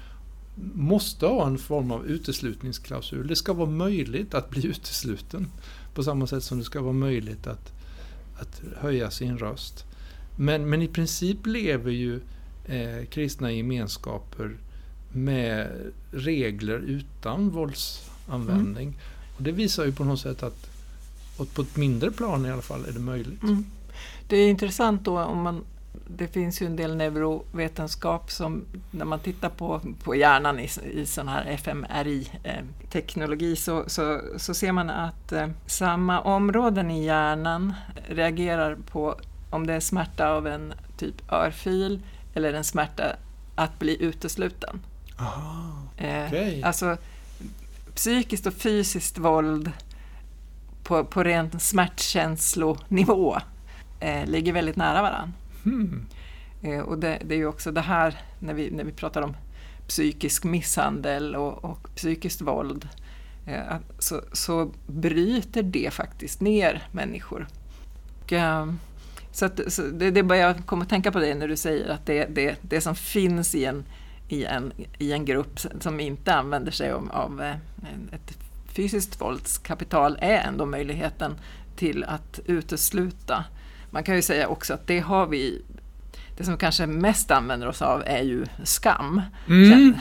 måste 0.73 1.25
ha 1.25 1.47
en 1.47 1.57
form 1.57 1.91
av 1.91 2.05
uteslutningsklausul. 2.05 3.27
Det 3.27 3.35
ska 3.35 3.53
vara 3.53 3.69
möjligt 3.69 4.33
att 4.33 4.49
bli 4.49 4.65
utesluten 4.67 5.47
på 5.93 6.03
samma 6.03 6.27
sätt 6.27 6.43
som 6.43 6.57
det 6.57 6.63
ska 6.63 6.81
vara 6.81 6.93
möjligt 6.93 7.47
att, 7.47 7.71
att 8.39 8.61
höja 8.77 9.11
sin 9.11 9.37
röst. 9.37 9.85
Men, 10.35 10.69
men 10.69 10.81
i 10.81 10.87
princip 10.87 11.45
lever 11.45 11.91
ju 11.91 12.19
eh, 12.65 13.05
kristna 13.09 13.51
gemenskaper 13.51 14.57
med 15.11 15.67
regler 16.11 16.77
utan 16.79 17.49
våldsanvändning. 17.49 18.87
Mm. 18.87 18.99
Och 19.37 19.43
det 19.43 19.51
visar 19.51 19.85
ju 19.85 19.91
på 19.91 20.03
något 20.03 20.19
sätt 20.19 20.43
att 20.43 20.69
på 21.53 21.61
ett 21.61 21.75
mindre 21.75 22.11
plan 22.11 22.45
i 22.45 22.51
alla 22.51 22.61
fall 22.61 22.85
är 22.85 22.91
det 22.91 22.99
möjligt. 22.99 23.43
Mm. 23.43 23.65
Det 24.29 24.37
är 24.37 24.49
intressant 24.49 25.05
då 25.05 25.19
om 25.19 25.41
man 25.41 25.65
det 26.07 26.27
finns 26.27 26.61
ju 26.61 26.65
en 26.65 26.75
del 26.75 26.95
neurovetenskap 26.95 28.31
som 28.31 28.65
när 28.91 29.05
man 29.05 29.19
tittar 29.19 29.49
på, 29.49 29.81
på 30.03 30.15
hjärnan 30.15 30.59
i, 30.59 30.69
i 30.93 31.05
sån 31.05 31.27
här 31.27 31.45
fMRI-teknologi 31.57 33.55
så, 33.55 33.83
så, 33.87 34.21
så 34.37 34.53
ser 34.53 34.71
man 34.71 34.89
att 34.89 35.31
eh, 35.31 35.47
samma 35.65 36.21
områden 36.21 36.91
i 36.91 37.05
hjärnan 37.05 37.73
reagerar 38.07 38.77
på 38.91 39.15
om 39.49 39.67
det 39.67 39.73
är 39.73 39.79
smärta 39.79 40.29
av 40.29 40.47
en 40.47 40.73
typ 40.97 41.31
örfil 41.31 42.01
eller 42.33 42.53
en 42.53 42.63
smärta 42.63 43.03
att 43.55 43.79
bli 43.79 44.03
utesluten. 44.03 44.81
Aha, 45.19 45.87
okay. 45.95 46.59
eh, 46.59 46.67
alltså 46.67 46.97
psykiskt 47.95 48.45
och 48.45 48.53
fysiskt 48.53 49.17
våld 49.17 49.71
på, 50.83 51.05
på 51.05 51.23
ren 51.23 51.59
smärtkänslonivå 51.59 53.39
eh, 53.99 54.25
ligger 54.25 54.53
väldigt 54.53 54.75
nära 54.75 55.01
varandra. 55.01 55.31
Mm. 55.65 56.05
Eh, 56.61 56.79
och 56.79 56.99
det, 56.99 57.21
det, 57.25 57.35
är 57.35 57.37
ju 57.37 57.47
också 57.47 57.71
det 57.71 57.81
här 57.81 58.21
när 58.39 58.53
vi, 58.53 58.71
när 58.71 58.83
vi 58.83 58.91
pratar 58.91 59.21
om 59.21 59.35
psykisk 59.87 60.43
misshandel 60.43 61.35
och, 61.35 61.65
och 61.65 61.95
psykiskt 61.95 62.41
våld 62.41 62.87
eh, 63.45 63.75
så, 63.99 64.21
så 64.33 64.71
bryter 64.87 65.63
det 65.63 65.93
faktiskt 65.93 66.41
ner 66.41 66.83
människor. 66.91 67.47
Och, 68.23 68.33
eh, 68.33 68.73
så, 69.31 69.45
att, 69.45 69.59
så 69.67 69.81
det, 69.81 70.11
det 70.11 70.23
bara 70.23 70.37
jag 70.37 70.65
kommer 70.65 70.83
att 70.83 70.89
tänka 70.89 71.11
på 71.11 71.19
det 71.19 71.35
när 71.35 71.47
du 71.47 71.57
säger 71.57 71.89
att 71.89 72.05
det, 72.05 72.25
det, 72.25 72.55
det 72.61 72.81
som 72.81 72.95
finns 72.95 73.55
i 73.55 73.65
en, 73.65 73.85
i, 74.27 74.45
en, 74.45 74.73
i 74.97 75.11
en 75.11 75.25
grupp 75.25 75.59
som 75.79 75.99
inte 75.99 76.35
använder 76.35 76.71
sig 76.71 76.91
av, 76.91 77.11
av 77.11 77.41
eh, 77.41 77.55
ett 78.11 78.37
fysiskt 78.67 79.21
våldskapital 79.21 80.17
är 80.21 80.37
ändå 80.37 80.65
möjligheten 80.65 81.33
till 81.75 82.03
att 82.03 82.39
utesluta 82.45 83.45
man 83.89 84.03
kan 84.03 84.15
ju 84.15 84.21
säga 84.21 84.47
också 84.47 84.73
att 84.73 84.87
det 84.87 84.99
har 84.99 85.27
vi 85.27 85.61
det 86.39 86.45
som 86.45 86.53
vi 86.53 86.59
kanske 86.59 86.85
mest 86.85 87.31
använder 87.31 87.67
oss 87.67 87.81
av 87.81 88.03
är 88.05 88.21
ju 88.21 88.45
skam. 88.63 89.21
Mm, 89.47 89.95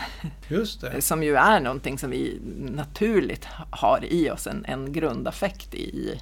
som 1.01 1.23
ju 1.23 1.37
är 1.37 1.61
någonting 1.61 1.99
som 1.99 2.11
vi 2.11 2.41
naturligt 2.61 3.49
har 3.71 4.05
i 4.05 4.31
oss, 4.31 4.47
en, 4.47 4.65
en 4.65 4.93
grundaffekt 4.93 5.75
i, 5.75 6.21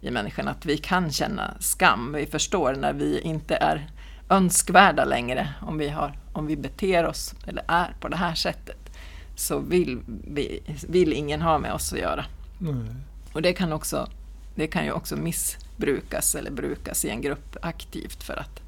i 0.00 0.10
människan. 0.10 0.48
Att 0.48 0.66
vi 0.66 0.76
kan 0.76 1.12
känna 1.12 1.54
skam. 1.60 2.12
Vi 2.12 2.26
förstår 2.26 2.74
när 2.74 2.92
vi 2.92 3.20
inte 3.20 3.56
är 3.56 3.90
önskvärda 4.28 5.04
längre. 5.04 5.48
Om 5.60 5.78
vi, 5.78 5.88
har, 5.88 6.18
om 6.32 6.46
vi 6.46 6.56
beter 6.56 7.06
oss 7.06 7.34
eller 7.46 7.64
är 7.68 7.96
på 8.00 8.08
det 8.08 8.16
här 8.16 8.34
sättet 8.34 8.90
så 9.36 9.58
vill, 9.58 9.98
vi, 10.24 10.62
vill 10.88 11.12
ingen 11.12 11.42
ha 11.42 11.58
med 11.58 11.72
oss 11.72 11.92
att 11.92 11.98
göra. 11.98 12.24
Nej. 12.58 12.94
Och 13.32 13.42
det 13.42 13.52
kan, 13.52 13.72
också, 13.72 14.08
det 14.54 14.66
kan 14.66 14.84
ju 14.84 14.92
också 14.92 15.16
miss 15.16 15.56
brukas 15.78 16.34
eller 16.34 16.50
brukas 16.50 17.04
i 17.04 17.08
en 17.08 17.20
grupp 17.20 17.56
aktivt 17.62 18.22
för 18.22 18.36
att 18.36 18.60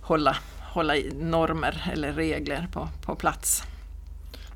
hålla, 0.00 0.36
hålla 0.60 0.94
normer 1.14 1.90
eller 1.92 2.12
regler 2.12 2.68
på, 2.72 2.88
på 3.02 3.14
plats. 3.14 3.62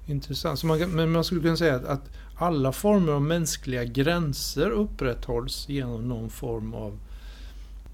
Intressant. 0.07 0.59
Så 0.59 0.66
man, 0.66 0.79
men 0.79 1.12
man 1.12 1.24
skulle 1.24 1.41
kunna 1.41 1.57
säga 1.57 1.74
att, 1.74 1.85
att 1.85 2.11
alla 2.39 2.72
former 2.72 3.12
av 3.12 3.22
mänskliga 3.22 3.85
gränser 3.85 4.70
upprätthålls 4.70 5.68
genom 5.68 6.09
någon 6.09 6.31
form 6.31 6.74
av, 6.74 6.99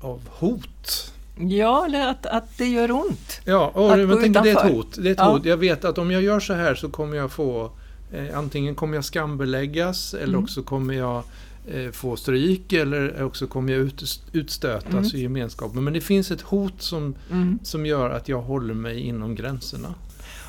av 0.01 0.29
hot. 0.29 1.13
Ja, 1.39 1.87
eller 1.87 2.09
att, 2.09 2.27
att 2.27 2.59
det 2.59 2.67
gör 2.67 2.91
ont. 2.91 3.41
Ja, 3.45 3.69
och 3.75 3.99
jag 3.99 4.21
tänker 4.21 4.43
det 4.43 4.51
är 4.51 4.67
ett 4.67 4.73
hot. 4.73 4.97
Det 5.03 5.09
är 5.09 5.13
ett 5.13 5.19
ja. 5.19 5.33
hot. 5.33 5.45
Jag 5.45 5.57
vet 5.57 5.85
att 5.85 5.99
om 5.99 6.11
jag 6.11 6.23
gör 6.23 6.41
så 6.41 6.55
här 6.55 6.75
så 6.75 6.89
kommer 6.89 7.17
jag 7.17 7.33
få 7.33 7.71
eh, 8.13 8.39
Antingen 8.39 8.75
kommer 8.75 8.95
jag 8.95 9.05
skambeläggas 9.05 10.15
eller 10.15 10.35
mm. 10.35 10.45
också 10.45 10.63
kommer 10.63 10.95
jag 10.95 11.25
Eh, 11.67 11.91
få 11.91 12.17
stryk 12.17 12.73
eller 12.73 13.23
också 13.23 13.47
kommer 13.47 13.73
jag 13.73 13.83
ut, 13.83 14.21
utstötas 14.33 14.93
mm. 14.93 15.17
i 15.17 15.21
gemenskapen. 15.21 15.85
Men 15.85 15.93
det 15.93 16.01
finns 16.01 16.31
ett 16.31 16.41
hot 16.41 16.83
som, 16.83 17.15
mm. 17.31 17.59
som 17.63 17.87
gör 17.87 18.11
att 18.11 18.29
jag 18.29 18.43
håller 18.43 18.75
mig 18.75 19.01
inom 19.01 19.35
gränserna. 19.35 19.95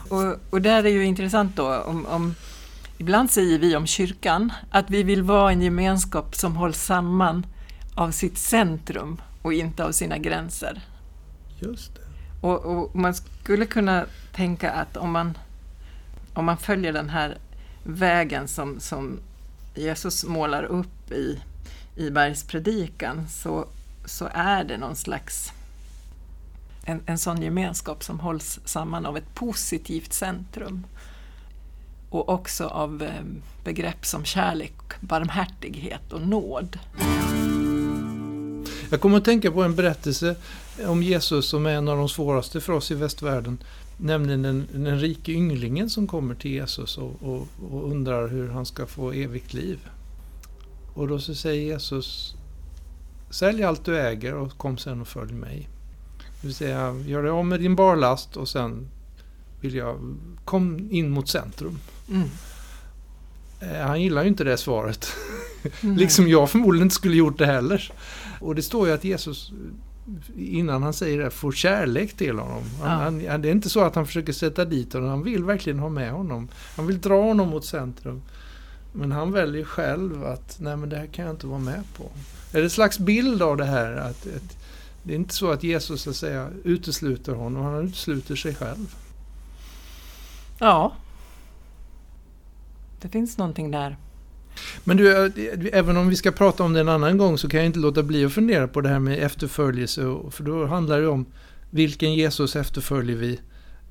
Och, 0.09 0.35
och 0.49 0.61
där 0.61 0.83
är 0.83 0.89
ju 0.89 1.05
intressant 1.05 1.55
då, 1.55 1.77
om, 1.77 2.05
om, 2.05 2.35
ibland 2.97 3.31
säger 3.31 3.59
vi 3.59 3.75
om 3.75 3.87
kyrkan 3.87 4.53
att 4.71 4.89
vi 4.89 5.03
vill 5.03 5.23
vara 5.23 5.51
en 5.51 5.61
gemenskap 5.61 6.35
som 6.35 6.55
hålls 6.55 6.83
samman 6.83 7.45
av 7.95 8.11
sitt 8.11 8.37
centrum 8.37 9.21
och 9.41 9.53
inte 9.53 9.85
av 9.85 9.91
sina 9.91 10.17
gränser. 10.17 10.81
Just 11.59 11.95
det. 11.95 12.01
Och, 12.47 12.65
och 12.65 12.95
man 12.95 13.13
skulle 13.13 13.65
kunna 13.65 14.05
tänka 14.35 14.71
att 14.71 14.97
om 14.97 15.11
man, 15.11 15.37
om 16.33 16.45
man 16.45 16.57
följer 16.57 16.93
den 16.93 17.09
här 17.09 17.37
vägen 17.83 18.47
som, 18.47 18.79
som 18.79 19.19
Jesus 19.75 20.23
målar 20.23 20.63
upp 20.63 21.11
i, 21.11 21.39
i 21.95 22.09
bergspredikan 22.09 23.27
så, 23.29 23.67
så 24.05 24.29
är 24.33 24.63
det 24.63 24.77
någon 24.77 24.95
slags 24.95 25.51
en, 26.85 27.01
en 27.05 27.17
sån 27.17 27.41
gemenskap 27.41 28.03
som 28.03 28.19
hålls 28.19 28.59
samman 28.65 29.05
av 29.05 29.17
ett 29.17 29.35
positivt 29.35 30.13
centrum. 30.13 30.85
Och 32.09 32.29
också 32.29 32.67
av 32.67 33.03
eh, 33.03 33.23
begrepp 33.63 34.05
som 34.05 34.25
kärlek, 34.25 34.73
barmhärtighet 34.99 36.13
och 36.13 36.21
nåd. 36.21 36.79
Jag 38.89 39.01
kommer 39.01 39.17
att 39.17 39.25
tänka 39.25 39.51
på 39.51 39.63
en 39.63 39.75
berättelse 39.75 40.35
om 40.87 41.03
Jesus 41.03 41.49
som 41.49 41.65
är 41.65 41.71
en 41.71 41.87
av 41.87 41.97
de 41.97 42.09
svåraste 42.09 42.61
för 42.61 42.73
oss 42.73 42.91
i 42.91 42.95
västvärlden. 42.95 43.57
Nämligen 43.97 44.41
den, 44.41 44.67
den 44.73 44.99
rike 44.99 45.31
ynglingen 45.31 45.89
som 45.89 46.07
kommer 46.07 46.35
till 46.35 46.51
Jesus 46.51 46.97
och, 46.97 47.13
och, 47.21 47.47
och, 47.71 47.91
undrar 47.91 48.27
hur 48.27 48.49
han 48.49 48.65
ska 48.65 48.85
få 48.85 49.11
evigt 49.11 49.53
liv. 49.53 49.79
Och 50.93 51.07
då 51.07 51.19
så 51.19 51.35
säger 51.35 51.63
Jesus 51.63 52.35
Sälj 53.33 53.63
allt 53.63 53.85
du 53.85 53.99
äger 53.99 54.33
och 54.33 54.57
kom 54.57 54.77
sen 54.77 55.01
och 55.01 55.07
följ 55.07 55.33
mig. 55.33 55.69
Det 56.41 56.47
vill 56.47 56.55
säga, 56.55 56.95
gör 57.05 57.23
dig 57.23 57.31
av 57.31 57.45
med 57.45 57.59
din 57.59 57.75
barlast 57.75 58.37
och 58.37 58.49
sen 58.49 58.87
vill 59.61 59.75
jag, 59.75 60.15
kom 60.45 60.91
in 60.91 61.09
mot 61.09 61.29
centrum. 61.29 61.79
Mm. 62.09 62.29
Eh, 63.59 63.87
han 63.87 64.01
gillar 64.01 64.21
ju 64.23 64.27
inte 64.27 64.43
det 64.43 64.57
svaret. 64.57 65.07
liksom 65.81 66.27
jag 66.27 66.49
förmodligen 66.49 66.85
inte 66.85 66.95
skulle 66.95 67.15
gjort 67.15 67.37
det 67.37 67.45
heller. 67.45 67.91
Och 68.39 68.55
det 68.55 68.61
står 68.61 68.87
ju 68.87 68.93
att 68.93 69.03
Jesus 69.03 69.51
innan 70.35 70.83
han 70.83 70.93
säger 70.93 71.23
det, 71.23 71.29
får 71.29 71.51
kärlek 71.51 72.13
till 72.13 72.39
honom. 72.39 72.63
Han, 72.81 73.21
ja. 73.21 73.31
han, 73.31 73.41
det 73.41 73.47
är 73.47 73.51
inte 73.51 73.69
så 73.69 73.79
att 73.79 73.95
han 73.95 74.05
försöker 74.05 74.33
sätta 74.33 74.65
dit 74.65 74.93
honom, 74.93 75.09
han 75.09 75.23
vill 75.23 75.43
verkligen 75.43 75.79
ha 75.79 75.89
med 75.89 76.11
honom. 76.11 76.47
Han 76.75 76.87
vill 76.87 77.01
dra 77.01 77.21
honom 77.21 77.49
mot 77.49 77.65
centrum. 77.65 78.21
Men 78.93 79.11
han 79.11 79.31
väljer 79.31 79.63
själv 79.63 80.25
att, 80.25 80.57
nej 80.59 80.77
men 80.77 80.89
det 80.89 80.97
här 80.97 81.05
kan 81.05 81.25
jag 81.25 81.33
inte 81.33 81.47
vara 81.47 81.59
med 81.59 81.83
på. 81.97 82.03
Är 82.51 82.57
det 82.57 82.63
en 82.63 82.69
slags 82.69 82.99
bild 82.99 83.41
av 83.41 83.57
det 83.57 83.65
här? 83.65 83.95
Att, 83.95 84.27
att 84.35 84.57
det 85.03 85.13
är 85.13 85.15
inte 85.15 85.33
så 85.33 85.51
att 85.51 85.63
Jesus 85.63 86.01
så 86.01 86.09
att 86.09 86.15
säga, 86.15 86.49
utesluter 86.63 87.33
honom, 87.33 87.63
han 87.63 87.87
utesluter 87.87 88.35
sig 88.35 88.55
själv. 88.55 88.95
Ja. 90.59 90.93
Det 93.01 93.09
finns 93.09 93.37
någonting 93.37 93.71
där. 93.71 93.97
Men 94.83 94.97
du, 94.97 95.25
eh, 95.25 95.31
även 95.71 95.97
om 95.97 96.09
vi 96.09 96.15
ska 96.15 96.31
prata 96.31 96.63
om 96.63 96.73
det 96.73 96.79
en 96.79 96.89
annan 96.89 97.17
gång 97.17 97.37
så 97.37 97.49
kan 97.49 97.59
jag 97.59 97.67
inte 97.67 97.79
låta 97.79 98.03
bli 98.03 98.25
att 98.25 98.33
fundera 98.33 98.67
på 98.67 98.81
det 98.81 98.89
här 98.89 98.99
med 98.99 99.19
efterföljelse. 99.23 100.01
För 100.31 100.43
då 100.43 100.65
handlar 100.65 101.01
det 101.01 101.07
om 101.07 101.25
vilken 101.69 102.13
Jesus 102.13 102.55
efterföljer 102.55 103.15
vi? 103.15 103.39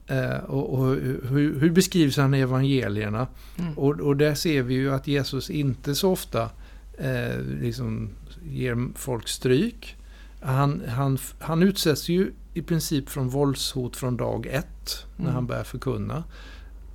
Eh, 0.06 0.36
och, 0.36 0.78
och 0.78 0.86
hur, 1.28 1.60
hur 1.60 1.70
beskrivs 1.70 2.16
han 2.16 2.34
i 2.34 2.40
evangelierna? 2.40 3.26
Mm. 3.58 3.78
Och, 3.78 4.00
och 4.00 4.16
där 4.16 4.34
ser 4.34 4.62
vi 4.62 4.74
ju 4.74 4.92
att 4.92 5.06
Jesus 5.06 5.50
inte 5.50 5.94
så 5.94 6.12
ofta 6.12 6.50
eh, 6.98 7.40
liksom 7.60 8.10
ger 8.50 8.88
folk 8.94 9.28
stryk. 9.28 9.96
Han, 10.40 10.82
han, 10.88 11.18
han 11.38 11.62
utsätts 11.62 12.08
ju 12.08 12.30
i 12.54 12.62
princip 12.62 13.08
från 13.08 13.28
våldshot 13.28 13.96
från 13.96 14.16
dag 14.16 14.46
ett 14.46 15.06
när 15.16 15.24
Mm. 15.24 15.34
han 15.34 15.46
börjar 15.46 15.64
förkunna. 15.64 16.24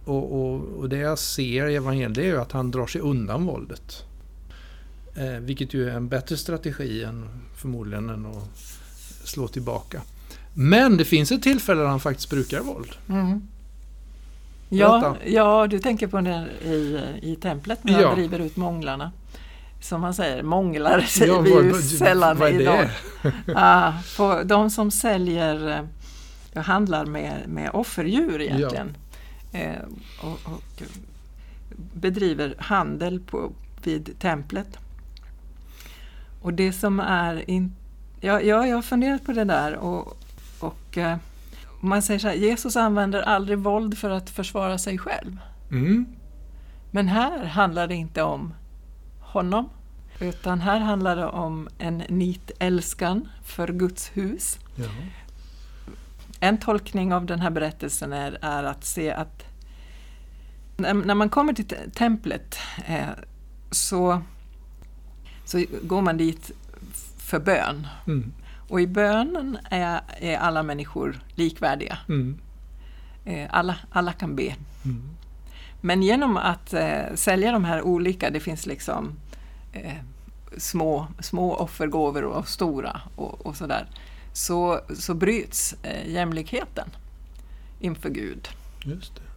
Och, 0.08 0.34
och, 0.42 0.62
och 0.80 0.90
det 0.90 0.98
jag 0.98 1.20
ser 1.20 1.68
i 1.68 1.76
evangeliet 1.76 2.18
är 2.18 2.22
ju 2.22 2.42
att 2.42 2.52
han 2.52 2.72
drar 2.72 2.88
sig 2.88 3.02
undan 3.02 3.46
våldet. 3.46 4.04
Eh, 5.16 5.40
vilket 5.40 5.74
ju 5.74 5.90
är 5.90 5.94
en 5.96 6.08
bättre 6.08 6.38
strategi 6.38 7.04
än 7.04 7.30
förmodligen 7.56 8.10
än 8.10 8.26
att 8.26 8.50
slå 9.24 9.48
tillbaka. 9.48 10.02
Men 10.54 10.98
det 10.98 11.06
finns 11.06 11.32
ett 11.32 11.44
tillfälle 11.44 11.82
där 11.82 11.88
han 11.88 12.00
faktiskt 12.00 12.30
brukar 12.30 12.60
våld. 12.60 12.92
Mm. 13.10 13.42
Ja, 14.70 15.16
ja, 15.26 15.68
du 15.68 15.80
tänker 15.80 16.08
på 16.08 16.22
det 16.22 16.48
i, 16.64 17.00
i 17.22 17.36
templet 17.36 17.84
när 17.84 18.02
Ja. 18.02 18.08
han 18.08 18.18
driver 18.18 18.40
ut 18.40 18.56
månglarna. 18.58 19.12
Som 19.82 20.02
man 20.02 20.14
säger, 20.14 20.44
månglare 20.44 21.06
säger 21.06 21.34
Ja, 21.34 21.40
vi 21.42 21.50
ju 21.50 21.72
vad- 21.72 21.84
sällan 21.84 22.38
vad 22.38 22.52
idag. 22.52 22.90
Ah, 23.56 23.94
på 24.18 24.42
de 24.46 24.70
som 24.70 24.92
säljer 24.92 25.86
eh, 26.54 26.62
handlar 26.64 27.06
med, 27.06 27.34
med 27.48 27.70
offerdjur 27.74 28.42
egentligen. 28.42 28.88
Eh, 28.88 28.94
och, 30.22 30.54
och 30.54 30.84
bedriver 31.94 32.56
handel 32.60 33.20
på, 33.20 33.52
vid 33.84 34.20
templet. 34.20 34.78
Och 36.42 36.54
det 36.54 36.74
som 36.74 37.00
är... 37.00 37.50
In, 37.50 37.76
ja, 38.22 38.42
ja, 38.42 38.68
jag 38.68 38.76
har 38.76 38.82
funderat 38.82 39.26
på 39.26 39.32
det 39.32 39.44
där 39.44 39.76
och, 39.76 40.18
och 40.60 40.98
eh, 40.98 41.18
man 41.80 42.02
säger 42.02 42.20
så 42.20 42.28
här, 42.28 42.36
Jesus 42.36 42.76
använder 42.76 43.22
aldrig 43.22 43.58
våld 43.58 43.98
för 43.98 44.10
att 44.10 44.30
försvara 44.30 44.78
sig 44.78 44.98
själv. 44.98 45.38
Mm. 45.72 46.06
Men 46.92 47.08
här 47.08 47.46
handlar 47.46 47.88
det 47.88 47.96
inte 47.96 48.24
om 48.24 48.54
honom, 49.20 49.70
utan 50.20 50.62
här 50.62 50.80
handlar 50.80 51.16
det 51.16 51.28
om 51.28 51.70
en 51.78 51.98
nitälskan 51.98 53.30
för 53.44 53.68
Guds 53.68 54.10
hus. 54.14 54.60
Ja. 54.76 54.86
En 56.40 56.58
tolkning 56.58 57.14
av 57.14 57.26
den 57.26 57.40
här 57.42 57.50
berättelsen 57.50 58.14
är, 58.14 58.38
är 58.42 58.64
att 58.64 58.86
se 58.86 59.12
att 59.12 59.44
när, 60.78 61.16
man 61.16 61.30
kommer 61.30 61.54
till 61.54 61.68
te- 61.68 61.90
templet 61.90 62.60
eh, 62.86 63.08
så, 63.72 64.22
så 65.46 65.64
går 65.82 66.02
man 66.02 66.18
dit 66.18 66.52
för 67.18 67.40
bön. 67.40 67.88
Mm. 68.08 68.34
Och 68.70 68.82
i 68.82 68.88
bönen 68.88 69.58
är, 69.70 70.02
är 70.20 70.38
alla 70.38 70.64
människor 70.64 71.20
likvärdiga. 71.36 71.98
Mm. 72.10 72.38
Eh, 73.26 73.48
alla, 73.50 73.76
alla 73.92 74.14
kan 74.14 74.36
be. 74.36 74.56
Mm. 74.86 75.10
Men 75.82 76.04
genom 76.04 76.38
att 76.38 76.74
eh, 76.74 77.16
sälja 77.16 77.52
de 77.52 77.64
här 77.64 77.82
olika, 77.82 78.30
det 78.30 78.40
finns 78.40 78.66
liksom 78.66 79.12
eh, 79.74 79.94
små, 80.58 81.08
små 81.20 81.56
offergåvor 81.56 82.24
och 82.24 82.48
stora 82.48 83.02
och, 83.16 83.46
och 83.46 83.56
sådär, 83.56 83.88
så, 84.38 84.82
så 85.00 85.14
bryts 85.14 85.76
eh, 85.84 86.10
jämlikheten 86.10 86.90
inför 87.80 88.10
Gud. 88.10 88.50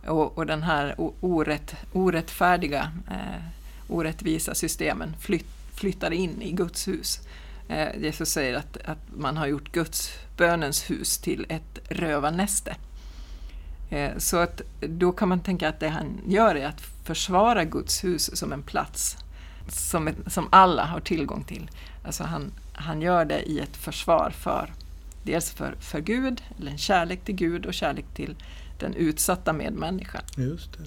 Och, 0.07 0.39
och 0.39 0.47
den 0.47 0.63
här 0.63 0.95
orätt, 1.21 1.75
orättfärdiga, 1.93 2.93
eh, 3.11 3.43
orättvisa 3.89 4.55
systemen 4.55 5.17
flytt, 5.21 5.47
flyttar 5.75 6.11
in 6.11 6.43
i 6.43 6.53
Guds 6.53 6.89
hus. 6.89 7.21
Eh, 7.69 7.89
Jesus 8.03 8.29
säger 8.29 8.55
att, 8.55 8.77
att 8.77 8.99
man 9.17 9.37
har 9.37 9.47
gjort 9.47 9.73
Guds 9.73 10.11
bönens 10.37 10.91
hus 10.91 11.19
till 11.19 11.47
ett 11.49 11.79
rövarnäste. 11.89 12.77
Eh, 13.91 14.11
så 14.19 14.37
att 14.37 14.63
då 14.81 15.13
kan 15.13 15.29
man 15.29 15.41
tänka 15.41 15.69
att 15.69 15.81
det 15.81 15.89
han 15.89 16.21
gör 16.27 16.55
är 16.55 16.67
att 16.67 16.81
försvara 17.05 17.65
Guds 17.65 18.05
hus 18.05 18.37
som 18.37 18.53
en 18.53 18.63
plats 18.63 19.17
som, 19.69 20.11
som 20.27 20.49
alla 20.51 20.85
har 20.85 21.01
tillgång 21.01 21.45
till. 21.45 21.71
Alltså 22.05 22.25
han, 22.25 22.53
han 22.73 23.03
gör 23.03 23.25
det 23.25 23.43
i 23.43 23.61
ett 23.61 23.77
försvar 23.77 24.31
för 24.31 24.71
dels 25.23 25.51
för, 25.51 25.75
för 25.81 26.01
Gud, 26.01 26.43
eller 26.59 26.71
en 26.71 26.79
kärlek 26.79 27.25
till 27.25 27.35
Gud 27.35 27.67
och 27.67 27.75
kärlek 27.75 28.05
till 28.15 28.37
den 28.79 28.95
utsatta 28.95 29.53
medmänniskan. 29.53 30.23
Just 30.37 30.73
det. 30.73 30.85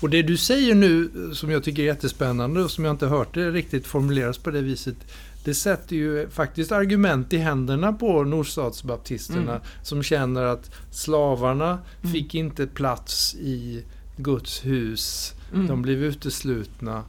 Och 0.00 0.10
det 0.10 0.22
du 0.22 0.36
säger 0.36 0.74
nu 0.74 1.10
som 1.34 1.50
jag 1.50 1.64
tycker 1.64 1.82
är 1.82 1.86
jättespännande 1.86 2.62
och 2.62 2.70
som 2.70 2.84
jag 2.84 2.92
inte 2.94 3.06
hört 3.06 3.34
det 3.34 3.50
riktigt 3.50 3.86
formuleras 3.86 4.38
på 4.38 4.50
det 4.50 4.60
viset. 4.62 4.96
Det 5.44 5.54
sätter 5.54 5.96
ju 5.96 6.28
faktiskt 6.30 6.72
argument 6.72 7.32
i 7.32 7.38
händerna 7.38 7.92
på 7.92 8.24
nordstatsbaptisterna 8.24 9.50
Mm. 9.52 9.62
som 9.82 10.02
känner 10.02 10.42
att 10.42 10.70
slavarna 10.90 11.78
Mm. 12.02 12.12
fick 12.12 12.34
inte 12.34 12.66
plats 12.66 13.34
i 13.34 13.84
Guds 14.16 14.64
hus. 14.64 15.34
Mm. 15.54 15.66
De 15.66 15.82
blev 15.82 16.04
uteslutna. 16.04 17.04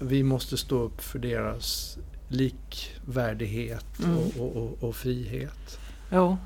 Vi 0.00 0.22
måste 0.22 0.56
stå 0.56 0.82
upp 0.82 1.00
för 1.02 1.18
deras 1.18 1.98
likvärdighet 2.28 3.84
Mm. 4.04 4.16
och, 4.18 4.32
och, 4.40 4.56
och, 4.56 4.84
och 4.88 4.96
frihet. 4.96 5.78
Jo. 6.12 6.38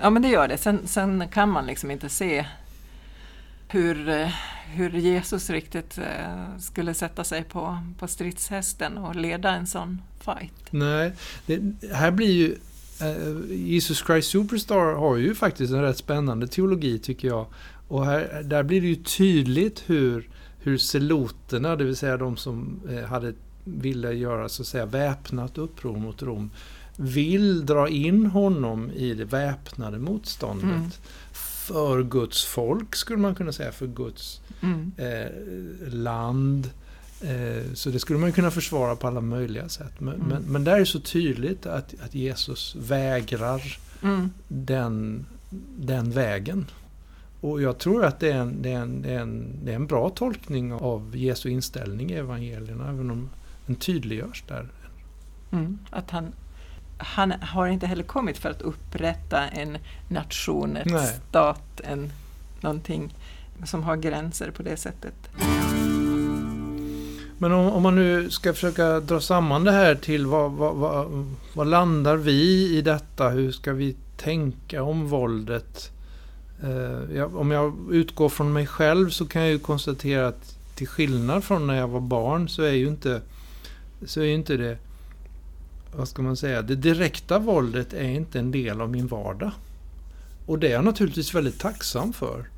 Ja 0.00 0.10
men 0.10 0.22
det 0.22 0.28
gör 0.28 0.48
det. 0.48 0.58
Sen, 0.58 0.78
sen 0.84 1.28
kan 1.28 1.48
man 1.50 1.66
liksom 1.66 1.90
inte 1.90 2.08
se 2.08 2.46
hur, 3.68 4.28
hur 4.66 4.90
Jesus 4.90 5.50
riktigt 5.50 5.98
eh, 5.98 6.58
skulle 6.58 6.94
sätta 6.94 7.24
sig 7.24 7.44
på, 7.44 7.78
på 7.98 8.08
stridshästen 8.08 8.98
och 8.98 9.16
leda 9.16 9.50
en 9.50 9.66
sån 9.66 10.02
fight. 10.20 10.52
Nej, 10.72 11.12
det, 11.46 11.60
här 11.92 12.10
blir 12.10 12.32
ju... 12.32 12.56
eh, 13.00 13.56
Jesus 13.56 14.04
Christ 14.06 14.30
Superstar 14.30 14.94
har 14.94 15.16
ju 15.16 15.34
faktiskt 15.34 15.72
en 15.72 15.82
rätt 15.82 15.98
spännande 15.98 16.46
teologi 16.46 16.98
tycker 16.98 17.28
jag. 17.28 17.46
Och 17.88 18.06
här, 18.06 18.42
där 18.44 18.62
blir 18.62 18.80
det 18.80 18.86
ju 18.86 18.96
tydligt 18.96 19.82
hur, 19.86 20.28
hur 20.58 20.78
seloterna, 20.78 21.76
det 21.76 21.84
vill 21.84 21.96
säga 21.96 22.16
de 22.16 22.36
som 22.36 22.80
eh, 22.90 23.04
hade 23.04 23.32
ville 23.64 24.12
göra 24.12 24.48
så 24.48 24.62
att 24.62 24.68
säga 24.68 24.86
väpnat 24.86 25.58
uppror 25.58 25.96
mot 25.96 26.22
Rom, 26.22 26.50
vill 26.96 27.66
dra 27.66 27.88
in 27.88 28.26
honom 28.26 28.90
i 28.90 29.14
det 29.14 29.24
väpnade 29.24 29.98
motståndet. 29.98 30.64
Mm. 30.70 30.90
För 31.32 32.02
Guds 32.02 32.44
folk 32.44 32.96
skulle 32.96 33.18
man 33.18 33.34
kunna 33.34 33.52
säga, 33.52 33.72
för 33.72 33.86
Guds 33.86 34.40
Mm. 34.62 34.92
eh, 34.96 35.92
land. 35.94 36.70
Eh, 37.20 37.72
så 37.74 37.90
det 37.90 37.98
skulle 37.98 38.18
man 38.18 38.32
kunna 38.32 38.50
försvara 38.50 38.96
på 38.96 39.06
alla 39.06 39.20
möjliga 39.20 39.68
sätt. 39.68 40.00
Men, 40.00 40.14
Mm. 40.14 40.26
men, 40.28 40.42
men 40.42 40.64
där 40.64 40.80
är 40.80 40.84
så 40.84 41.00
tydligt 41.00 41.66
att, 41.66 41.94
att 42.04 42.14
Jesus 42.14 42.76
vägrar 42.80 43.78
Mm. 44.02 44.30
den, 44.48 45.26
den 45.78 46.10
vägen. 46.10 46.66
Och 47.40 47.62
jag 47.62 47.78
tror 47.78 48.04
att 48.04 48.20
det 48.20 48.30
är, 48.30 48.36
en, 48.38 48.62
det, 48.62 48.70
är 48.72 48.78
en, 48.80 49.02
det, 49.02 49.10
är 49.12 49.20
en, 49.20 49.46
det 49.64 49.70
är 49.72 49.76
en 49.76 49.86
bra 49.86 50.10
tolkning 50.10 50.72
av 50.72 51.16
Jesu 51.16 51.48
inställning 51.48 52.10
i 52.10 52.14
evangelierna, 52.14 52.88
även 52.88 53.10
om 53.10 53.28
den 53.66 53.76
tydliggörs 53.76 54.44
där. 54.48 54.68
Mm. 55.52 55.78
Att 55.90 56.10
han, 56.10 56.32
han 56.98 57.32
har 57.42 57.66
inte 57.66 57.86
heller 57.86 58.02
kommit 58.02 58.38
för 58.38 58.50
att 58.50 58.62
upprätta 58.62 59.48
en 59.48 59.78
nation, 60.08 60.78
Nej. 60.84 61.20
stat, 61.28 61.80
en, 61.84 62.12
någonting 62.60 63.14
som 63.64 63.82
har 63.82 63.96
gränser 63.96 64.50
på 64.50 64.62
det 64.62 64.76
sättet. 64.76 65.14
Men 67.38 67.52
om, 67.52 67.66
om 67.66 67.82
man 67.82 67.94
nu 67.96 68.30
ska 68.30 68.52
försöka 68.52 69.00
dra 69.00 69.20
samman 69.20 69.64
det 69.64 69.72
här 69.72 69.94
till 69.94 70.26
vad, 70.26 70.52
vad, 70.52 70.74
vad, 70.74 71.26
vad 71.54 71.66
landar 71.66 72.16
vi 72.16 72.70
i 72.76 72.82
detta? 72.82 73.28
Hur 73.28 73.52
ska 73.52 73.72
vi 73.72 73.96
tänka 74.16 74.82
om 74.82 75.08
våldet? 75.08 75.90
Eh, 76.62 77.16
jag, 77.16 77.36
om 77.36 77.50
jag 77.50 77.74
utgår 77.90 78.28
från 78.28 78.52
mig 78.52 78.66
själv 78.66 79.10
så 79.10 79.26
kan 79.26 79.42
jag 79.42 79.50
ju 79.50 79.58
konstatera 79.58 80.28
att 80.28 80.56
till 80.74 80.88
skillnad 80.88 81.44
från 81.44 81.66
när 81.66 81.74
jag 81.74 81.88
var 81.88 82.00
barn 82.00 82.48
så 82.48 82.62
är 82.62 82.72
ju 82.72 82.88
inte, 82.88 83.20
så 84.06 84.20
är 84.20 84.34
inte 84.34 84.56
det, 84.56 84.78
vad 85.96 86.08
ska 86.08 86.22
man 86.22 86.36
säga, 86.36 86.62
det 86.62 86.76
direkta 86.76 87.38
våldet 87.38 87.92
är 87.92 88.08
inte 88.08 88.38
en 88.38 88.50
del 88.50 88.80
av 88.80 88.90
min 88.90 89.06
vardag. 89.06 89.50
Och 90.46 90.58
det 90.58 90.68
är 90.68 90.72
jag 90.72 90.84
naturligtvis 90.84 91.34
väldigt 91.34 91.60
tacksam 91.60 92.12
för. 92.12 92.48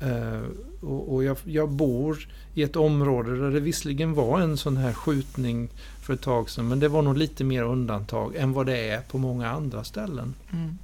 Eh, 0.00 0.40
och 0.80 1.14
och 1.14 1.24
jag, 1.24 1.36
jag 1.44 1.70
bor 1.70 2.28
i 2.54 2.62
ett 2.62 2.76
område 2.76 3.36
där 3.36 3.50
det 3.50 3.60
visserligen 3.60 4.14
var 4.14 4.40
en 4.40 4.56
sån 4.56 4.76
här 4.76 4.92
skjutning 4.92 5.68
för 6.00 6.14
ett 6.14 6.20
tag 6.20 6.50
sedan, 6.50 6.68
men 6.68 6.80
det 6.80 6.88
var 6.88 7.02
nog 7.02 7.16
lite 7.16 7.44
mer 7.44 7.62
undantag 7.62 8.36
än 8.36 8.52
vad 8.52 8.66
det 8.66 8.88
är 8.88 9.00
på 9.00 9.18
många 9.18 9.50
andra 9.50 9.84
ställen. 9.84 10.34
Mm. 10.52 10.78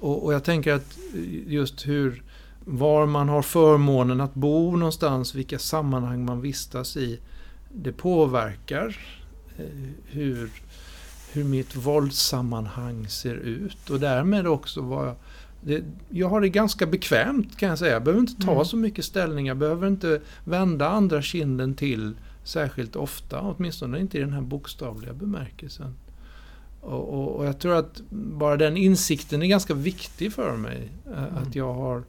Och, 0.00 0.24
och 0.24 0.34
jag 0.34 0.44
tänker 0.44 0.72
att 0.72 0.98
just 1.46 1.86
hur, 1.86 2.22
var 2.64 3.06
man 3.06 3.28
har 3.28 3.42
förmånen 3.42 4.20
att 4.20 4.34
bo 4.34 4.76
någonstans, 4.76 5.34
vilka 5.34 5.58
sammanhang 5.58 6.24
man 6.24 6.40
vistas 6.40 6.96
i, 6.96 7.18
det 7.82 7.92
påverkar 7.92 8.98
eh, 9.58 9.64
hur, 10.06 10.50
hur 11.32 11.44
mitt 11.44 11.76
våldssammanhang 11.76 13.08
ser 13.08 13.34
ut 13.34 13.90
och 13.90 14.00
därmed 14.00 14.46
också 14.46 14.80
vad, 14.80 15.14
det, 15.60 15.84
jag 16.10 16.28
har 16.28 16.40
det 16.40 16.48
ganska 16.48 16.86
bekvämt 16.86 17.56
kan 17.58 17.68
jag 17.68 17.78
säga. 17.78 17.92
Jag 17.92 18.02
behöver 18.04 18.20
inte 18.20 18.42
ta 18.46 18.52
Mm. 18.52 18.64
så 18.64 18.76
mycket 18.76 19.04
ställning. 19.04 19.46
Jag 19.46 19.56
behöver 19.56 19.88
inte 19.88 20.20
vända 20.44 20.88
andra 20.88 21.22
kinden 21.22 21.74
till 21.74 22.14
särskilt 22.44 22.96
ofta. 22.96 23.40
Åtminstone 23.40 24.00
inte 24.00 24.18
i 24.18 24.20
den 24.20 24.32
här 24.32 24.40
bokstavliga 24.40 25.12
bemärkelsen. 25.12 25.94
Och, 26.80 27.08
och, 27.14 27.36
och 27.36 27.46
jag 27.46 27.58
tror 27.58 27.74
att 27.76 28.00
bara 28.10 28.56
den 28.56 28.76
insikten 28.76 29.42
är 29.42 29.46
ganska 29.46 29.74
viktig 29.74 30.32
för 30.32 30.56
mig. 30.56 30.88
eh, 31.06 31.22
Mm. 31.22 31.36
Att 31.36 31.54
jag 31.54 31.74
har 31.74 32.02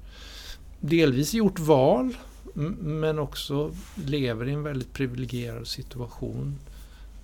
delvis 0.80 1.34
gjort 1.34 1.60
val 1.60 2.14
men 2.54 3.20
också 3.20 3.76
lever 4.06 4.48
i 4.48 4.52
en 4.52 4.64
väldigt 4.64 4.94
privilegierad 4.94 5.68
situation 5.68 6.56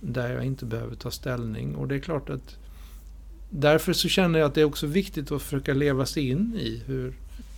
där 0.00 0.32
jag 0.32 0.44
inte 0.44 0.64
behöver 0.64 0.96
ta 0.96 1.10
ställning. 1.10 1.74
Och 1.74 1.88
det 1.88 1.94
är 1.94 1.98
klart 1.98 2.30
att 2.30 2.56
därför 3.50 3.92
så 3.92 4.08
känner 4.08 4.38
jag 4.38 4.46
att 4.46 4.54
det 4.54 4.60
är 4.60 4.64
också 4.64 4.86
viktigt 4.86 5.32
att 5.32 5.42
försöka 5.42 5.74
leva 5.74 6.06
sig 6.06 6.28
in 6.28 6.54
i 6.60 6.82
hur, 6.86 7.14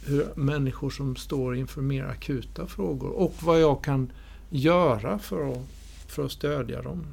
hur 0.06 0.26
människor 0.34 0.90
som 0.90 1.16
står 1.16 1.56
inför 1.56 1.82
mer 1.82 2.04
akuta 2.04 2.66
frågor 2.66 3.10
och 3.10 3.34
vad 3.40 3.60
jag 3.60 3.84
kan 3.84 4.12
göra 4.50 5.18
för 5.18 5.52
att, 5.52 5.68
för 6.06 6.24
att 6.24 6.32
stödja 6.32 6.82
dem. 6.82 7.06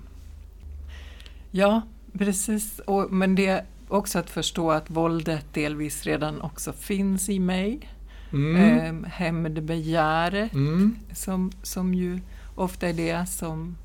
Ja, 1.51 1.82
precis. 2.14 2.80
Och, 2.80 3.12
men 3.12 3.36
det 3.36 3.45
är 3.45 3.66
också 3.88 4.20
att 4.20 4.30
förstå 4.30 4.72
att 4.72 4.89
våldet 4.89 5.45
delvis 5.53 6.03
redan 6.03 6.41
också 6.41 6.74
finns 6.74 7.30
i 7.30 7.39
mig. 7.39 7.89
Mm. 8.36 8.79
Mm. 8.79 9.03
Hämndbegäret 9.03 10.53
Mm. 10.53 10.95
som, 11.13 11.51
som 11.63 11.93
ju 11.93 12.19
ofta 12.55 12.89
är 12.89 12.93
det 12.93 13.25
som 13.29 13.75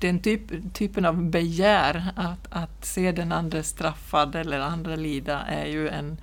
den 0.00 0.18
typ, 0.18 0.74
typen 0.74 1.04
av 1.04 1.22
begär 1.22 2.12
att, 2.16 2.46
att 2.50 2.84
se 2.84 3.12
den 3.12 3.32
andra 3.32 3.62
straffad 3.62 4.34
eller 4.34 4.60
andra 4.60 4.96
lida 4.96 5.40
är 5.40 5.66
ju 5.66 5.88
en 5.88 6.18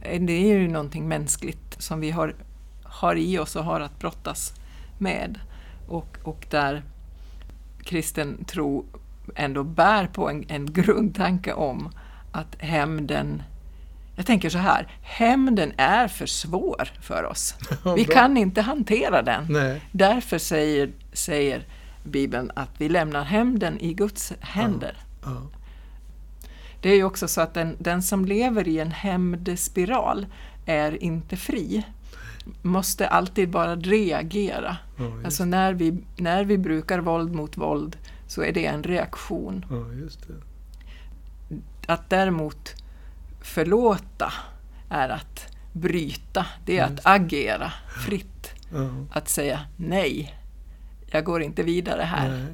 det 0.00 0.32
är 0.32 0.58
ju 0.58 0.68
någonting 0.68 1.08
mänskligt 1.08 1.82
som 1.82 2.00
vi 2.00 2.10
har, 2.10 2.34
har 2.82 3.16
i 3.16 3.38
oss 3.38 3.56
och 3.56 3.64
har 3.64 3.80
att 3.80 3.98
brottas 3.98 4.54
med. 4.98 5.38
Och, 5.88 6.18
och 6.22 6.46
där 6.50 6.82
kristen 7.82 8.44
tro 8.44 8.84
ändå 9.34 9.64
bär 9.64 10.06
på 10.06 10.30
en, 10.30 10.44
en 10.48 10.72
grundtanke 10.72 11.52
om 11.52 11.92
att 12.32 12.56
hämnden 12.58 13.42
jag 14.20 14.26
tänker 14.26 14.50
så 14.50 14.58
här, 14.58 14.88
hämnden 15.02 15.72
är 15.76 16.08
för 16.08 16.26
svår 16.26 16.88
för 17.02 17.24
oss. 17.24 17.54
Ja, 17.84 17.94
Vi 17.94 18.04
kan 18.04 18.36
inte 18.36 18.60
hantera 18.60 19.22
den. 19.22 19.46
Nej. 19.48 19.80
Därför 19.92 20.38
säger, 20.38 20.90
säger 21.12 21.64
Bibeln 22.04 22.50
att 22.54 22.68
vi 22.78 22.88
lämnar 22.88 23.24
hämnden 23.24 23.78
i 23.80 23.94
Guds 23.94 24.32
händer. 24.40 24.96
Ja. 25.24 25.42
Det 26.80 26.90
är 26.90 26.94
ju 26.96 27.04
också 27.04 27.28
så 27.28 27.40
att 27.40 27.54
den, 27.54 27.76
den 27.78 28.02
som 28.02 28.24
lever 28.24 28.68
i 28.68 28.78
en 28.78 28.90
hämndspiral 28.90 30.26
är 30.66 31.02
inte 31.02 31.36
fri. 31.36 31.86
Måste 32.62 33.08
alltid 33.08 33.50
bara 33.50 33.76
reagera. 33.76 34.76
Ja, 34.98 35.04
Alltså 35.24 35.44
när 35.44 35.72
vi, 35.72 35.98
när 36.16 36.44
vi 36.44 36.58
brukar 36.58 36.98
våld 36.98 37.34
mot 37.34 37.56
våld 37.56 37.96
så 38.26 38.42
är 38.42 38.52
det 38.52 38.66
en 38.66 38.82
reaktion. 38.82 39.64
ja. 39.70 40.34
Att 41.86 42.10
däremot 42.10 42.74
förlåta 43.50 44.32
är 44.88 45.08
att 45.08 45.56
bryta, 45.72 46.46
det 46.64 46.78
är 46.78 46.84
att 46.84 46.90
Just 46.90 47.06
agera 47.06 47.72
fritt. 48.06 48.54
Att 49.12 49.28
säga 49.28 49.60
nej, 49.76 50.34
jag 51.10 51.24
går 51.24 51.42
inte 51.42 51.62
vidare 51.62 52.02
här. 52.02 52.46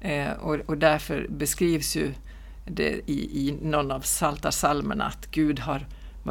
Eh, 0.00 0.32
och, 0.32 0.54
och 0.54 0.78
därför 0.78 1.26
beskrivs 1.30 1.96
ju 1.96 2.12
det 2.64 3.00
i, 3.10 3.48
i 3.48 3.58
någon 3.62 3.90
av 3.90 4.00
psaltarpsalmerna 4.00 5.04
att 5.04 5.26
Gud 5.30 5.58
har, 5.60 5.86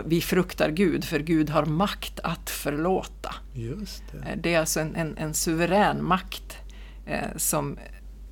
vi 0.05 0.21
fruktar 0.21 0.69
Gud 0.69 1.05
för 1.05 1.19
Gud 1.19 1.49
har 1.49 1.65
makt 1.65 2.19
att 2.23 2.49
förlåta. 2.49 3.35
Just 3.53 4.03
det. 4.11 4.29
Eh, 4.29 4.37
Det 4.37 4.53
är 4.53 4.59
alltså 4.59 4.79
en, 4.79 4.95
en, 4.95 5.17
en 5.17 5.33
suverän 5.33 6.03
makt 6.05 6.57
eh, 7.05 7.27
som, 7.37 7.77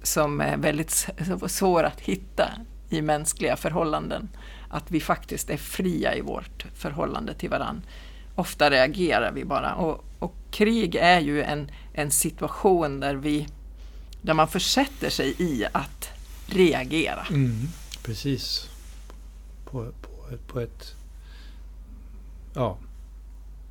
som 0.03 0.41
är 0.41 0.57
väldigt 0.57 1.07
svår 1.47 1.83
att 1.83 1.99
hitta 1.99 2.49
i 2.89 3.01
mänskliga 3.01 3.55
förhållanden. 3.55 4.29
Att 4.69 4.91
vi 4.91 4.99
faktiskt 4.99 5.49
är 5.49 5.57
fria 5.57 6.15
i 6.15 6.21
vårt 6.21 6.65
förhållande 6.75 7.33
till 7.33 7.49
varann. 7.49 7.81
Ofta 8.35 8.69
reagerar 8.69 9.31
vi 9.31 9.45
bara. 9.45 9.75
Och, 9.75 10.03
och 10.19 10.35
krig 10.51 10.95
är 10.95 11.19
ju 11.19 11.43
en, 11.43 11.71
en 11.93 12.11
situation 12.11 12.99
där, 12.99 13.15
vi, 13.15 13.47
där 14.21 14.33
man 14.33 14.47
försätter 14.47 15.09
sig 15.09 15.35
i 15.39 15.65
att 15.71 16.09
reagera. 16.45 17.25
Mm, 17.29 17.67
precis. 18.03 18.69
På, 19.65 19.91
på, 20.01 20.37
på 20.47 20.59
ett 20.59 20.95
ja, 22.55 22.77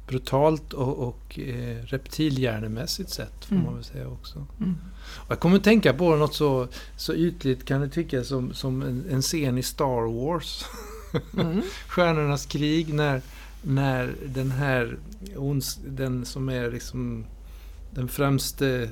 brutalt 0.07 0.73
och, 0.73 0.99
och 1.09 1.39
eh, 1.39 1.85
reptilhjärnemässigt 1.85 3.11
sätt 3.11 3.45
får 3.45 3.55
Mm. 3.55 3.65
man 3.67 3.75
väl 3.75 3.85
säga 3.85 4.09
också. 4.09 4.47
Mm. 4.61 4.77
Och 5.17 5.31
jag 5.31 5.41
kommer 5.41 5.57
att 5.57 5.65
tänka 5.65 5.93
på 5.95 6.17
något 6.17 6.35
så, 6.35 6.69
så 6.97 7.15
ytligt 7.15 7.65
kan 7.65 7.81
det 7.81 7.89
tyckas 7.89 8.29
som, 8.29 8.55
som 8.55 8.83
en, 8.83 9.05
en 9.11 9.23
scen 9.23 9.59
i 9.59 9.63
Star 9.63 10.13
Wars. 10.13 10.65
Mm. 11.39 11.63
Stjärnornas 11.89 12.47
krig 12.47 12.95
när, 12.95 13.21
när 13.63 14.15
den 14.27 14.51
här 14.51 14.97
den 15.87 16.25
som 16.25 16.49
är 16.49 16.71
liksom 16.71 17.25
den 17.95 18.09
främste 18.09 18.91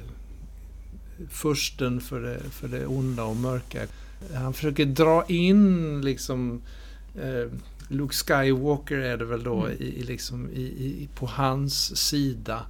försten 1.28 2.00
för 2.00 2.20
det, 2.20 2.40
för 2.50 2.68
det 2.68 2.86
onda 2.86 3.24
och 3.24 3.36
mörka. 3.36 3.86
Han 4.34 4.52
försöker 4.52 4.84
dra 4.84 5.24
in 5.28 6.00
liksom 6.00 6.62
eh, 7.14 7.50
Luke 7.88 8.14
Skywalker 8.14 8.98
är 8.98 9.16
det 9.16 9.24
väl 9.24 9.42
då 9.42 9.60
Mm. 9.60 9.82
i, 9.82 9.84
i 9.84 10.02
liksom, 10.02 10.50
i, 10.50 10.62
i, 10.62 11.08
på 11.14 11.26
hans 11.26 11.96
sida. 11.96 12.62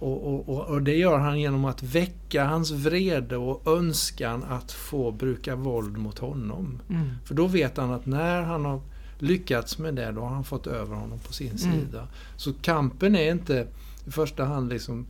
Och, 0.00 0.26
och, 0.34 0.48
och, 0.48 0.66
och 0.66 0.82
det 0.82 0.96
gör 0.96 1.18
han 1.18 1.40
genom 1.40 1.64
att 1.64 1.82
väcka 1.82 2.44
hans 2.44 2.70
vrede 2.70 3.36
och 3.36 3.68
önskan 3.78 4.44
att 4.44 4.72
få 4.72 5.12
bruka 5.12 5.56
våld 5.56 5.96
mot 5.96 6.18
honom. 6.18 6.78
Mm. 6.88 7.10
För 7.24 7.34
då 7.34 7.46
vet 7.46 7.76
han 7.76 7.90
att 7.92 8.06
när 8.06 8.42
han 8.42 8.64
har 8.64 8.80
lyckats 9.18 9.78
med 9.78 9.94
det, 9.94 10.12
då 10.12 10.20
har 10.20 10.28
han 10.28 10.44
fått 10.44 10.66
över 10.66 10.96
honom 10.96 11.18
på 11.18 11.32
sin 11.32 11.46
Mm. 11.48 11.58
sida. 11.58 12.08
Så 12.36 12.52
kampen 12.62 13.16
är 13.16 13.30
inte 13.32 13.66
i 14.06 14.10
första 14.10 14.44
hand 14.44 14.68
liksom 14.68 15.06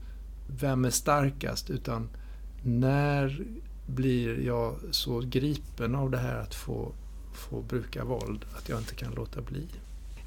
vem 0.61 0.85
är 0.85 0.91
starkast, 0.91 1.71
utan 1.71 2.09
när 2.63 3.45
blir 3.87 4.47
jag 4.47 4.75
så 4.91 5.21
gripen 5.21 5.95
av 5.95 6.11
det 6.11 6.19
här 6.19 6.37
att 6.37 6.55
få, 6.55 6.93
få 7.33 7.63
bruka 7.63 8.05
våld 8.05 8.45
att 8.59 8.69
jag 8.69 8.79
inte 8.79 8.95
kan 8.95 9.15
låta 9.15 9.41
bli. 9.43 9.67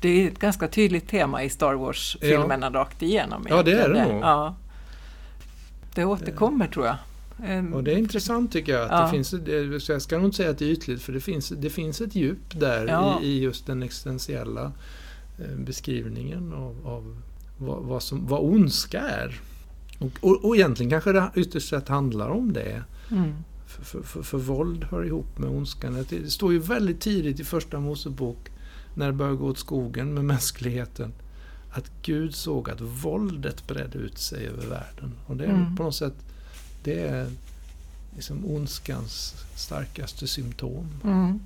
Det 0.04 0.10
är 0.24 0.28
ett 0.28 0.40
ganska 0.40 0.68
tydligt 0.68 1.08
tema 1.08 1.44
i 1.44 1.50
Star 1.50 1.74
Wars-filmerna 1.74 2.70
rakt 2.70 3.02
igenom. 3.02 3.46
Ja, 3.50 3.64
det 3.64 3.72
är 3.72 3.90
det 3.90 4.06
nog. 4.08 4.22
Ja. 4.24 4.56
Det 5.96 6.06
återkommer 6.06 6.68
tror 6.68 6.86
jag. 6.86 6.96
Ehm, 7.46 7.74
Och 7.74 7.84
det 7.84 7.94
är 7.94 7.98
intressant 7.98 8.52
tycker 8.52 8.72
jag. 8.74 8.82
Att 8.82 8.92
Ja. 8.92 9.02
det 9.06 9.10
finns, 9.12 9.32
det- 9.32 9.80
så 9.80 9.92
jag 9.92 10.02
ska 10.02 10.16
nog 10.18 10.26
inte 10.26 10.38
säga 10.38 10.50
att 10.50 10.58
det 10.58 10.66
är 10.66 10.70
ytligt, 10.70 11.02
för 11.02 11.14
det 11.14 11.20
finns, 11.20 11.50
det 11.50 11.70
finns 11.70 12.02
ett 12.02 12.16
djup 12.16 12.60
där 12.60 12.88
Ja. 12.88 13.20
i, 13.22 13.26
i 13.28 13.40
just 13.44 13.66
den 13.68 13.84
existentiella 13.84 14.72
eh, 15.40 15.56
beskrivningen 15.58 16.54
av, 16.54 16.76
av 16.88 17.22
vad, 17.58 17.84
vad, 17.84 18.04
som, 18.04 18.28
vad 18.28 18.40
ondska 18.42 19.00
är. 19.02 19.40
Och, 20.00 20.12
och, 20.22 20.46
och 20.46 20.56
egentligen 20.56 20.90
kanske 20.90 21.12
det 21.12 21.30
ytterst 21.36 21.70
sett 21.70 21.88
handlar 21.88 22.30
om 22.30 22.54
det. 22.54 22.84
Mm. 23.12 23.34
För, 23.68 23.84
för, 23.84 24.02
för, 24.02 24.22
för 24.24 24.38
våld 24.38 24.84
hör 24.84 25.06
ihop 25.06 25.38
med 25.38 25.50
ondskan. 25.50 26.06
Det 26.10 26.20
det 26.20 26.30
står 26.30 26.54
ju 26.54 26.60
väldigt 26.60 27.02
tidigt 27.02 27.40
i 27.40 27.44
Första 27.44 27.80
Mosebok, 27.80 28.38
när 28.96 29.06
det 29.06 29.14
börjar 29.14 29.34
gå 29.34 29.48
åt 29.48 29.58
skogen 29.60 30.14
med 30.14 30.26
mänskligheten, 30.26 31.14
att 31.72 31.92
Gud 32.02 32.36
såg 32.36 32.70
att 32.70 32.82
våldet 32.82 33.68
bredde 33.68 33.98
ut 33.98 34.18
sig 34.18 34.48
över 34.48 34.68
världen. 34.68 35.14
Och 35.28 35.38
det 35.38 35.46
är 35.46 35.50
Mm. 35.50 35.76
på 35.76 35.84
något 35.84 35.96
sätt 35.96 36.14
det 36.84 37.00
är 37.08 37.28
liksom 38.16 38.46
ondskans 38.46 39.36
starkaste 39.56 40.28
symptom. 40.28 40.88
Mm. 41.04 41.40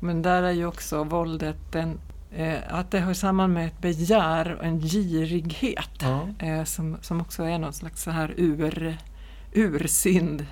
Men 0.00 0.22
där 0.22 0.42
är 0.42 0.50
ju 0.52 0.66
också 0.66 1.04
våldet 1.04 1.74
en, 1.74 1.98
eh, 2.32 2.58
att 2.68 2.90
det 2.90 3.00
hör 3.00 3.14
samman 3.14 3.52
med 3.52 3.66
ett 3.66 3.80
begär 3.80 4.54
och 4.54 4.64
en 4.64 4.80
girighet 4.80 5.90
Ja, 6.00 6.28
eh, 6.38 6.64
som, 6.64 6.96
som 7.00 7.20
också 7.20 7.42
är 7.42 7.58
någon 7.58 7.72
slags 7.72 8.02
så 8.02 8.10
här 8.10 8.34
ur, 8.36 8.96
ursynd. 9.52 10.46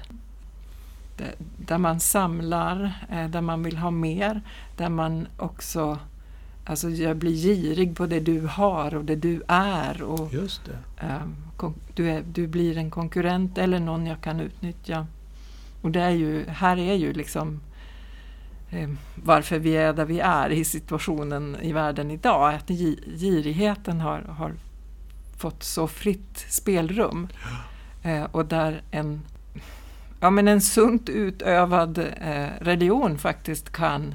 Där, 1.16 1.34
där 1.66 1.78
man 1.78 2.00
samlar, 2.00 3.06
eh, 3.10 3.28
där 3.28 3.40
man 3.40 3.62
vill 3.62 3.76
ha 3.76 3.90
mer, 3.90 4.40
där 4.76 4.88
man 4.88 5.26
också 5.36 5.98
Alltså 6.70 6.88
jag 6.90 7.16
blir 7.16 7.32
girig 7.34 7.96
på 7.96 8.06
det 8.06 8.20
du 8.20 8.46
har 8.46 8.94
och 8.94 9.04
det 9.04 9.16
du 9.16 9.42
är. 9.48 10.02
Och, 10.02 10.34
just 10.34 10.60
eh, 11.00 11.22
du, 11.94 12.10
är, 12.10 12.22
du 12.32 12.46
blir 12.46 12.78
en 12.78 12.90
konkurrent 12.90 13.58
eller 13.58 13.78
någon 13.80 14.06
jag 14.06 14.20
kan 14.20 14.40
utnyttja. 14.40 15.06
Och 15.82 15.90
det 15.90 16.00
är 16.00 16.10
ju, 16.10 16.44
här 16.48 16.76
är 16.78 16.94
ju 16.94 17.12
liksom 17.12 17.60
eh, 18.70 18.88
varför 19.14 19.58
vi 19.58 19.76
är 19.76 19.92
där 19.92 20.04
vi 20.04 20.20
är 20.20 20.50
i 20.50 20.64
situationen 20.64 21.56
i 21.62 21.72
världen 21.72 22.10
idag. 22.10 22.54
Att 22.54 22.70
gi- 22.70 23.16
girigheten 23.18 24.00
har, 24.00 24.20
har 24.20 24.52
fått 25.36 25.62
så 25.62 25.86
fritt 25.88 26.44
spelrum. 26.48 27.28
Eh, 28.02 28.24
och 28.24 28.46
där 28.46 28.82
en, 28.90 29.20
ja, 30.20 30.30
men 30.30 30.48
en 30.48 30.60
sunt 30.60 31.08
utövad 31.08 31.98
eh, 32.20 32.46
religion 32.60 33.18
faktiskt 33.18 33.72
kan 33.72 34.14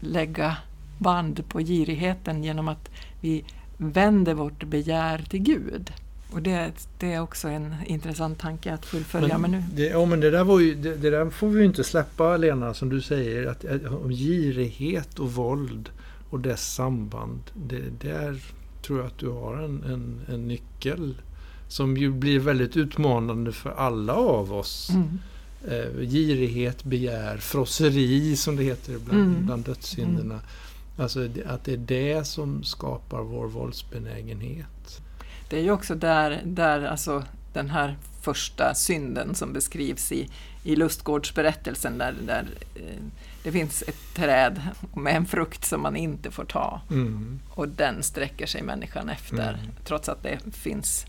lägga 0.00 0.56
band 0.98 1.48
på 1.48 1.60
girigheten 1.60 2.44
genom 2.44 2.68
att 2.68 2.90
vi 3.20 3.44
vänder 3.76 4.34
vårt 4.34 4.64
begär 4.64 5.24
till 5.28 5.40
Gud. 5.40 5.92
Och 6.30 6.42
det, 6.42 6.72
det 6.98 7.12
är 7.12 7.20
också 7.20 7.48
en 7.48 7.74
intressant 7.86 8.38
tanke 8.38 8.74
att 8.74 8.86
fullfölja. 8.86 9.38
Men, 9.38 9.50
men 9.50 9.60
nu... 9.60 9.66
det, 9.74 9.86
ja, 9.86 10.04
men 10.04 10.20
det 10.20 10.30
där, 10.30 10.60
ju, 10.60 10.74
det, 10.74 10.96
det, 10.96 11.10
där 11.10 11.30
får 11.30 11.48
vi 11.48 11.58
ju 11.60 11.66
inte 11.66 11.84
släppa 11.84 12.36
Lena, 12.36 12.74
som 12.74 12.88
du 12.88 13.00
säger. 13.00 13.46
Att, 13.46 13.64
att, 13.64 14.10
girighet 14.10 15.18
och 15.18 15.32
våld 15.32 15.90
och 16.30 16.40
dess 16.40 16.74
samband. 16.74 17.40
Det, 17.54 18.08
där 18.08 18.40
tror 18.82 18.98
jag 18.98 19.06
att 19.06 19.18
du 19.18 19.28
har 19.28 19.56
en, 19.56 19.82
en, 19.84 20.20
en 20.34 20.48
nyckel 20.48 21.14
som 21.68 21.96
ju 21.96 22.10
blir 22.10 22.38
väldigt 22.38 22.76
utmanande 22.76 23.52
för 23.52 23.70
alla 23.70 24.14
av 24.14 24.52
oss. 24.52 24.90
Mm. 24.90 25.18
Eh, 25.68 26.08
girighet, 26.08 26.84
begär, 26.84 27.36
frosseri 27.36 28.36
som 28.36 28.56
det 28.56 28.62
heter 28.62 28.98
bland, 28.98 29.22
mm. 29.22 29.46
bland 29.46 29.64
dödssynderna. 29.64 30.34
Mm. 30.34 30.46
Alltså 30.98 31.28
att 31.46 31.64
det 31.64 31.72
är 31.72 31.76
det 31.76 32.26
som 32.26 32.62
skapar 32.62 33.22
vår 33.22 33.46
våldsbenägenhet. 33.46 35.02
Det 35.48 35.58
är 35.58 35.62
ju 35.62 35.70
också 35.70 35.94
där, 35.94 36.42
där 36.44 36.82
alltså 36.82 37.24
den 37.52 37.70
här 37.70 37.96
första 38.22 38.74
synden 38.74 39.34
som 39.34 39.52
beskrivs 39.52 40.12
i, 40.12 40.28
i 40.62 40.76
lustgårdsberättelsen 40.76 41.98
där, 41.98 42.14
där 42.26 42.46
eh, 42.74 43.02
det 43.42 43.52
finns 43.52 43.82
ett 43.82 44.14
träd 44.14 44.60
med 44.94 45.16
en 45.16 45.26
frukt 45.26 45.64
som 45.64 45.82
man 45.82 45.96
inte 45.96 46.30
får 46.30 46.44
ta. 46.44 46.80
Mm. 46.90 47.40
Och 47.50 47.68
den 47.68 48.02
sträcker 48.02 48.46
sig 48.46 48.62
människan 48.62 49.08
efter 49.08 49.48
mm. 49.48 49.66
trots 49.84 50.08
att 50.08 50.22
det 50.22 50.54
finns 50.54 51.06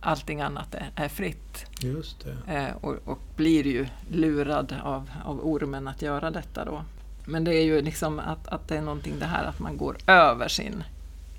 allting 0.00 0.40
annat 0.40 0.74
är, 0.74 0.90
är 0.94 1.08
fritt. 1.08 1.66
Just 1.80 2.26
eh, 2.46 2.76
och, 2.80 2.94
och, 3.04 3.18
blir 3.36 3.66
ju 3.66 3.86
lurad 4.10 4.74
av, 4.82 5.10
av 5.24 5.46
ormen 5.46 5.88
att 5.88 6.02
göra 6.02 6.30
detta 6.30 6.64
då. 6.64 6.82
Men 7.28 7.44
det 7.44 7.54
är 7.54 7.64
ju 7.64 7.82
liksom 7.82 8.18
att, 8.18 8.48
att 8.48 8.68
det 8.68 8.76
är 8.76 8.82
någonting 8.82 9.18
det 9.18 9.26
här 9.26 9.44
att 9.44 9.58
man 9.58 9.76
går 9.76 9.96
över 10.06 10.48
sin 10.48 10.84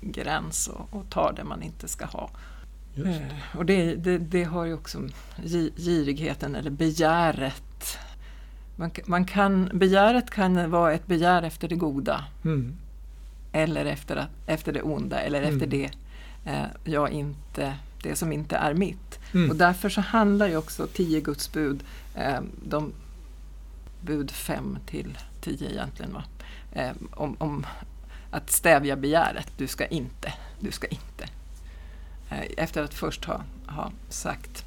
gräns 0.00 0.68
och, 0.68 0.88
och 0.90 1.10
tar 1.10 1.32
det 1.32 1.44
man 1.44 1.62
inte 1.62 1.88
ska 1.88 2.04
ha. 2.04 2.30
Eh, 2.96 3.58
och 3.58 3.66
det, 3.66 3.94
det, 3.94 4.18
det, 4.18 4.44
har 4.44 4.64
ju 4.64 4.74
också 4.74 4.98
girigheten 5.76 6.54
eller 6.54 6.70
begäret. 6.70 7.98
Man, 8.76 8.90
man, 9.06 9.24
kan, 9.24 9.70
begäret 9.72 10.30
kan 10.30 10.70
vara 10.70 10.92
ett 10.92 11.06
begär 11.06 11.42
efter 11.42 11.68
det 11.68 11.74
goda. 11.74 12.24
Mm. 12.44 12.76
Eller 13.52 13.84
efter, 13.84 14.26
efter 14.46 14.72
det 14.72 14.82
onda 14.82 15.20
eller 15.20 15.42
mm. 15.42 15.54
efter 15.54 15.66
det 15.66 15.90
eh, 16.44 16.66
jag 16.84 17.10
inte, 17.10 17.74
det 18.02 18.16
som 18.16 18.32
inte 18.32 18.56
är 18.56 18.74
mitt. 18.74 19.18
Mm. 19.34 19.50
Och 19.50 19.56
därför 19.56 19.88
så 19.88 20.00
handlar 20.00 20.48
ju 20.48 20.56
också 20.56 20.86
tio 20.86 21.20
Guds 21.20 21.52
bud, 21.52 21.84
eh, 22.14 22.40
de 22.64 22.92
bud 24.00 24.30
fem 24.30 24.78
till 24.86 25.18
tio 25.40 25.70
egentligen, 25.70 26.12
va? 26.12 26.24
Eh, 26.72 26.92
om, 27.10 27.36
om 27.38 27.66
att 28.30 28.50
stävja 28.50 28.96
begäret. 28.96 29.52
Du 29.56 29.66
ska 29.66 29.86
inte, 29.86 30.32
du 30.60 30.72
ska 30.72 30.86
inte. 30.86 31.28
Eh, 32.30 32.44
efter 32.56 32.82
att 32.82 32.94
först 32.94 33.24
ha, 33.24 33.42
ha 33.66 33.92
sagt 34.08 34.64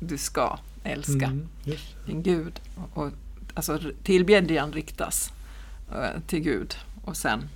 du 0.00 0.18
ska 0.18 0.58
älska 0.84 1.26
mm, 1.26 1.48
din 2.06 2.22
Gud. 2.22 2.60
Och, 2.74 3.02
och, 3.04 3.12
alltså 3.54 3.80
tillbedjan 4.02 4.72
riktas 4.72 5.32
uh, 5.92 6.20
till 6.26 6.40
Gud 6.40 6.74
och 7.04 7.16
sen 7.16 7.48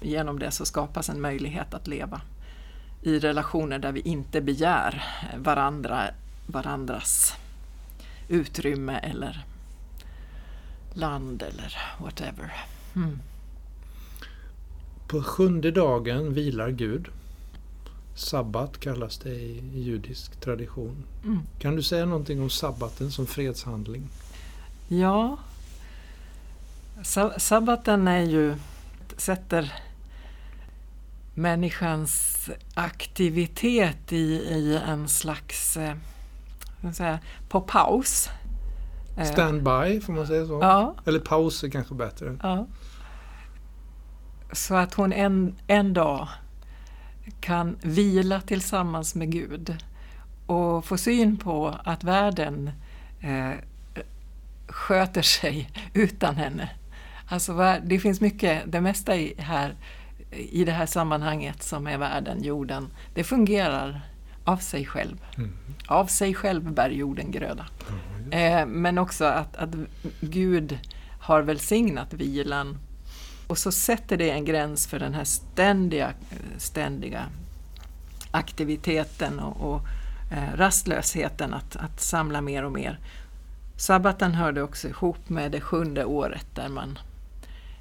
genom 0.00 0.38
det 0.38 0.50
så 0.50 0.64
skapas 0.64 1.08
en 1.08 1.20
möjlighet 1.20 1.74
att 1.74 1.86
leva 1.86 2.20
i 3.02 3.18
relationer 3.18 3.78
där 3.78 3.92
vi 3.92 4.00
inte 4.00 4.40
begär 4.40 5.04
varandra, 5.36 6.10
varandras 6.46 7.34
utrymme 8.28 8.98
eller 8.98 9.44
land 10.92 11.42
eller 11.42 11.76
whatever. 11.98 12.52
Mm. 12.96 13.18
På 15.08 15.22
sjunde 15.22 15.70
dagen 15.70 16.34
vilar 16.34 16.70
Gud. 16.70 17.08
Sabbat 18.14 18.80
kallas 18.80 19.18
det 19.18 19.34
i 19.34 19.80
judisk 19.80 20.40
tradition. 20.40 21.04
Mm. 21.24 21.40
Kan 21.58 21.76
du 21.76 21.82
säga 21.82 22.04
någonting 22.04 22.42
om 22.42 22.50
sabbaten 22.50 23.10
som 23.10 23.26
fredshandling? 23.26 24.08
Ja, 24.88 25.38
sabbaten 27.36 28.08
är 28.08 28.22
ju, 28.22 28.54
sätter 29.16 29.72
människans 31.34 32.50
aktivitet 32.74 34.12
i, 34.12 34.16
i 34.34 34.80
en 34.86 35.08
slags, 35.08 35.76
eh, 35.76 35.94
säga, 36.92 37.18
på 37.48 37.60
paus. 37.60 38.28
Eh, 39.16 39.24
Standby, 39.24 40.00
får 40.00 40.12
man 40.12 40.26
säga 40.26 40.46
så? 40.46 40.58
Ja. 40.62 40.94
Eller 41.06 41.18
paus 41.18 41.64
är 41.64 41.68
kanske 41.68 41.94
bättre. 41.94 42.38
Ja. 42.42 42.66
Så 44.52 44.74
att 44.74 44.94
hon 44.94 45.12
en, 45.12 45.54
en 45.66 45.94
dag 45.94 46.28
kan 47.40 47.76
vila 47.82 48.40
tillsammans 48.40 49.14
med 49.14 49.32
Gud 49.32 49.76
och 50.46 50.84
få 50.84 50.98
syn 50.98 51.36
på 51.36 51.74
att 51.84 52.04
världen 52.04 52.70
eh, 53.20 53.52
sköter 54.68 55.22
sig 55.22 55.70
utan 55.92 56.36
henne. 56.36 56.70
Alltså 57.28 57.76
det 57.84 57.98
finns 57.98 58.20
mycket, 58.20 58.62
det 58.66 58.80
mesta 58.80 59.16
i, 59.16 59.34
här, 59.38 59.74
i 60.30 60.64
det 60.64 60.72
här 60.72 60.86
sammanhanget 60.86 61.62
som 61.62 61.86
är 61.86 61.98
världen, 61.98 62.42
jorden, 62.42 62.88
det 63.14 63.24
fungerar 63.24 64.00
av 64.44 64.56
sig 64.56 64.86
själv. 64.86 65.24
Mm. 65.36 65.52
Av 65.86 66.06
sig 66.06 66.34
själv 66.34 66.72
bär 66.72 66.90
jorden 66.90 67.30
gröda. 67.30 67.66
Mm. 67.88 68.00
Eh, 68.30 68.66
men 68.66 68.98
också 68.98 69.24
att, 69.24 69.56
att 69.56 69.74
Gud 70.20 70.78
har 71.20 71.42
välsignat 71.42 72.12
vilan 72.12 72.78
och 73.46 73.58
så 73.58 73.72
sätter 73.72 74.16
det 74.16 74.30
en 74.30 74.44
gräns 74.44 74.86
för 74.86 74.98
den 74.98 75.14
här 75.14 75.24
ständiga, 75.24 76.12
ständiga 76.56 77.26
aktiviteten 78.30 79.40
och, 79.40 79.74
och 79.74 79.80
eh, 80.32 80.56
rastlösheten 80.56 81.54
att, 81.54 81.76
att 81.76 82.00
samla 82.00 82.40
mer 82.40 82.64
och 82.64 82.72
mer. 82.72 82.98
Sabbaten 83.76 84.34
hörde 84.34 84.62
också 84.62 84.88
ihop 84.88 85.28
med 85.28 85.52
det 85.52 85.60
sjunde 85.60 86.04
året 86.04 86.46
där 86.54 86.68
man 86.68 86.98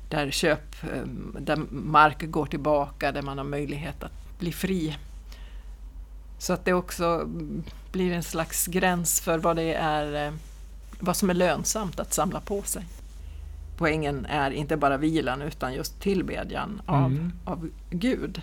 där 0.09 0.31
köp, 0.31 0.83
eh, 0.83 1.03
där 1.39 1.57
mark 1.71 2.31
går 2.31 2.45
tillbaka, 2.45 3.11
där 3.11 3.21
man 3.21 3.37
har 3.37 3.45
möjlighet 3.45 4.03
att 4.03 4.39
bli 4.39 4.51
fri. 4.51 4.97
Så 6.39 6.53
att 6.53 6.65
det 6.65 6.73
också 6.73 7.29
blir 7.91 8.11
en 8.11 8.23
slags 8.23 8.67
gräns 8.67 9.21
för 9.21 9.39
vad 9.39 9.55
det 9.55 9.73
är, 9.73 10.27
eh, 10.27 10.33
vad 10.99 11.17
som 11.17 11.29
är 11.29 11.33
lönsamt 11.33 11.99
att 11.99 12.13
samla 12.13 12.41
på 12.41 12.61
sig 12.61 12.85
poängen 13.79 14.25
är 14.25 14.51
inte 14.51 14.77
bara 14.77 14.97
vilan 14.97 15.41
utan 15.41 15.73
just 15.73 16.01
tillbedjan 16.01 16.81
av, 16.85 17.11
mm. 17.11 17.31
av 17.45 17.69
Gud. 17.89 18.41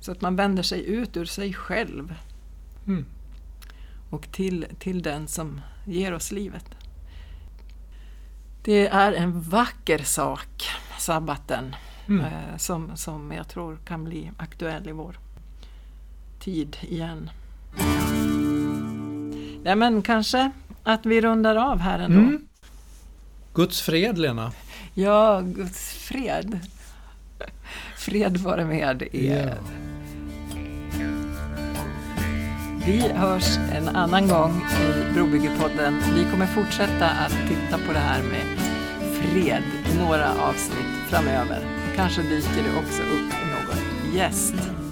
Så 0.00 0.12
att 0.12 0.20
man 0.20 0.36
vänder 0.36 0.62
sig 0.62 0.86
ut 0.86 1.16
ur 1.16 1.24
sig 1.24 1.54
själv 1.54 2.14
mm. 2.86 3.04
och 4.10 4.32
till, 4.32 4.66
till 4.78 5.02
den 5.02 5.28
som 5.28 5.60
ger 5.86 6.14
oss 6.14 6.32
livet. 6.32 6.64
Det 8.64 8.86
är 8.86 9.12
en 9.12 9.40
vacker 9.40 9.98
sak, 9.98 10.64
sabbaten, 10.98 11.76
mm. 12.06 12.20
eh, 12.20 12.56
som, 12.56 12.96
som 12.96 13.32
jag 13.32 13.48
tror 13.48 13.78
kan 13.84 14.04
bli 14.04 14.30
aktuell 14.36 14.88
i 14.88 14.92
vår 14.92 15.18
tid 16.44 16.76
igen. 16.80 17.30
Nej 19.62 19.76
men 19.76 20.02
kanske 20.02 20.50
att 20.82 21.06
vi 21.06 21.20
rundar 21.20 21.56
av 21.56 21.78
här 21.78 21.98
ändå. 21.98 22.18
Mm. 22.18 22.46
Guds 23.54 23.80
fred, 23.80 24.18
Lena. 24.18 24.52
Ja, 24.94 25.40
Guds 25.40 25.92
fred. 25.92 26.60
Fred 27.96 28.36
vare 28.36 28.64
med 28.64 29.02
er. 29.02 29.16
Yeah. 29.16 29.58
Vi 32.86 33.08
hörs 33.14 33.56
en 33.72 33.88
annan 33.88 34.28
gång 34.28 34.62
i 34.80 35.12
Brobyggepodden. 35.14 35.94
Vi 36.14 36.30
kommer 36.30 36.46
fortsätta 36.46 37.08
att 37.08 37.32
titta 37.48 37.78
på 37.86 37.92
det 37.92 37.98
här 37.98 38.22
med 38.22 38.58
fred 39.14 39.62
i 39.92 39.98
några 39.98 40.34
avsnitt 40.34 41.08
framöver. 41.08 41.60
Kanske 41.96 42.22
dyker 42.22 42.62
det 42.62 42.78
också 42.78 43.02
upp 43.02 43.34
någon 43.52 44.14
gäst. 44.14 44.83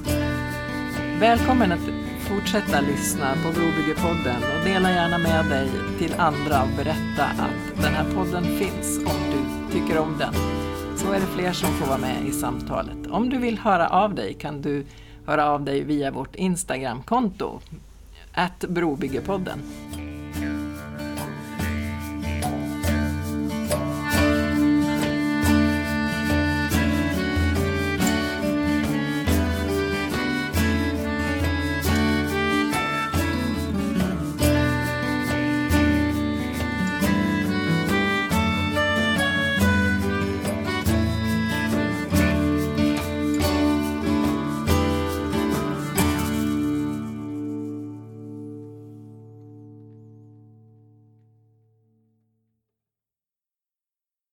Välkommen 1.23 1.73
att 1.73 1.89
fortsätta 2.19 2.81
lyssna 2.81 3.35
på 3.35 3.53
Brobyggepodden 3.53 4.37
och 4.37 4.65
dela 4.65 4.91
gärna 4.91 5.19
med 5.19 5.45
dig 5.45 5.69
till 5.99 6.15
andra 6.15 6.63
och 6.63 6.69
berätta 6.77 7.25
att 7.25 7.83
den 7.83 7.95
här 7.95 8.15
podden 8.15 8.45
finns 8.45 8.99
om 8.99 9.31
du 9.31 9.73
tycker 9.73 9.99
om 9.99 10.19
den. 10.19 10.35
Så 10.97 11.13
är 11.13 11.21
det 11.21 11.27
fler 11.27 11.53
som 11.53 11.69
får 11.69 11.87
vara 11.87 11.99
med 11.99 12.27
i 12.29 12.33
samtalet. 12.33 13.07
Om 13.11 13.31
du 13.31 13.39
vill 13.39 13.59
höra 13.59 13.89
av 13.89 14.15
dig 14.15 14.35
kan 14.35 14.63
du 14.63 14.85
höra 15.27 15.51
av 15.51 15.65
dig 15.65 15.85
via 15.85 16.11
vårt 16.11 16.35
Instagramkonto, 16.35 17.61
att 18.33 18.61
Brobyggepodden. 18.61 19.59